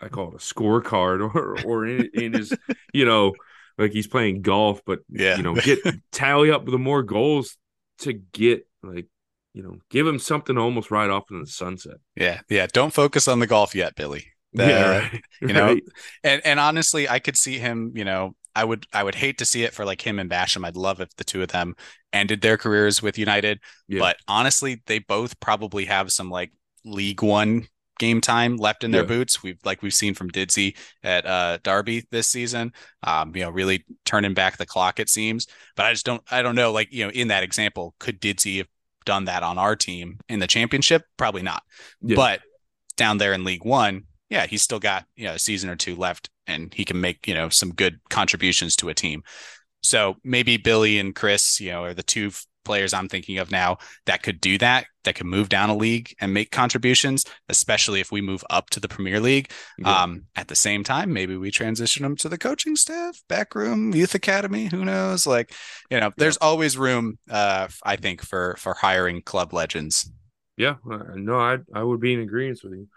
I 0.00 0.08
call 0.08 0.28
it 0.28 0.34
a 0.34 0.38
scorecard 0.38 1.20
or 1.34 1.58
or 1.64 1.86
in, 1.86 2.10
in 2.14 2.32
his 2.34 2.52
you 2.92 3.04
know 3.04 3.34
like 3.78 3.92
he's 3.92 4.06
playing 4.06 4.42
golf, 4.42 4.80
but 4.84 5.00
yeah, 5.08 5.36
you 5.36 5.42
know 5.42 5.54
get 5.54 5.78
tally 6.12 6.50
up 6.50 6.66
the 6.66 6.78
more 6.78 7.02
goals 7.02 7.56
to 7.98 8.12
get 8.12 8.66
like 8.82 9.06
you 9.54 9.62
know 9.62 9.78
give 9.90 10.06
him 10.06 10.18
something 10.18 10.56
to 10.56 10.60
almost 10.60 10.90
ride 10.90 11.10
off 11.10 11.30
in 11.30 11.40
the 11.40 11.46
sunset. 11.46 11.96
Yeah, 12.16 12.40
yeah. 12.48 12.66
Don't 12.72 12.92
focus 12.92 13.28
on 13.28 13.38
the 13.38 13.46
golf 13.46 13.74
yet, 13.74 13.94
Billy. 13.94 14.26
yeah, 14.52 14.98
right. 14.98 15.22
you 15.40 15.52
know, 15.52 15.66
right. 15.74 15.82
and 16.24 16.42
and 16.44 16.60
honestly, 16.60 17.08
I 17.08 17.18
could 17.20 17.36
see 17.36 17.58
him. 17.58 17.92
You 17.94 18.04
know, 18.04 18.34
I 18.54 18.64
would 18.64 18.86
I 18.92 19.04
would 19.04 19.14
hate 19.14 19.38
to 19.38 19.44
see 19.44 19.62
it 19.62 19.72
for 19.72 19.84
like 19.84 20.04
him 20.04 20.18
and 20.18 20.28
Basham. 20.28 20.66
I'd 20.66 20.76
love 20.76 21.00
if 21.00 21.14
the 21.16 21.24
two 21.24 21.42
of 21.42 21.48
them 21.48 21.76
ended 22.12 22.40
their 22.40 22.56
careers 22.56 23.00
with 23.00 23.16
United. 23.16 23.60
Yeah. 23.86 24.00
But 24.00 24.16
honestly, 24.26 24.82
they 24.86 24.98
both 24.98 25.38
probably 25.38 25.84
have 25.84 26.10
some 26.10 26.30
like 26.30 26.52
League 26.84 27.22
One 27.22 27.68
game 27.98 28.20
time 28.20 28.56
left 28.56 28.84
in 28.84 28.90
their 28.90 29.02
yeah. 29.02 29.08
boots. 29.08 29.42
We've 29.42 29.58
like 29.64 29.82
we've 29.82 29.94
seen 29.94 30.14
from 30.14 30.30
Didsey 30.30 30.76
at 31.02 31.26
uh, 31.26 31.58
Derby 31.62 32.06
this 32.10 32.28
season. 32.28 32.72
Um, 33.02 33.34
you 33.34 33.42
know, 33.42 33.50
really 33.50 33.84
turning 34.04 34.34
back 34.34 34.56
the 34.56 34.66
clock 34.66 35.00
it 35.00 35.08
seems. 35.08 35.46
But 35.76 35.86
I 35.86 35.92
just 35.92 36.06
don't 36.06 36.22
I 36.30 36.42
don't 36.42 36.54
know. 36.54 36.72
Like 36.72 36.92
you 36.92 37.04
know, 37.04 37.10
in 37.10 37.28
that 37.28 37.42
example, 37.42 37.94
could 37.98 38.20
Didsey 38.20 38.58
have 38.58 38.68
done 39.04 39.26
that 39.26 39.42
on 39.42 39.58
our 39.58 39.76
team 39.76 40.18
in 40.28 40.38
the 40.38 40.46
championship? 40.46 41.02
Probably 41.16 41.42
not. 41.42 41.62
Yeah. 42.02 42.16
But 42.16 42.40
down 42.96 43.18
there 43.18 43.32
in 43.32 43.44
League 43.44 43.64
One, 43.64 44.04
yeah, 44.30 44.46
he's 44.46 44.62
still 44.62 44.80
got 44.80 45.04
you 45.16 45.24
know 45.24 45.34
a 45.34 45.38
season 45.38 45.70
or 45.70 45.76
two 45.76 45.96
left, 45.96 46.30
and 46.46 46.72
he 46.74 46.84
can 46.84 47.00
make 47.00 47.26
you 47.26 47.34
know 47.34 47.48
some 47.48 47.72
good 47.74 48.00
contributions 48.10 48.76
to 48.76 48.88
a 48.88 48.94
team. 48.94 49.22
So 49.82 50.16
maybe 50.24 50.56
Billy 50.56 50.98
and 50.98 51.14
Chris, 51.14 51.60
you 51.60 51.70
know, 51.70 51.84
are 51.84 51.94
the 51.94 52.02
two 52.02 52.30
players 52.64 52.92
I'm 52.92 53.08
thinking 53.08 53.38
of 53.38 53.50
now 53.50 53.78
that 54.06 54.22
could 54.22 54.40
do 54.40 54.58
that, 54.58 54.86
that 55.04 55.14
could 55.14 55.26
move 55.26 55.48
down 55.48 55.70
a 55.70 55.76
league 55.76 56.14
and 56.20 56.34
make 56.34 56.50
contributions, 56.50 57.24
especially 57.48 58.00
if 58.00 58.12
we 58.12 58.20
move 58.20 58.44
up 58.50 58.70
to 58.70 58.80
the 58.80 58.88
Premier 58.88 59.20
League. 59.20 59.50
Yeah. 59.78 60.02
Um, 60.02 60.26
at 60.36 60.48
the 60.48 60.54
same 60.54 60.84
time, 60.84 61.12
maybe 61.12 61.36
we 61.36 61.50
transition 61.50 62.02
them 62.02 62.16
to 62.16 62.28
the 62.28 62.38
coaching 62.38 62.76
staff, 62.76 63.20
backroom, 63.28 63.94
youth 63.94 64.14
academy. 64.14 64.66
Who 64.66 64.84
knows? 64.84 65.26
Like, 65.26 65.52
you 65.90 65.98
know, 65.98 66.12
there's 66.16 66.38
yeah. 66.40 66.46
always 66.46 66.76
room, 66.76 67.18
uh, 67.30 67.68
I 67.82 67.96
think, 67.96 68.22
for 68.22 68.56
for 68.58 68.74
hiring 68.74 69.22
club 69.22 69.52
legends. 69.52 70.10
Yeah, 70.56 70.74
no, 70.84 71.38
I 71.38 71.58
I 71.72 71.82
would 71.82 72.00
be 72.00 72.12
in 72.12 72.20
agreement 72.20 72.60
with 72.64 72.72
you. 72.72 72.88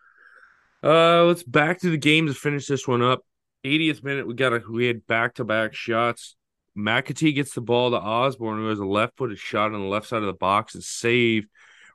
Uh, 0.84 1.26
let's 1.26 1.44
back 1.44 1.80
to 1.82 1.92
the 1.92 1.98
game 1.98 2.28
to 2.28 2.34
finish 2.34 2.66
this 2.66 2.88
one 2.88 3.02
up. 3.02 3.24
80th 3.64 4.04
minute, 4.04 4.26
we 4.26 4.34
got 4.34 4.54
a 4.54 4.64
we 4.70 4.88
had 4.88 5.06
back 5.06 5.36
to 5.36 5.44
back 5.44 5.76
shots. 5.76 6.36
McAtee 6.78 7.36
gets 7.36 7.54
the 7.54 7.62
ball 7.62 7.92
to 7.92 7.98
Osborn, 7.98 8.58
who 8.58 8.68
has 8.68 8.80
a 8.80 8.86
left 8.86 9.18
footed 9.18 9.40
shot 9.40 9.74
on 9.74 9.82
the 9.82 9.88
left 9.88 10.08
side 10.08 10.22
of 10.22 10.28
the 10.28 10.34
box, 10.34 10.76
is 10.76 10.88
saved 10.88 11.48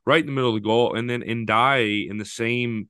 right 0.05 0.21
in 0.21 0.27
the 0.27 0.33
middle 0.33 0.51
of 0.51 0.57
the 0.57 0.67
goal. 0.67 0.95
And 0.95 1.09
then 1.09 1.23
Ndiaye 1.23 2.09
in 2.11 2.19
the 2.19 2.25
same 2.25 2.89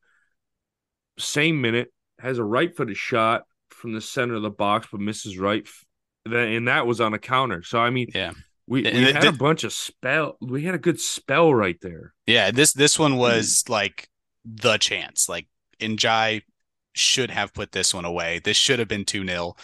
same 1.18 1.60
minute 1.60 1.92
has 2.18 2.38
a 2.38 2.44
right 2.44 2.76
footed 2.76 2.96
shot 2.96 3.44
from 3.70 3.92
the 3.92 4.00
center 4.00 4.34
of 4.34 4.42
the 4.42 4.50
box, 4.50 4.88
but 4.90 5.00
misses 5.00 5.38
right, 5.38 5.66
and 6.24 6.68
that 6.68 6.86
was 6.86 7.00
on 7.00 7.14
a 7.14 7.18
counter. 7.18 7.62
So 7.62 7.78
I 7.78 7.90
mean, 7.90 8.08
yeah, 8.14 8.32
we, 8.66 8.82
we 8.82 9.12
had 9.12 9.24
a 9.24 9.32
bunch 9.32 9.64
of 9.64 9.72
spell. 9.72 10.36
We 10.40 10.64
had 10.64 10.74
a 10.74 10.78
good 10.78 11.00
spell 11.00 11.54
right 11.54 11.78
there. 11.80 12.14
Yeah, 12.26 12.50
this 12.50 12.72
this 12.72 12.98
one 12.98 13.12
mm-hmm. 13.12 13.20
was 13.20 13.64
like 13.68 14.08
the 14.44 14.76
chance. 14.78 15.28
Like 15.28 15.46
Ndiaye 15.80 16.42
should 16.94 17.30
have 17.30 17.52
put 17.52 17.72
this 17.72 17.94
one 17.94 18.04
away. 18.04 18.40
This 18.42 18.56
should 18.56 18.78
have 18.78 18.88
been 18.88 19.04
2 19.04 19.26
0 19.26 19.54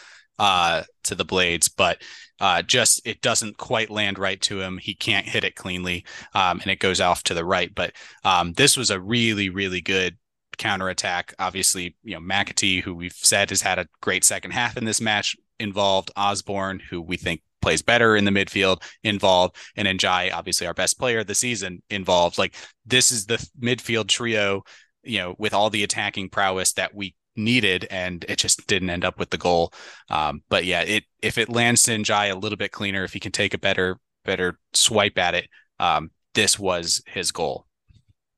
uh, 0.43 0.83
to 1.05 1.15
the 1.15 1.25
Blades, 1.25 1.69
but 1.69 2.03
uh, 2.41 2.63
just 2.63 3.01
it 3.07 3.21
doesn't 3.23 3.59
quite 3.59 3.91
land 3.91 4.19
right 4.19 4.41
to 4.41 4.61
him. 4.61 4.77
He 4.77 4.93
can't 4.93 5.25
hit 5.25 5.45
it 5.45 5.55
cleanly, 5.55 6.05
um, 6.35 6.61
and 6.61 6.69
it 6.69 6.81
goes 6.81 7.01
off 7.01 7.23
to 7.25 7.35
the 7.35 7.45
right. 7.45 7.73
But 7.73 7.93
um, 8.25 8.53
this 8.55 8.77
was 8.77 8.91
a 8.91 9.01
really, 9.01 9.51
really 9.51 9.81
good 9.81 10.19
counterattack. 10.59 11.33
Obviously, 11.39 11.95
you 12.03 12.15
know, 12.15 12.21
McAtee, 12.21 12.83
who 12.83 12.93
we've 12.93 13.13
said 13.13 13.51
has 13.51 13.63
had 13.63 13.79
a 13.79 13.87
great 14.01 14.25
second 14.25 14.51
half 14.51 14.77
in 14.77 14.85
this 14.85 15.01
match, 15.01 15.37
involved 15.61 16.11
Osborn, 16.17 16.81
who 16.91 17.01
we 17.01 17.17
think 17.17 17.41
plays 17.61 17.81
better 17.81 18.17
in 18.17 18.25
the 18.25 18.33
midfield 18.33 18.83
involved, 19.05 19.55
and 19.77 19.87
Ndiaye, 19.87 20.33
obviously 20.35 20.67
our 20.67 20.75
best 20.75 20.99
player 20.99 21.21
of 21.21 21.29
the 21.29 21.37
season, 21.37 21.85
involved. 21.89 22.37
Like 22.37 22.57
this 22.85 23.13
is 23.13 23.27
the 23.27 23.39
midfield 23.63 24.09
trio, 24.09 24.65
you 25.05 25.19
know, 25.19 25.37
with 25.39 25.55
all 25.55 25.71
the 25.71 25.85
attacking 25.85 26.31
prowess 26.31 26.73
that 26.73 26.97
we 26.97 27.15
needed, 27.37 27.87
and 27.91 28.25
it 28.29 28.39
just 28.39 28.67
didn't 28.67 28.91
end 28.91 29.05
up 29.05 29.19
with 29.19 29.31
the 29.31 29.39
goal. 29.39 29.73
Um, 30.11 30.43
but 30.49 30.65
yeah, 30.65 30.83
it 30.83 31.05
if 31.21 31.39
it 31.39 31.49
lands 31.49 31.83
to 31.85 31.93
Ndiaye 31.93 32.33
a 32.33 32.39
little 32.39 32.59
bit 32.59 32.73
cleaner, 32.73 33.05
if 33.05 33.13
he 33.13 33.21
can 33.21 33.33
take 33.33 33.55
a 33.55 33.59
better 33.59 33.99
better 34.25 34.59
swipe 34.73 35.19
at 35.19 35.35
it, 35.35 35.49
um, 35.79 36.11
this 36.35 36.59
was 36.59 37.03
his 37.07 37.33
goal. 37.33 37.67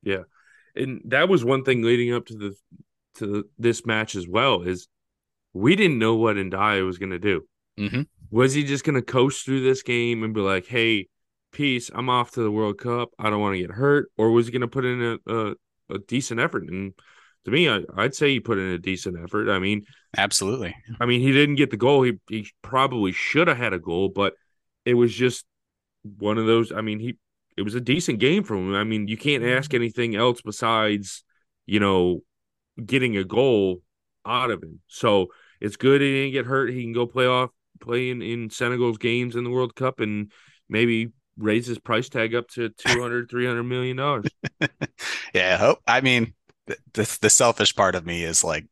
Yeah, 0.02 0.22
and 0.74 1.00
that 1.06 1.28
was 1.28 1.44
one 1.44 1.64
thing 1.64 1.82
leading 1.82 2.14
up 2.14 2.26
to 2.26 2.34
the 2.34 2.54
to 3.16 3.48
this 3.58 3.86
match 3.86 4.16
as 4.16 4.26
well 4.26 4.62
is 4.62 4.88
we 5.52 5.76
didn't 5.76 5.98
know 5.98 6.16
what 6.16 6.36
Ndiaye 6.36 6.84
was 6.84 6.98
going 6.98 7.12
to 7.12 7.18
do. 7.18 7.46
Mm-hmm. 7.78 8.02
Was 8.30 8.54
he 8.54 8.64
just 8.64 8.84
going 8.84 8.96
to 8.96 9.02
coast 9.02 9.44
through 9.44 9.62
this 9.62 9.82
game 9.82 10.22
and 10.22 10.34
be 10.34 10.40
like, 10.40 10.66
"Hey, 10.66 11.08
peace, 11.52 11.90
I'm 11.94 12.08
off 12.08 12.32
to 12.32 12.42
the 12.42 12.50
World 12.50 12.78
Cup. 12.78 13.10
I 13.18 13.30
don't 13.30 13.40
want 13.40 13.54
to 13.54 13.60
get 13.60 13.70
hurt," 13.70 14.10
or 14.16 14.30
was 14.30 14.46
he 14.46 14.52
going 14.52 14.62
to 14.62 14.68
put 14.68 14.84
in 14.84 15.02
a, 15.26 15.32
a, 15.32 15.54
a 15.90 15.98
decent 15.98 16.40
effort? 16.40 16.68
And 16.68 16.94
to 17.44 17.50
me, 17.50 17.68
I, 17.68 17.82
would 17.96 18.14
say 18.14 18.30
he 18.30 18.40
put 18.40 18.58
in 18.58 18.70
a 18.70 18.78
decent 18.78 19.18
effort. 19.22 19.50
I 19.50 19.58
mean, 19.58 19.84
absolutely. 20.16 20.74
I 21.00 21.06
mean, 21.06 21.20
he 21.20 21.32
didn't 21.32 21.56
get 21.56 21.70
the 21.70 21.76
goal. 21.76 22.02
He 22.02 22.14
he 22.28 22.48
probably 22.62 23.12
should 23.12 23.48
have 23.48 23.56
had 23.56 23.72
a 23.72 23.78
goal, 23.78 24.08
but 24.08 24.34
it 24.84 24.94
was 24.94 25.14
just 25.14 25.44
one 26.18 26.38
of 26.38 26.46
those. 26.46 26.72
I 26.72 26.80
mean, 26.80 27.00
he 27.00 27.18
it 27.56 27.62
was 27.62 27.74
a 27.74 27.80
decent 27.80 28.18
game 28.18 28.44
for 28.44 28.54
him. 28.54 28.74
I 28.74 28.84
mean, 28.84 29.08
you 29.08 29.16
can't 29.16 29.44
ask 29.44 29.70
mm-hmm. 29.70 29.82
anything 29.82 30.16
else 30.16 30.40
besides, 30.42 31.22
you 31.66 31.80
know, 31.80 32.20
getting 32.84 33.16
a 33.16 33.24
goal 33.24 33.82
out 34.26 34.50
of 34.50 34.62
him. 34.62 34.80
So 34.88 35.28
it's 35.60 35.76
good 35.76 36.00
he 36.00 36.12
didn't 36.12 36.32
get 36.32 36.46
hurt. 36.46 36.70
He 36.70 36.82
can 36.82 36.92
go 36.92 37.06
play 37.06 37.26
off 37.26 37.50
play 37.80 38.10
in, 38.10 38.22
in 38.22 38.50
Senegal's 38.50 38.98
games 38.98 39.36
in 39.36 39.44
the 39.44 39.50
World 39.50 39.74
Cup 39.74 40.00
and 40.00 40.32
maybe 40.68 41.10
raise 41.36 41.66
his 41.66 41.78
price 41.78 42.08
tag 42.08 42.34
up 42.34 42.48
to 42.48 42.70
200 42.70 43.28
300 43.30 43.62
million 43.62 43.96
dollars. 43.96 44.26
yeah, 45.34 45.54
I 45.54 45.56
hope 45.56 45.80
I 45.86 46.00
mean 46.00 46.34
the, 46.66 47.18
the 47.20 47.30
selfish 47.30 47.74
part 47.74 47.94
of 47.94 48.06
me 48.06 48.24
is 48.24 48.44
like, 48.44 48.66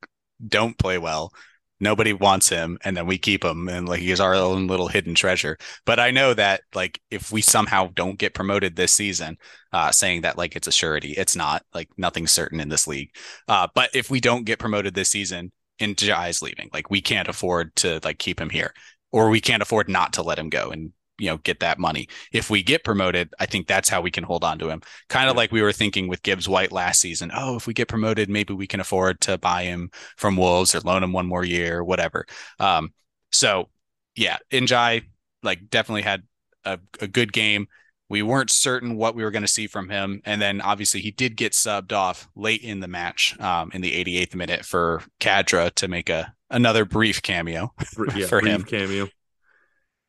don't 0.47 0.78
play 0.78 0.99
well. 0.99 1.32
Nobody 1.80 2.12
wants 2.12 2.49
him, 2.49 2.78
and 2.84 2.97
then 2.97 3.07
we 3.07 3.18
keep 3.18 3.45
him, 3.45 3.68
and 3.68 3.88
like 3.88 3.99
he's 3.99 4.20
our 4.20 4.34
own 4.34 4.68
little 4.68 4.86
hidden 4.86 5.16
treasure. 5.16 5.59
But 5.84 5.99
I 5.99 6.12
know 6.12 6.32
that 6.32 6.62
like 6.74 7.01
if 7.11 7.32
we 7.32 7.43
somehow 7.43 7.90
don't 7.93 8.18
get 8.18 8.34
promoted 8.34 8.76
this 8.76 8.95
season, 8.95 9.36
uh, 9.72 9.90
saying 9.90 10.20
that 10.20 10.38
like 10.38 10.55
it's 10.55 10.68
a 10.68 10.72
surety, 10.72 11.11
it's 11.12 11.34
not 11.34 11.64
like 11.74 11.88
nothing's 11.97 12.30
certain 12.30 12.61
in 12.61 12.68
this 12.68 12.86
league. 12.86 13.11
Uh, 13.49 13.66
but 13.74 13.90
if 13.95 14.11
we 14.11 14.20
don't 14.20 14.45
get 14.45 14.61
promoted 14.61 14.95
this 14.95 15.11
season, 15.11 15.51
Ndiaye's 15.80 16.40
leaving. 16.40 16.70
Like 16.72 16.88
we 16.88 17.01
can't 17.01 17.26
afford 17.26 17.74
to 17.76 17.99
like 18.05 18.18
keep 18.18 18.40
him 18.40 18.51
here, 18.51 18.72
or 19.11 19.28
we 19.28 19.40
can't 19.40 19.62
afford 19.62 19.88
not 19.88 20.12
to 20.12 20.22
let 20.22 20.38
him 20.38 20.51
go. 20.51 20.70
And 20.70 20.93
you 21.23 21.31
know 21.31 21.39
get 21.39 21.61
that 21.61 21.79
money. 21.79 22.09
If 22.33 22.51
we 22.51 22.62
get 22.62 22.83
promoted, 22.83 23.33
I 23.39 23.47
think 23.47 23.68
that's 23.68 23.89
how 23.89 24.01
we 24.01 24.11
can 24.11 24.25
hold 24.25 24.43
on 24.43 24.59
to 24.59 24.68
him. 24.68 24.83
Kind 25.09 25.31
of 25.31 25.37
like 25.37 25.53
we 25.53 25.62
were 25.62 25.73
thinking 25.73 26.09
with 26.09 26.25
Gibbs 26.25 26.49
White 26.49 26.73
last 26.73 27.01
season. 27.01 27.31
Oh, 27.33 27.57
if 27.57 27.68
we 27.68 27.75
get 27.75 27.87
promoted, 27.87 28.29
maybe 28.29 28.53
we 28.53 28.66
can 28.66 28.81
afford 28.81 29.20
to 29.23 29.39
buy 29.39 29.62
him 29.62 29.91
from 30.16 30.37
Wolves 30.37 30.75
or 30.75 30.81
loan 30.81 31.05
him 31.05 31.12
one 31.12 31.27
more 31.27 31.45
year 31.45 31.79
or 31.79 31.85
whatever. 31.85 32.27
Um, 32.59 32.93
so 33.31 33.70
yeah, 34.16 34.39
Ndiaye 34.51 35.05
like 35.45 35.70
definitely 35.70 36.03
had 36.03 36.25
a, 36.64 36.81
a 37.01 37.07
good 37.07 37.33
game. 37.33 37.68
We 38.09 38.23
weren't 38.23 38.51
certain 38.51 38.97
what 38.97 39.14
we 39.14 39.23
were 39.23 39.31
going 39.31 39.45
to 39.45 39.49
see 39.49 39.66
from 39.68 39.89
him, 39.89 40.20
and 40.25 40.43
then 40.43 40.61
obviously 40.61 41.01
he 41.01 41.12
did 41.12 41.37
get 41.37 41.53
subbed 41.53 41.93
off 41.93 42.29
late 42.35 42.62
in 42.62 42.81
the 42.81 42.89
match, 42.89 43.39
um, 43.41 43.70
in 43.73 43.81
the 43.81 43.93
88th 43.93 44.35
minute 44.35 44.64
for 44.66 45.03
Khadra 45.20 45.73
to 45.77 45.89
make 45.89 46.11
a 46.11 46.35
another 46.51 46.85
brief 46.85 47.23
cameo 47.23 47.73
yeah, 48.14 48.27
for 48.27 48.41
brief 48.41 48.53
him. 48.53 48.62
Cameo, 48.64 49.09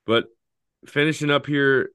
but 0.06 0.26
finishing 0.88 1.32
up 1.32 1.46
here, 1.46 1.92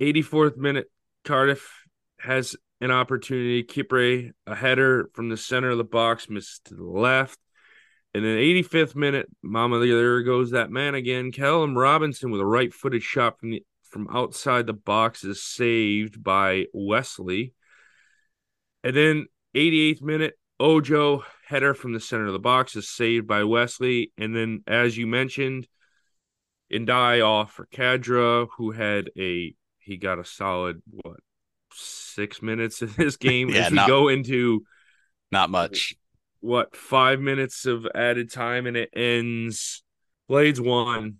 84th 0.00 0.56
minute, 0.56 0.90
Cardiff 1.24 1.70
has 2.18 2.56
an 2.80 2.90
opportunity. 2.90 3.64
Kipre, 3.64 4.32
a 4.46 4.54
header 4.54 5.10
from 5.14 5.28
the 5.28 5.36
center 5.36 5.70
of 5.70 5.78
the 5.78 5.84
box, 5.84 6.30
missed 6.30 6.66
to 6.66 6.74
the 6.74 6.84
left. 6.84 7.38
And 8.14 8.24
then 8.24 8.38
85th 8.38 8.96
minute, 8.96 9.28
Mama, 9.42 9.78
there 9.78 10.22
goes 10.22 10.52
that 10.52 10.70
man 10.70 10.94
again. 10.94 11.30
Callum 11.30 11.76
Robinson 11.76 12.30
with 12.30 12.40
a 12.40 12.46
right 12.46 12.72
footed 12.72 13.02
shot 13.02 13.38
from 13.38 13.50
the 13.50 13.64
from 13.82 14.08
outside 14.12 14.66
the 14.66 14.74
box 14.74 15.24
is 15.24 15.42
saved 15.42 16.22
by 16.22 16.66
Wesley. 16.74 17.54
And 18.84 18.94
then 18.94 19.26
88th 19.56 20.02
minute, 20.02 20.34
Ojo 20.60 21.24
header 21.46 21.74
from 21.74 21.92
the 21.92 22.00
center 22.00 22.26
of 22.26 22.32
the 22.32 22.38
box 22.38 22.76
is 22.76 22.88
saved 22.88 23.26
by 23.26 23.44
Wesley. 23.44 24.12
And 24.18 24.36
then, 24.36 24.62
as 24.66 24.96
you 24.96 25.06
mentioned, 25.06 25.66
Ndiaye 26.72 27.24
off 27.24 27.52
for 27.52 27.66
Khadra, 27.66 28.48
who 28.56 28.72
had 28.72 29.10
a 29.18 29.54
he 29.78 29.96
got 29.96 30.18
a 30.18 30.24
solid 30.24 30.82
what 30.90 31.20
six 31.72 32.42
minutes 32.42 32.82
in 32.82 32.92
this 32.96 33.16
game. 33.18 33.48
yeah, 33.48 33.66
As 33.66 33.70
we 33.70 33.76
not, 33.76 33.88
go 33.88 34.08
into 34.08 34.64
not 35.30 35.50
much. 35.50 35.94
What 36.40 36.76
five 36.76 37.20
minutes 37.20 37.66
of 37.66 37.86
added 37.94 38.30
time 38.30 38.66
and 38.66 38.76
it 38.76 38.90
ends 38.94 39.82
Blades 40.28 40.60
one, 40.60 41.16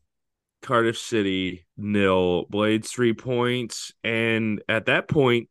Cardiff 0.62 0.98
City 0.98 1.66
nil. 1.76 2.44
Blades 2.50 2.90
three 2.90 3.14
points, 3.14 3.92
and 4.04 4.62
at 4.68 4.86
that 4.86 5.08
point, 5.08 5.48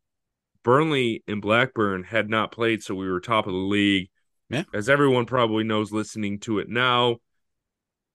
Burnley 0.64 1.24
and 1.28 1.42
Blackburn 1.42 2.04
had 2.04 2.30
not 2.30 2.52
played, 2.52 2.84
so 2.84 2.94
we 2.94 3.10
were 3.10 3.20
top 3.20 3.48
of 3.48 3.54
the 3.54 3.60
league. 3.60 4.10
Yeah. 4.50 4.64
As 4.74 4.90
everyone 4.90 5.26
probably 5.26 5.64
knows 5.66 5.92
listening 5.92 6.40
to 6.42 6.60
it 6.60 6.70
now, 6.70 7.18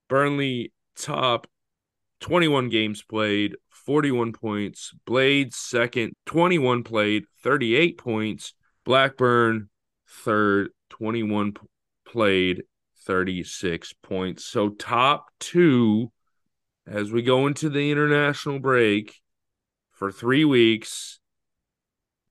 Burnley 0.07 0.71
top 0.95 1.47
21 2.23 2.69
games 2.69 3.03
played, 3.03 3.57
41 3.69 4.31
points. 4.31 4.93
Blades 5.05 5.57
second, 5.57 6.13
21 6.25 6.83
played, 6.83 7.25
38 7.43 7.97
points. 7.97 8.53
Blackburn 8.85 9.69
third, 10.09 10.69
21 10.89 11.51
p- 11.51 11.61
played, 12.05 12.63
36 13.05 13.93
points. 14.01 14.45
So 14.45 14.69
top 14.69 15.25
two 15.41 16.13
as 16.87 17.11
we 17.11 17.23
go 17.23 17.45
into 17.45 17.69
the 17.69 17.91
international 17.91 18.59
break 18.59 19.19
for 19.91 20.09
three 20.09 20.45
weeks. 20.45 21.19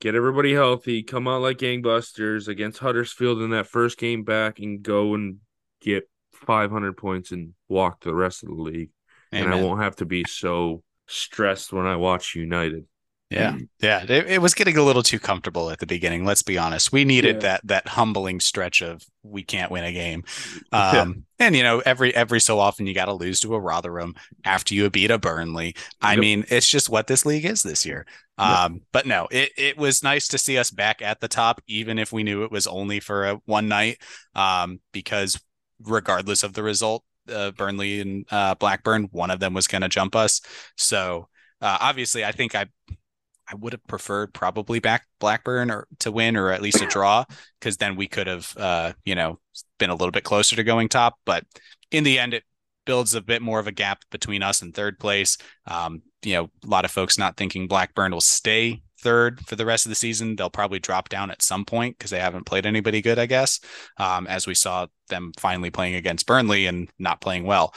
Get 0.00 0.14
everybody 0.14 0.54
healthy, 0.54 1.02
come 1.02 1.28
out 1.28 1.42
like 1.42 1.58
gangbusters 1.58 2.48
against 2.48 2.78
Huddersfield 2.78 3.42
in 3.42 3.50
that 3.50 3.66
first 3.66 3.98
game 3.98 4.24
back, 4.24 4.58
and 4.58 4.82
go 4.82 5.12
and 5.12 5.40
get 5.82 6.08
500 6.32 6.96
points 6.96 7.30
and 7.30 7.52
walk 7.68 8.00
the 8.00 8.14
rest 8.14 8.42
of 8.42 8.48
the 8.48 8.54
league. 8.54 8.90
Amen. 9.34 9.52
and 9.52 9.54
I 9.54 9.62
won't 9.62 9.82
have 9.82 9.96
to 9.96 10.04
be 10.04 10.24
so 10.28 10.82
stressed 11.06 11.72
when 11.72 11.86
I 11.86 11.96
watch 11.96 12.34
United. 12.34 12.86
Yeah, 13.32 13.56
yeah, 13.80 14.02
it, 14.02 14.26
it, 14.28 14.42
was 14.42 14.52
getting 14.52 14.76
a 14.76 14.82
little 14.82 15.02
too 15.02 15.18
comfortable 15.18 15.70
at 15.70 15.78
the 15.78 15.86
beginning. 15.86 16.24
Let's 16.24 16.42
be 16.42 16.58
honest. 16.58 16.92
We 16.92 17.04
needed 17.04 17.36
yeah. 17.36 17.40
that 17.40 17.66
that 17.66 17.88
humbling 17.88 18.40
stretch 18.40 18.82
of 18.82 19.02
we 19.22 19.42
can't 19.42 19.70
win 19.70 19.84
a 19.84 19.92
game, 19.92 20.24
um, 20.72 21.24
yeah. 21.38 21.46
and 21.46 21.56
you 21.56 21.62
know 21.62 21.80
every 21.86 22.14
every 22.14 22.40
so 22.40 22.58
often 22.58 22.86
you 22.86 22.94
got 22.94 23.06
to 23.06 23.14
lose 23.14 23.40
to 23.40 23.54
a 23.54 23.60
Rotherham 23.60 24.14
after 24.44 24.74
you 24.74 24.88
beat 24.90 25.10
a 25.10 25.18
Burnley. 25.18 25.74
I 26.00 26.12
yep. 26.12 26.20
mean, 26.20 26.44
it's 26.50 26.68
just 26.68 26.90
what 26.90 27.06
this 27.06 27.24
league 27.24 27.46
is 27.46 27.62
this 27.62 27.86
year. 27.86 28.06
Um, 28.36 28.74
yep. 28.74 28.82
But 28.92 29.06
no, 29.06 29.28
it 29.30 29.50
it 29.56 29.78
was 29.78 30.02
nice 30.02 30.28
to 30.28 30.38
see 30.38 30.58
us 30.58 30.70
back 30.70 31.00
at 31.00 31.20
the 31.20 31.28
top, 31.28 31.62
even 31.66 31.98
if 31.98 32.12
we 32.12 32.22
knew 32.22 32.44
it 32.44 32.52
was 32.52 32.66
only 32.66 33.00
for 33.00 33.24
a 33.24 33.34
one 33.46 33.68
night, 33.68 33.98
um, 34.34 34.80
because 34.92 35.40
regardless 35.80 36.42
of 36.42 36.52
the 36.52 36.62
result, 36.62 37.02
uh, 37.28 37.50
Burnley 37.52 38.00
and 38.00 38.26
uh, 38.30 38.54
Blackburn, 38.54 39.08
one 39.12 39.30
of 39.30 39.40
them 39.40 39.54
was 39.54 39.68
going 39.68 39.82
to 39.82 39.88
jump 39.88 40.16
us. 40.16 40.40
So 40.76 41.28
uh, 41.60 41.78
obviously, 41.80 42.24
I 42.24 42.32
think 42.32 42.54
I 42.54 42.66
I 43.48 43.54
would 43.56 43.72
have 43.72 43.86
preferred 43.86 44.32
probably 44.32 44.78
back 44.78 45.06
Blackburn 45.18 45.70
or 45.70 45.86
to 46.00 46.12
win 46.12 46.36
or 46.36 46.50
at 46.50 46.62
least 46.62 46.80
a 46.80 46.86
draw 46.86 47.24
because 47.60 47.76
then 47.76 47.96
we 47.96 48.08
could 48.08 48.26
have 48.26 48.56
uh, 48.56 48.92
you 49.04 49.14
know 49.14 49.38
been 49.78 49.90
a 49.90 49.94
little 49.94 50.12
bit 50.12 50.24
closer 50.24 50.56
to 50.56 50.64
going 50.64 50.88
top. 50.88 51.18
But 51.24 51.44
in 51.90 52.04
the 52.04 52.18
end, 52.18 52.34
it 52.34 52.44
builds 52.84 53.14
a 53.14 53.20
bit 53.20 53.42
more 53.42 53.60
of 53.60 53.66
a 53.66 53.72
gap 53.72 54.02
between 54.10 54.42
us 54.42 54.62
and 54.62 54.74
third 54.74 54.98
place. 54.98 55.36
Um, 55.66 56.02
you 56.22 56.34
know, 56.34 56.50
a 56.64 56.66
lot 56.66 56.84
of 56.84 56.90
folks 56.90 57.18
not 57.18 57.36
thinking 57.36 57.68
Blackburn 57.68 58.12
will 58.12 58.20
stay 58.20 58.82
third 59.02 59.44
for 59.46 59.56
the 59.56 59.66
rest 59.66 59.84
of 59.84 59.90
the 59.90 59.96
season. 59.96 60.36
They'll 60.36 60.50
probably 60.50 60.78
drop 60.78 61.08
down 61.08 61.30
at 61.30 61.42
some 61.42 61.64
point 61.64 61.98
because 61.98 62.10
they 62.10 62.20
haven't 62.20 62.46
played 62.46 62.66
anybody 62.66 63.02
good, 63.02 63.18
I 63.18 63.26
guess. 63.26 63.60
Um, 63.98 64.26
as 64.26 64.46
we 64.46 64.54
saw 64.54 64.86
them 65.08 65.32
finally 65.36 65.70
playing 65.70 65.94
against 65.94 66.26
Burnley 66.26 66.66
and 66.66 66.88
not 66.98 67.20
playing 67.20 67.44
well. 67.44 67.74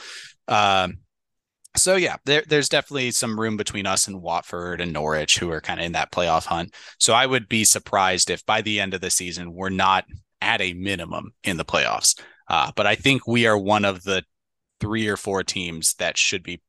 Um, 0.48 0.98
so 1.76 1.96
yeah, 1.96 2.16
there, 2.24 2.42
there's 2.46 2.68
definitely 2.68 3.10
some 3.10 3.38
room 3.38 3.56
between 3.56 3.86
us 3.86 4.08
and 4.08 4.22
Watford 4.22 4.80
and 4.80 4.92
Norwich, 4.92 5.38
who 5.38 5.50
are 5.50 5.60
kind 5.60 5.78
of 5.78 5.86
in 5.86 5.92
that 5.92 6.10
playoff 6.10 6.46
hunt. 6.46 6.74
So 6.98 7.12
I 7.12 7.26
would 7.26 7.48
be 7.48 7.64
surprised 7.64 8.30
if 8.30 8.46
by 8.46 8.62
the 8.62 8.80
end 8.80 8.94
of 8.94 9.00
the 9.00 9.10
season 9.10 9.52
we're 9.52 9.68
not 9.68 10.06
at 10.40 10.60
a 10.60 10.72
minimum 10.72 11.32
in 11.44 11.56
the 11.56 11.64
playoffs. 11.64 12.18
Uh, 12.48 12.70
but 12.76 12.86
I 12.86 12.94
think 12.94 13.26
we 13.26 13.46
are 13.46 13.58
one 13.58 13.84
of 13.84 14.04
the 14.04 14.22
three 14.80 15.08
or 15.08 15.16
four 15.16 15.42
teams 15.42 15.94
that 15.94 16.16
should 16.16 16.42
be 16.42 16.60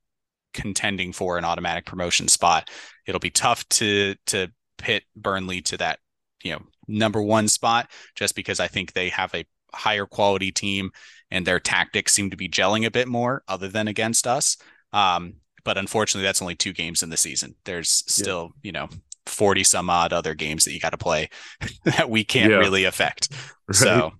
contending 0.58 1.14
for 1.14 1.38
an 1.38 1.46
automatic 1.46 1.86
promotion 1.86 2.28
spot. 2.28 2.70
It'll 3.06 3.20
be 3.20 3.30
tough 3.30 3.68
to 3.70 4.16
to 4.28 4.52
pit 4.78 5.04
Burnley 5.16 5.62
to 5.62 5.78
that, 5.78 6.00
you 6.44 6.52
know, 6.52 6.62
number 6.88 7.22
one 7.22 7.48
spot, 7.48 7.90
just 8.16 8.36
because 8.36 8.60
I 8.60 8.68
think 8.68 8.92
they 8.92 9.10
have 9.10 9.34
a 9.34 9.46
higher 9.74 10.06
quality 10.06 10.52
team 10.52 10.92
and 11.30 11.46
their 11.46 11.60
tactics 11.60 12.14
seem 12.14 12.32
to 12.32 12.38
be 12.38 12.50
gelling 12.50 12.86
a 12.86 12.92
bit 12.92 13.08
more, 13.08 13.44
other 13.48 13.68
than 13.68 13.88
against 13.88 14.26
us. 14.26 14.58
Um, 14.94 15.36
but 15.64 15.78
unfortunately, 15.78 16.26
that's 16.26 16.42
only 16.42 16.56
two 16.56 16.74
games 16.74 17.04
in 17.04 17.10
the 17.10 17.18
season. 17.18 17.56
There's 17.66 17.90
still, 17.90 18.52
yeah. 18.56 18.68
you 18.68 18.72
know, 18.72 18.90
40 19.26 19.64
some 19.64 19.90
odd 19.90 20.14
other 20.14 20.34
games 20.34 20.64
that 20.64 20.74
you 20.74 20.80
got 20.80 20.92
to 20.92 20.98
play 20.98 21.30
that 21.84 22.10
we 22.10 22.24
can't 22.24 22.52
yeah. 22.52 22.58
really 22.58 22.86
affect. 22.86 23.30
Right. 23.70 23.76
So, 23.76 24.14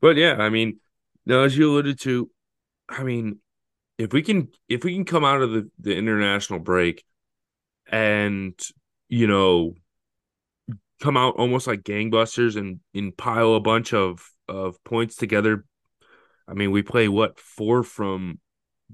but 0.00 0.16
yeah, 0.16 0.36
I 0.38 0.48
mean, 0.48 0.80
now 1.26 1.42
as 1.42 1.54
you 1.54 1.70
alluded 1.70 2.00
to, 2.00 2.30
I 2.88 3.02
mean, 3.02 3.40
if 3.98 4.12
we 4.12 4.22
can 4.22 4.48
if 4.68 4.84
we 4.84 4.94
can 4.94 5.04
come 5.04 5.24
out 5.24 5.42
of 5.42 5.50
the, 5.50 5.70
the 5.78 5.94
international 5.94 6.60
break 6.60 7.04
and 7.90 8.58
you 9.08 9.26
know 9.26 9.74
come 11.00 11.16
out 11.16 11.36
almost 11.36 11.66
like 11.66 11.82
gangbusters 11.82 12.56
and 12.56 12.80
and 12.94 13.16
pile 13.16 13.54
a 13.54 13.60
bunch 13.60 13.92
of 13.92 14.30
of 14.48 14.82
points 14.84 15.16
together. 15.16 15.64
I 16.46 16.54
mean, 16.54 16.70
we 16.70 16.82
play 16.82 17.08
what 17.08 17.38
four 17.38 17.82
from 17.82 18.40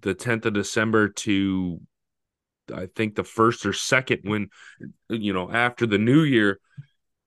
the 0.01 0.15
10th 0.15 0.47
of 0.47 0.55
December 0.55 1.09
to 1.09 1.81
I 2.75 2.87
think 2.97 3.15
the 3.15 3.25
first 3.25 3.67
or 3.67 3.73
second 3.73 4.21
when 4.23 4.49
you 5.09 5.33
know 5.33 5.51
after 5.51 5.87
the 5.87 5.99
new 5.99 6.23
year. 6.23 6.61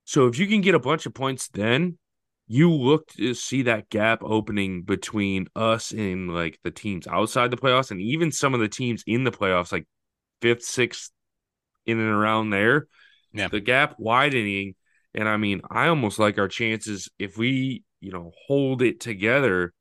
So 0.05 0.27
if 0.27 0.39
you 0.39 0.47
can 0.47 0.61
get 0.61 0.75
a 0.75 0.79
bunch 0.79 1.05
of 1.05 1.13
points 1.13 1.49
then, 1.49 1.97
you 2.47 2.71
look 2.71 3.07
to 3.09 3.33
see 3.33 3.63
that 3.63 3.89
gap 3.89 4.21
opening 4.23 4.83
between 4.83 5.47
us 5.55 5.91
and 5.91 6.33
like 6.33 6.59
the 6.63 6.71
teams 6.71 7.07
outside 7.07 7.51
the 7.51 7.57
playoffs 7.57 7.91
and 7.91 8.01
even 8.01 8.31
some 8.31 8.53
of 8.53 8.59
the 8.59 8.69
teams 8.69 9.03
in 9.05 9.23
the 9.23 9.31
playoffs 9.31 9.71
like 9.71 9.85
fifth, 10.41 10.63
sixth 10.63 11.11
in 11.85 11.99
and 11.99 12.09
around 12.09 12.49
there. 12.49 12.87
Yeah. 13.33 13.49
The 13.49 13.59
gap 13.59 13.95
widening 13.97 14.75
and 15.13 15.27
I 15.27 15.37
mean, 15.37 15.61
I 15.69 15.87
almost 15.87 16.19
like 16.19 16.37
our 16.37 16.47
chances 16.47 17.09
if 17.19 17.37
we, 17.37 17.83
you 17.99 18.11
know, 18.11 18.31
hold 18.47 18.81
it 18.81 18.99
together 18.99 19.73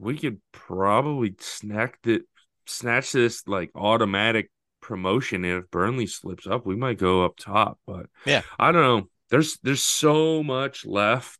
we 0.00 0.16
could 0.16 0.40
probably 0.52 1.36
snack 1.38 1.98
it, 2.04 2.22
snatch 2.66 3.12
this 3.12 3.46
like 3.46 3.70
automatic 3.74 4.50
promotion. 4.80 5.44
if 5.44 5.70
Burnley 5.70 6.06
slips 6.06 6.46
up, 6.46 6.66
we 6.66 6.74
might 6.74 6.98
go 6.98 7.24
up 7.24 7.36
top. 7.36 7.78
But 7.86 8.06
yeah, 8.24 8.42
I 8.58 8.72
don't 8.72 8.82
know. 8.82 9.08
There's 9.30 9.58
there's 9.62 9.82
so 9.82 10.42
much 10.42 10.84
left 10.84 11.38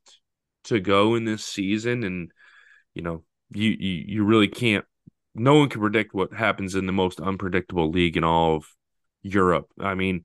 to 0.65 0.81
go 0.81 1.15
in 1.15 1.25
this 1.25 1.45
season, 1.45 2.05
and 2.05 2.31
you 2.95 3.03
know, 3.03 3.25
you 3.53 3.71
you, 3.71 4.05
you 4.07 4.25
really 4.25 4.49
can't. 4.49 4.85
No 5.35 5.57
one 5.57 5.69
can 5.69 5.81
predict 5.81 6.15
what 6.15 6.33
happens 6.33 6.75
in 6.75 6.87
the 6.87 6.93
most 6.93 7.21
unpredictable 7.21 7.91
league 7.91 8.17
in 8.17 8.25
all 8.25 8.57
of 8.57 8.65
Europe. 9.23 9.69
I 9.81 9.95
mean, 9.95 10.25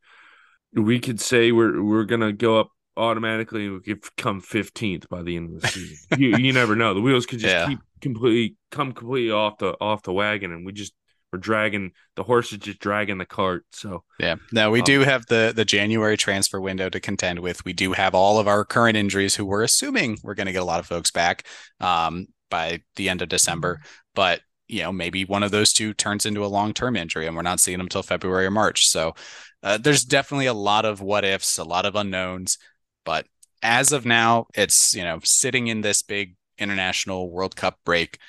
we 0.74 1.00
could 1.00 1.20
say 1.20 1.52
we're 1.52 1.82
we're 1.84 2.06
gonna 2.06 2.34
go 2.34 2.60
up 2.60 2.70
automatically 2.98 3.70
we 3.70 3.82
could 3.82 4.04
come 4.16 4.42
15th 4.42 5.10
by 5.10 5.22
the 5.22 5.36
end 5.36 5.56
of 5.56 5.62
the 5.62 5.68
season. 5.68 6.20
you, 6.20 6.38
you 6.38 6.54
never 6.54 6.76
know. 6.76 6.94
The 6.94 7.02
wheels 7.02 7.26
could 7.26 7.40
just 7.40 7.54
yeah. 7.54 7.68
keep 7.68 7.80
completely 8.02 8.56
come 8.72 8.94
completely 8.94 9.32
off 9.32 9.58
the 9.58 9.76
off 9.82 10.04
the 10.04 10.14
wagon, 10.14 10.52
and 10.52 10.66
we 10.66 10.72
just 10.72 10.94
we're 11.36 11.40
dragging 11.40 11.92
the 12.16 12.24
horse 12.24 12.52
is 12.54 12.60
just 12.60 12.80
dragging 12.80 13.18
the 13.18 13.26
cart. 13.26 13.66
So 13.72 14.04
yeah, 14.20 14.36
now 14.52 14.72
we 14.72 14.80
um, 14.80 14.86
do 14.86 15.02
have 15.02 15.26
the 15.28 15.52
the 15.54 15.66
January 15.66 16.16
transfer 16.16 16.62
window 16.62 16.90
to 16.90 17.00
contend 17.00 17.40
with. 17.40 17.66
We 17.66 17.74
do 17.74 17.92
have 17.92 18.16
all 18.16 18.40
of 18.40 18.48
our 18.48 18.64
current 18.64 18.96
injuries, 18.96 19.36
who 19.36 19.46
we're 19.46 19.64
assuming 19.64 20.18
we're 20.24 20.36
going 20.36 20.48
to 20.48 20.54
get 20.54 20.62
a 20.62 20.66
lot 20.66 20.80
of 20.80 20.86
folks 20.86 21.12
back 21.12 21.46
um, 21.82 22.28
by 22.50 22.82
the 22.96 23.10
end 23.10 23.22
of 23.22 23.30
December, 23.30 23.82
but 24.14 24.42
you 24.68 24.82
know 24.82 24.94
maybe 24.94 25.26
one 25.26 25.44
of 25.44 25.52
those 25.52 25.74
two 25.74 25.94
turns 25.94 26.26
into 26.26 26.46
a 26.46 26.48
long 26.48 26.74
term 26.74 26.96
injury, 26.96 27.28
and 27.28 27.36
we're 27.36 27.42
not 27.42 27.60
seeing 27.60 27.78
them 27.78 27.88
until 27.88 28.04
February 28.04 28.46
or 28.46 28.52
March. 28.52 28.88
So 28.88 29.14
uh, 29.62 29.78
there's 29.78 30.06
definitely 30.06 30.46
a 30.46 30.54
lot 30.54 30.86
of 30.86 31.02
what 31.02 31.26
ifs, 31.26 31.58
a 31.58 31.64
lot 31.64 31.86
of 31.86 31.96
unknowns. 31.96 32.58
But 33.04 33.26
as 33.62 33.92
of 33.92 34.06
now, 34.06 34.48
it's, 34.54 34.94
you 34.94 35.04
know, 35.04 35.20
sitting 35.24 35.68
in 35.68 35.82
this 35.82 36.02
big 36.02 36.36
international 36.58 37.30
World 37.30 37.56
Cup 37.56 37.80
break, 37.84 38.20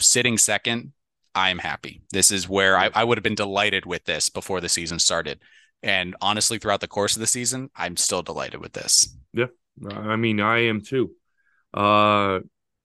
sitting 0.00 0.38
second, 0.38 0.92
I'm 1.34 1.58
happy. 1.58 2.02
This 2.12 2.30
is 2.30 2.48
where 2.48 2.76
I, 2.76 2.90
I 2.94 3.04
would 3.04 3.18
have 3.18 3.22
been 3.22 3.34
delighted 3.34 3.86
with 3.86 4.04
this 4.04 4.28
before 4.28 4.60
the 4.60 4.68
season 4.68 4.98
started. 4.98 5.40
And 5.82 6.14
honestly, 6.20 6.58
throughout 6.58 6.80
the 6.80 6.88
course 6.88 7.16
of 7.16 7.20
the 7.20 7.26
season, 7.26 7.70
I'm 7.74 7.96
still 7.96 8.22
delighted 8.22 8.60
with 8.60 8.72
this. 8.72 9.16
Yeah. 9.32 9.46
I 9.88 10.16
mean, 10.16 10.40
I 10.40 10.66
am 10.66 10.80
too. 10.82 11.12
Uh 11.74 12.40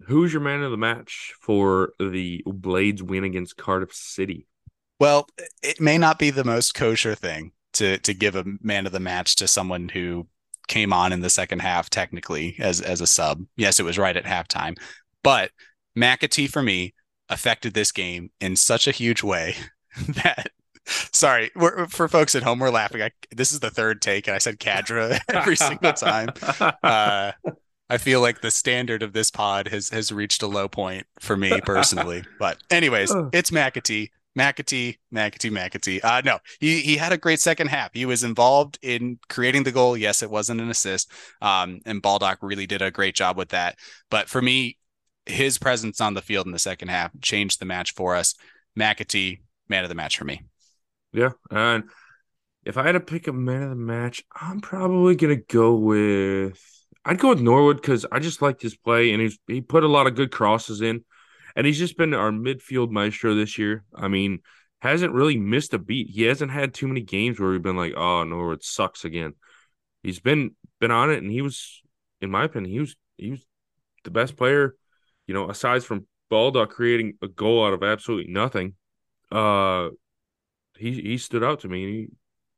who's 0.05 0.31
your 0.31 0.41
man 0.41 0.61
of 0.61 0.71
the 0.71 0.77
match 0.77 1.33
for 1.41 1.93
the 1.99 2.43
Blades 2.45 3.01
win 3.01 3.23
against 3.23 3.57
Cardiff 3.57 3.93
City? 3.93 4.47
Well, 4.99 5.27
it 5.61 5.81
may 5.81 5.97
not 5.97 6.19
be 6.19 6.29
the 6.29 6.43
most 6.43 6.73
kosher 6.73 7.15
thing 7.15 7.51
to 7.73 7.97
to 7.99 8.13
give 8.13 8.35
a 8.35 8.45
man 8.61 8.85
of 8.85 8.91
the 8.91 8.99
match 8.99 9.35
to 9.37 9.47
someone 9.47 9.89
who 9.89 10.27
came 10.67 10.91
on 10.91 11.13
in 11.13 11.21
the 11.21 11.29
second 11.29 11.59
half 11.59 11.89
technically 11.89 12.55
as 12.59 12.81
as 12.81 13.01
a 13.01 13.07
sub. 13.07 13.43
Yes, 13.55 13.79
it 13.79 13.83
was 13.83 13.97
right 13.97 14.17
at 14.17 14.25
halftime, 14.25 14.77
but 15.23 15.51
McAtee 15.97 16.49
for 16.49 16.61
me 16.61 16.93
affected 17.29 17.73
this 17.73 17.91
game 17.91 18.31
in 18.39 18.55
such 18.55 18.87
a 18.87 18.91
huge 18.91 19.23
way 19.23 19.55
that 20.07 20.51
sorry 20.85 21.51
for 21.89 22.07
folks 22.07 22.33
at 22.33 22.43
home 22.43 22.59
we're 22.59 22.69
laughing 22.69 23.01
I, 23.01 23.11
this 23.35 23.51
is 23.51 23.59
the 23.59 23.69
third 23.69 24.01
take 24.01 24.27
and 24.27 24.35
i 24.35 24.37
said 24.37 24.59
Khadra 24.59 25.19
every 25.33 25.57
single 25.57 25.91
time 25.93 26.29
uh, 26.83 27.33
i 27.89 27.97
feel 27.97 28.21
like 28.21 28.39
the 28.39 28.51
standard 28.51 29.03
of 29.03 29.11
this 29.11 29.29
pod 29.29 29.67
has 29.67 29.89
has 29.89 30.11
reached 30.11 30.41
a 30.43 30.47
low 30.47 30.69
point 30.69 31.05
for 31.19 31.35
me 31.35 31.59
personally 31.61 32.23
but 32.39 32.57
anyways 32.71 33.13
it's 33.33 33.51
mcatee 33.51 34.09
McAtee, 34.37 34.97
McAtee, 35.11 35.51
McAtee. 35.51 36.03
Uh, 36.03 36.21
no, 36.23 36.37
he 36.59 36.81
he 36.81 36.97
had 36.97 37.11
a 37.11 37.17
great 37.17 37.39
second 37.39 37.67
half. 37.67 37.89
He 37.93 38.05
was 38.05 38.23
involved 38.23 38.77
in 38.83 39.17
creating 39.29 39.63
the 39.63 39.71
goal. 39.71 39.97
Yes, 39.97 40.21
it 40.21 40.29
wasn't 40.29 40.61
an 40.61 40.69
assist. 40.69 41.11
Um, 41.41 41.81
and 41.85 42.01
Baldock 42.01 42.37
really 42.41 42.67
did 42.67 42.81
a 42.81 42.91
great 42.91 43.15
job 43.15 43.35
with 43.35 43.49
that. 43.49 43.77
But 44.11 44.29
for 44.29 44.41
me, 44.41 44.77
his 45.27 45.57
presence 45.57 46.01
on 46.01 46.13
the 46.13 46.21
field 46.21 46.45
in 46.45 46.51
the 46.51 46.59
second 46.59 46.89
half 46.89 47.11
changed 47.21 47.59
the 47.59 47.65
match 47.65 47.93
for 47.93 48.15
us. 48.15 48.35
McAtee, 48.77 49.39
man 49.67 49.83
of 49.83 49.89
the 49.89 49.95
match 49.95 50.17
for 50.17 50.25
me. 50.25 50.41
Yeah, 51.13 51.31
and 51.49 51.85
if 52.65 52.77
I 52.77 52.83
had 52.83 52.93
to 52.93 52.99
pick 52.99 53.27
a 53.27 53.33
man 53.33 53.63
of 53.63 53.69
the 53.69 53.75
match, 53.75 54.23
I'm 54.35 54.61
probably 54.61 55.15
gonna 55.15 55.37
go 55.37 55.75
with. 55.75 56.61
I'd 57.05 57.19
go 57.19 57.29
with 57.29 57.41
Norwood 57.41 57.77
because 57.77 58.05
I 58.11 58.19
just 58.19 58.41
liked 58.41 58.61
his 58.61 58.75
play, 58.75 59.11
and 59.13 59.21
he's 59.21 59.39
he 59.47 59.61
put 59.61 59.83
a 59.83 59.87
lot 59.87 60.07
of 60.07 60.15
good 60.15 60.31
crosses 60.31 60.81
in 60.81 61.03
and 61.57 61.65
he's 61.65 61.79
just 61.79 61.97
been 61.97 62.13
our 62.13 62.29
midfield 62.29 62.91
maestro 62.91 63.33
this 63.33 63.57
year. 63.57 63.83
I 63.93 64.07
mean, 64.07 64.41
hasn't 64.79 65.13
really 65.13 65.37
missed 65.37 65.73
a 65.73 65.79
beat. 65.79 66.07
He 66.07 66.21
hasn't 66.21 66.51
had 66.51 66.71
too 66.71 66.87
many 66.87 67.01
games 67.01 67.39
where 67.39 67.49
we've 67.49 67.63
been 67.63 67.75
like, 67.75 67.95
oh 67.97 68.23
Norwood 68.23 68.63
sucks 68.63 69.03
again. 69.03 69.33
He's 70.03 70.19
been 70.19 70.55
been 70.79 70.91
on 70.91 71.09
it, 71.09 71.23
and 71.23 71.31
he 71.31 71.41
was, 71.41 71.81
in 72.21 72.29
my 72.29 72.43
opinion, 72.43 72.71
he 72.71 72.79
was 72.79 72.95
he 73.17 73.31
was 73.31 73.45
the 74.03 74.11
best 74.11 74.37
player. 74.37 74.75
You 75.27 75.33
know, 75.33 75.49
aside 75.49 75.83
from 75.83 76.07
Baldock 76.29 76.71
creating 76.71 77.17
a 77.21 77.27
goal 77.27 77.65
out 77.65 77.73
of 77.73 77.83
absolutely 77.83 78.31
nothing, 78.31 78.75
uh, 79.31 79.89
he 80.77 80.93
he 81.01 81.17
stood 81.17 81.43
out 81.43 81.61
to 81.61 81.67
me. 81.67 82.07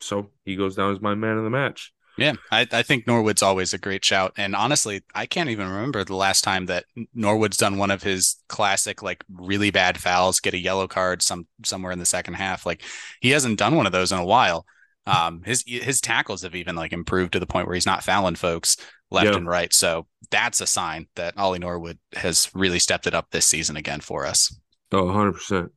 So 0.01 0.29
he 0.45 0.55
goes 0.55 0.75
down 0.75 0.93
as 0.93 1.01
my 1.01 1.15
man 1.15 1.37
of 1.37 1.43
the 1.43 1.49
match. 1.49 1.93
Yeah, 2.17 2.33
I, 2.51 2.67
I 2.71 2.83
think 2.83 3.07
Norwood's 3.07 3.41
always 3.41 3.73
a 3.73 3.77
great 3.77 4.03
shout. 4.03 4.33
And 4.35 4.53
honestly, 4.53 5.03
I 5.15 5.25
can't 5.25 5.49
even 5.49 5.69
remember 5.69 6.03
the 6.03 6.17
last 6.17 6.43
time 6.43 6.65
that 6.65 6.83
Norwood's 7.13 7.55
done 7.55 7.77
one 7.77 7.91
of 7.91 8.03
his 8.03 8.35
classic, 8.49 9.01
like 9.01 9.23
really 9.33 9.71
bad 9.71 9.97
fouls, 9.97 10.41
get 10.41 10.53
a 10.53 10.57
yellow 10.59 10.85
card 10.85 11.21
some 11.21 11.47
somewhere 11.63 11.93
in 11.93 11.99
the 11.99 12.05
second 12.05 12.33
half. 12.33 12.65
Like 12.65 12.83
he 13.21 13.29
hasn't 13.29 13.57
done 13.57 13.75
one 13.75 13.85
of 13.85 13.93
those 13.93 14.11
in 14.11 14.19
a 14.19 14.25
while. 14.25 14.65
Um, 15.09 15.41
his 15.43 15.63
his 15.65 16.01
tackles 16.01 16.43
have 16.43 16.55
even 16.55 16.75
like 16.75 16.93
improved 16.93 17.33
to 17.33 17.39
the 17.39 17.45
point 17.45 17.67
where 17.67 17.73
he's 17.73 17.85
not 17.85 18.03
fouling 18.03 18.35
folks 18.35 18.77
left 19.11 19.31
yeah. 19.31 19.35
and 19.35 19.47
right. 19.47 19.73
So 19.73 20.07
that's 20.31 20.61
a 20.61 20.67
sign 20.67 21.07
that 21.15 21.37
Ollie 21.37 21.59
Norwood 21.59 21.97
has 22.13 22.49
really 22.53 22.79
stepped 22.79 23.07
it 23.07 23.13
up 23.13 23.27
this 23.31 23.45
season 23.45 23.75
again 23.75 24.01
for 24.01 24.25
us. 24.25 24.55
Oh, 24.91 25.03
100%. 25.03 25.69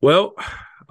Well, 0.00 0.34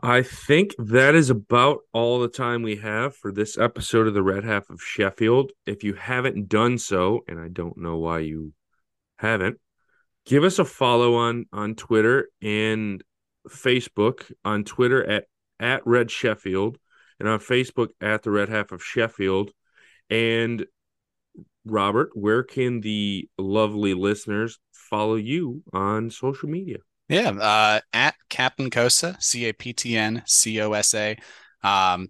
I 0.03 0.23
think 0.23 0.73
that 0.77 1.15
is 1.15 1.29
about 1.29 1.79
all 1.93 2.19
the 2.19 2.27
time 2.27 2.63
we 2.63 2.77
have 2.77 3.15
for 3.15 3.31
this 3.31 3.57
episode 3.57 4.07
of 4.07 4.13
the 4.13 4.23
Red 4.23 4.43
Half 4.43 4.69
of 4.69 4.81
Sheffield. 4.81 5.51
If 5.65 5.83
you 5.83 5.93
haven't 5.93 6.49
done 6.49 6.77
so, 6.77 7.21
and 7.27 7.39
I 7.39 7.47
don't 7.49 7.77
know 7.77 7.97
why 7.97 8.19
you 8.19 8.53
haven't, 9.17 9.59
give 10.25 10.43
us 10.43 10.59
a 10.59 10.65
follow 10.65 11.15
on 11.15 11.45
on 11.53 11.75
Twitter 11.75 12.29
and 12.41 13.03
Facebook. 13.49 14.31
On 14.43 14.63
Twitter 14.63 15.03
at 15.07 15.25
at 15.59 15.85
Red 15.85 16.09
Sheffield, 16.09 16.77
and 17.21 17.29
on 17.29 17.39
Facebook 17.39 17.89
at 18.01 18.23
the 18.23 18.31
Red 18.31 18.49
Half 18.49 18.71
of 18.71 18.83
Sheffield. 18.83 19.51
And 20.09 20.65
Robert, 21.63 22.09
where 22.15 22.41
can 22.41 22.81
the 22.81 23.29
lovely 23.37 23.93
listeners 23.93 24.57
follow 24.73 25.15
you 25.15 25.61
on 25.71 26.09
social 26.09 26.49
media? 26.49 26.77
Yeah, 27.07 27.29
uh, 27.29 27.79
at 27.93 28.15
Captain 28.29 28.71
Cosa, 28.71 29.17
C 29.19 29.45
A 29.45 29.53
P 29.53 29.71
T 29.71 29.95
N 29.95 30.23
C 30.25 30.59
O 30.61 30.73
S 30.73 30.95
A. 30.95 31.17
Um, 31.63 32.09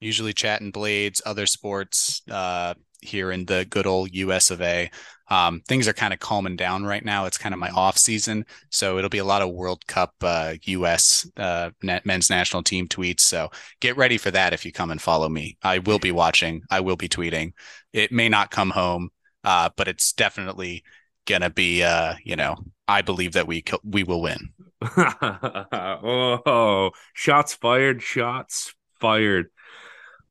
usually 0.00 0.32
chatting 0.32 0.70
blades, 0.70 1.20
other 1.26 1.46
sports 1.46 2.22
uh, 2.30 2.74
here 3.04 3.30
in 3.30 3.44
the 3.44 3.66
good 3.68 3.86
old 3.86 4.14
US 4.14 4.50
of 4.50 4.60
A. 4.60 4.90
Um, 5.28 5.62
things 5.66 5.88
are 5.88 5.94
kind 5.94 6.12
of 6.12 6.20
calming 6.20 6.56
down 6.56 6.84
right 6.84 7.04
now. 7.04 7.24
It's 7.24 7.38
kind 7.38 7.54
of 7.54 7.58
my 7.58 7.70
off 7.70 7.96
season, 7.96 8.44
so 8.70 8.98
it'll 8.98 9.10
be 9.10 9.18
a 9.18 9.24
lot 9.24 9.40
of 9.40 9.50
World 9.50 9.86
Cup 9.86 10.14
uh, 10.22 10.54
U.S. 10.62 11.26
Uh, 11.36 11.70
men's 11.82 12.28
national 12.28 12.62
team 12.62 12.88
tweets. 12.88 13.20
So 13.20 13.50
get 13.80 13.96
ready 13.96 14.18
for 14.18 14.30
that 14.30 14.52
if 14.52 14.66
you 14.66 14.72
come 14.72 14.90
and 14.90 15.00
follow 15.00 15.28
me. 15.28 15.56
I 15.62 15.78
will 15.78 15.98
be 15.98 16.12
watching. 16.12 16.62
I 16.70 16.80
will 16.80 16.96
be 16.96 17.08
tweeting. 17.08 17.52
It 17.92 18.12
may 18.12 18.28
not 18.28 18.50
come 18.50 18.70
home, 18.70 19.10
uh, 19.44 19.70
but 19.76 19.88
it's 19.88 20.12
definitely 20.12 20.84
gonna 21.26 21.50
be. 21.50 21.82
Uh, 21.82 22.14
you 22.22 22.36
know, 22.36 22.56
I 22.86 23.00
believe 23.00 23.32
that 23.32 23.46
we 23.46 23.64
we 23.82 24.02
will 24.02 24.20
win. 24.20 24.50
oh, 24.82 26.90
shots 27.14 27.54
fired! 27.54 28.02
Shots 28.02 28.74
fired. 29.00 29.46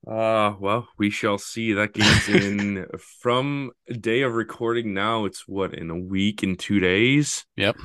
Uh 0.05 0.55
well, 0.59 0.87
we 0.97 1.09
shall 1.09 1.37
see. 1.37 1.73
That 1.73 1.93
game's 1.93 2.27
in 2.27 2.85
from 3.21 3.71
day 3.89 4.21
of 4.23 4.33
recording 4.33 4.93
now. 4.93 5.23
It's 5.25 5.47
what 5.47 5.73
in 5.73 5.89
a 5.89 5.97
week 5.97 6.43
in 6.43 6.57
two 6.57 6.79
days. 6.81 7.45
Yep. 7.55 7.77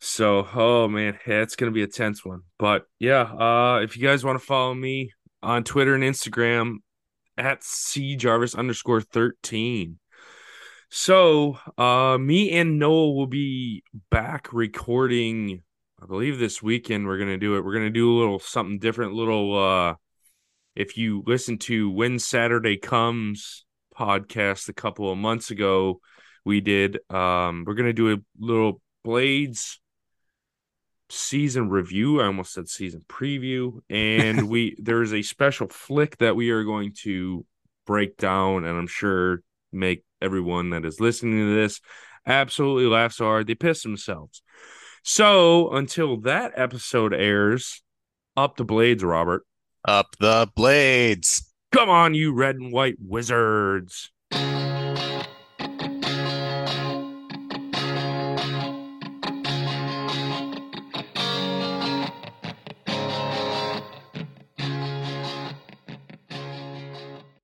So, 0.00 0.46
oh 0.54 0.88
man, 0.88 1.18
yeah, 1.26 1.42
it's 1.42 1.54
gonna 1.56 1.70
be 1.70 1.82
a 1.82 1.86
tense 1.86 2.24
one. 2.24 2.42
But 2.58 2.86
yeah, 2.98 3.22
uh, 3.22 3.80
if 3.82 3.96
you 3.96 4.02
guys 4.02 4.24
want 4.24 4.40
to 4.40 4.44
follow 4.44 4.74
me 4.74 5.12
on 5.42 5.62
Twitter 5.62 5.94
and 5.94 6.02
Instagram 6.02 6.76
at 7.38 7.62
C 7.62 8.16
Jarvis 8.16 8.54
underscore 8.54 9.00
thirteen. 9.00 9.98
So, 10.88 11.58
uh, 11.78 12.16
me 12.18 12.52
and 12.52 12.78
Noah 12.78 13.12
will 13.12 13.26
be 13.26 13.84
back 14.10 14.52
recording. 14.52 15.62
I 16.02 16.06
believe 16.06 16.38
this 16.38 16.62
weekend 16.62 17.06
we're 17.06 17.18
gonna 17.18 17.38
do 17.38 17.56
it. 17.56 17.64
We're 17.64 17.74
gonna 17.74 17.90
do 17.90 18.16
a 18.16 18.18
little 18.18 18.38
something 18.40 18.78
different, 18.80 19.14
little 19.14 19.56
uh 19.56 19.94
if 20.76 20.96
you 20.96 21.22
listen 21.26 21.58
to 21.58 21.90
When 21.90 22.18
Saturday 22.18 22.76
Comes 22.76 23.64
podcast 23.96 24.68
a 24.68 24.74
couple 24.74 25.10
of 25.10 25.18
months 25.18 25.50
ago, 25.50 26.00
we 26.44 26.60
did 26.60 26.98
um 27.10 27.64
we're 27.66 27.74
gonna 27.74 27.92
do 27.92 28.12
a 28.12 28.18
little 28.38 28.80
Blades 29.02 29.80
season 31.08 31.70
review. 31.70 32.20
I 32.20 32.26
almost 32.26 32.52
said 32.52 32.68
season 32.68 33.04
preview. 33.08 33.80
And 33.88 34.48
we 34.50 34.76
there's 34.78 35.12
a 35.12 35.22
special 35.22 35.68
flick 35.68 36.18
that 36.18 36.36
we 36.36 36.50
are 36.50 36.64
going 36.64 36.92
to 37.02 37.44
break 37.86 38.16
down 38.16 38.64
and 38.64 38.76
I'm 38.76 38.88
sure 38.88 39.42
make 39.72 40.04
everyone 40.20 40.70
that 40.70 40.84
is 40.84 41.00
listening 41.00 41.38
to 41.38 41.54
this 41.54 41.80
absolutely 42.26 42.86
laugh 42.86 43.12
so 43.12 43.26
hard 43.26 43.46
they 43.46 43.54
piss 43.54 43.82
themselves. 43.82 44.42
So 45.04 45.70
until 45.70 46.20
that 46.22 46.52
episode 46.56 47.14
airs, 47.14 47.82
up 48.36 48.56
the 48.56 48.64
blades, 48.64 49.04
Robert. 49.04 49.46
Up 49.86 50.16
the 50.18 50.50
blades. 50.56 51.52
Come 51.70 51.88
on, 51.88 52.14
you 52.14 52.32
red 52.32 52.56
and 52.56 52.72
white 52.72 52.96
wizards. 53.00 54.10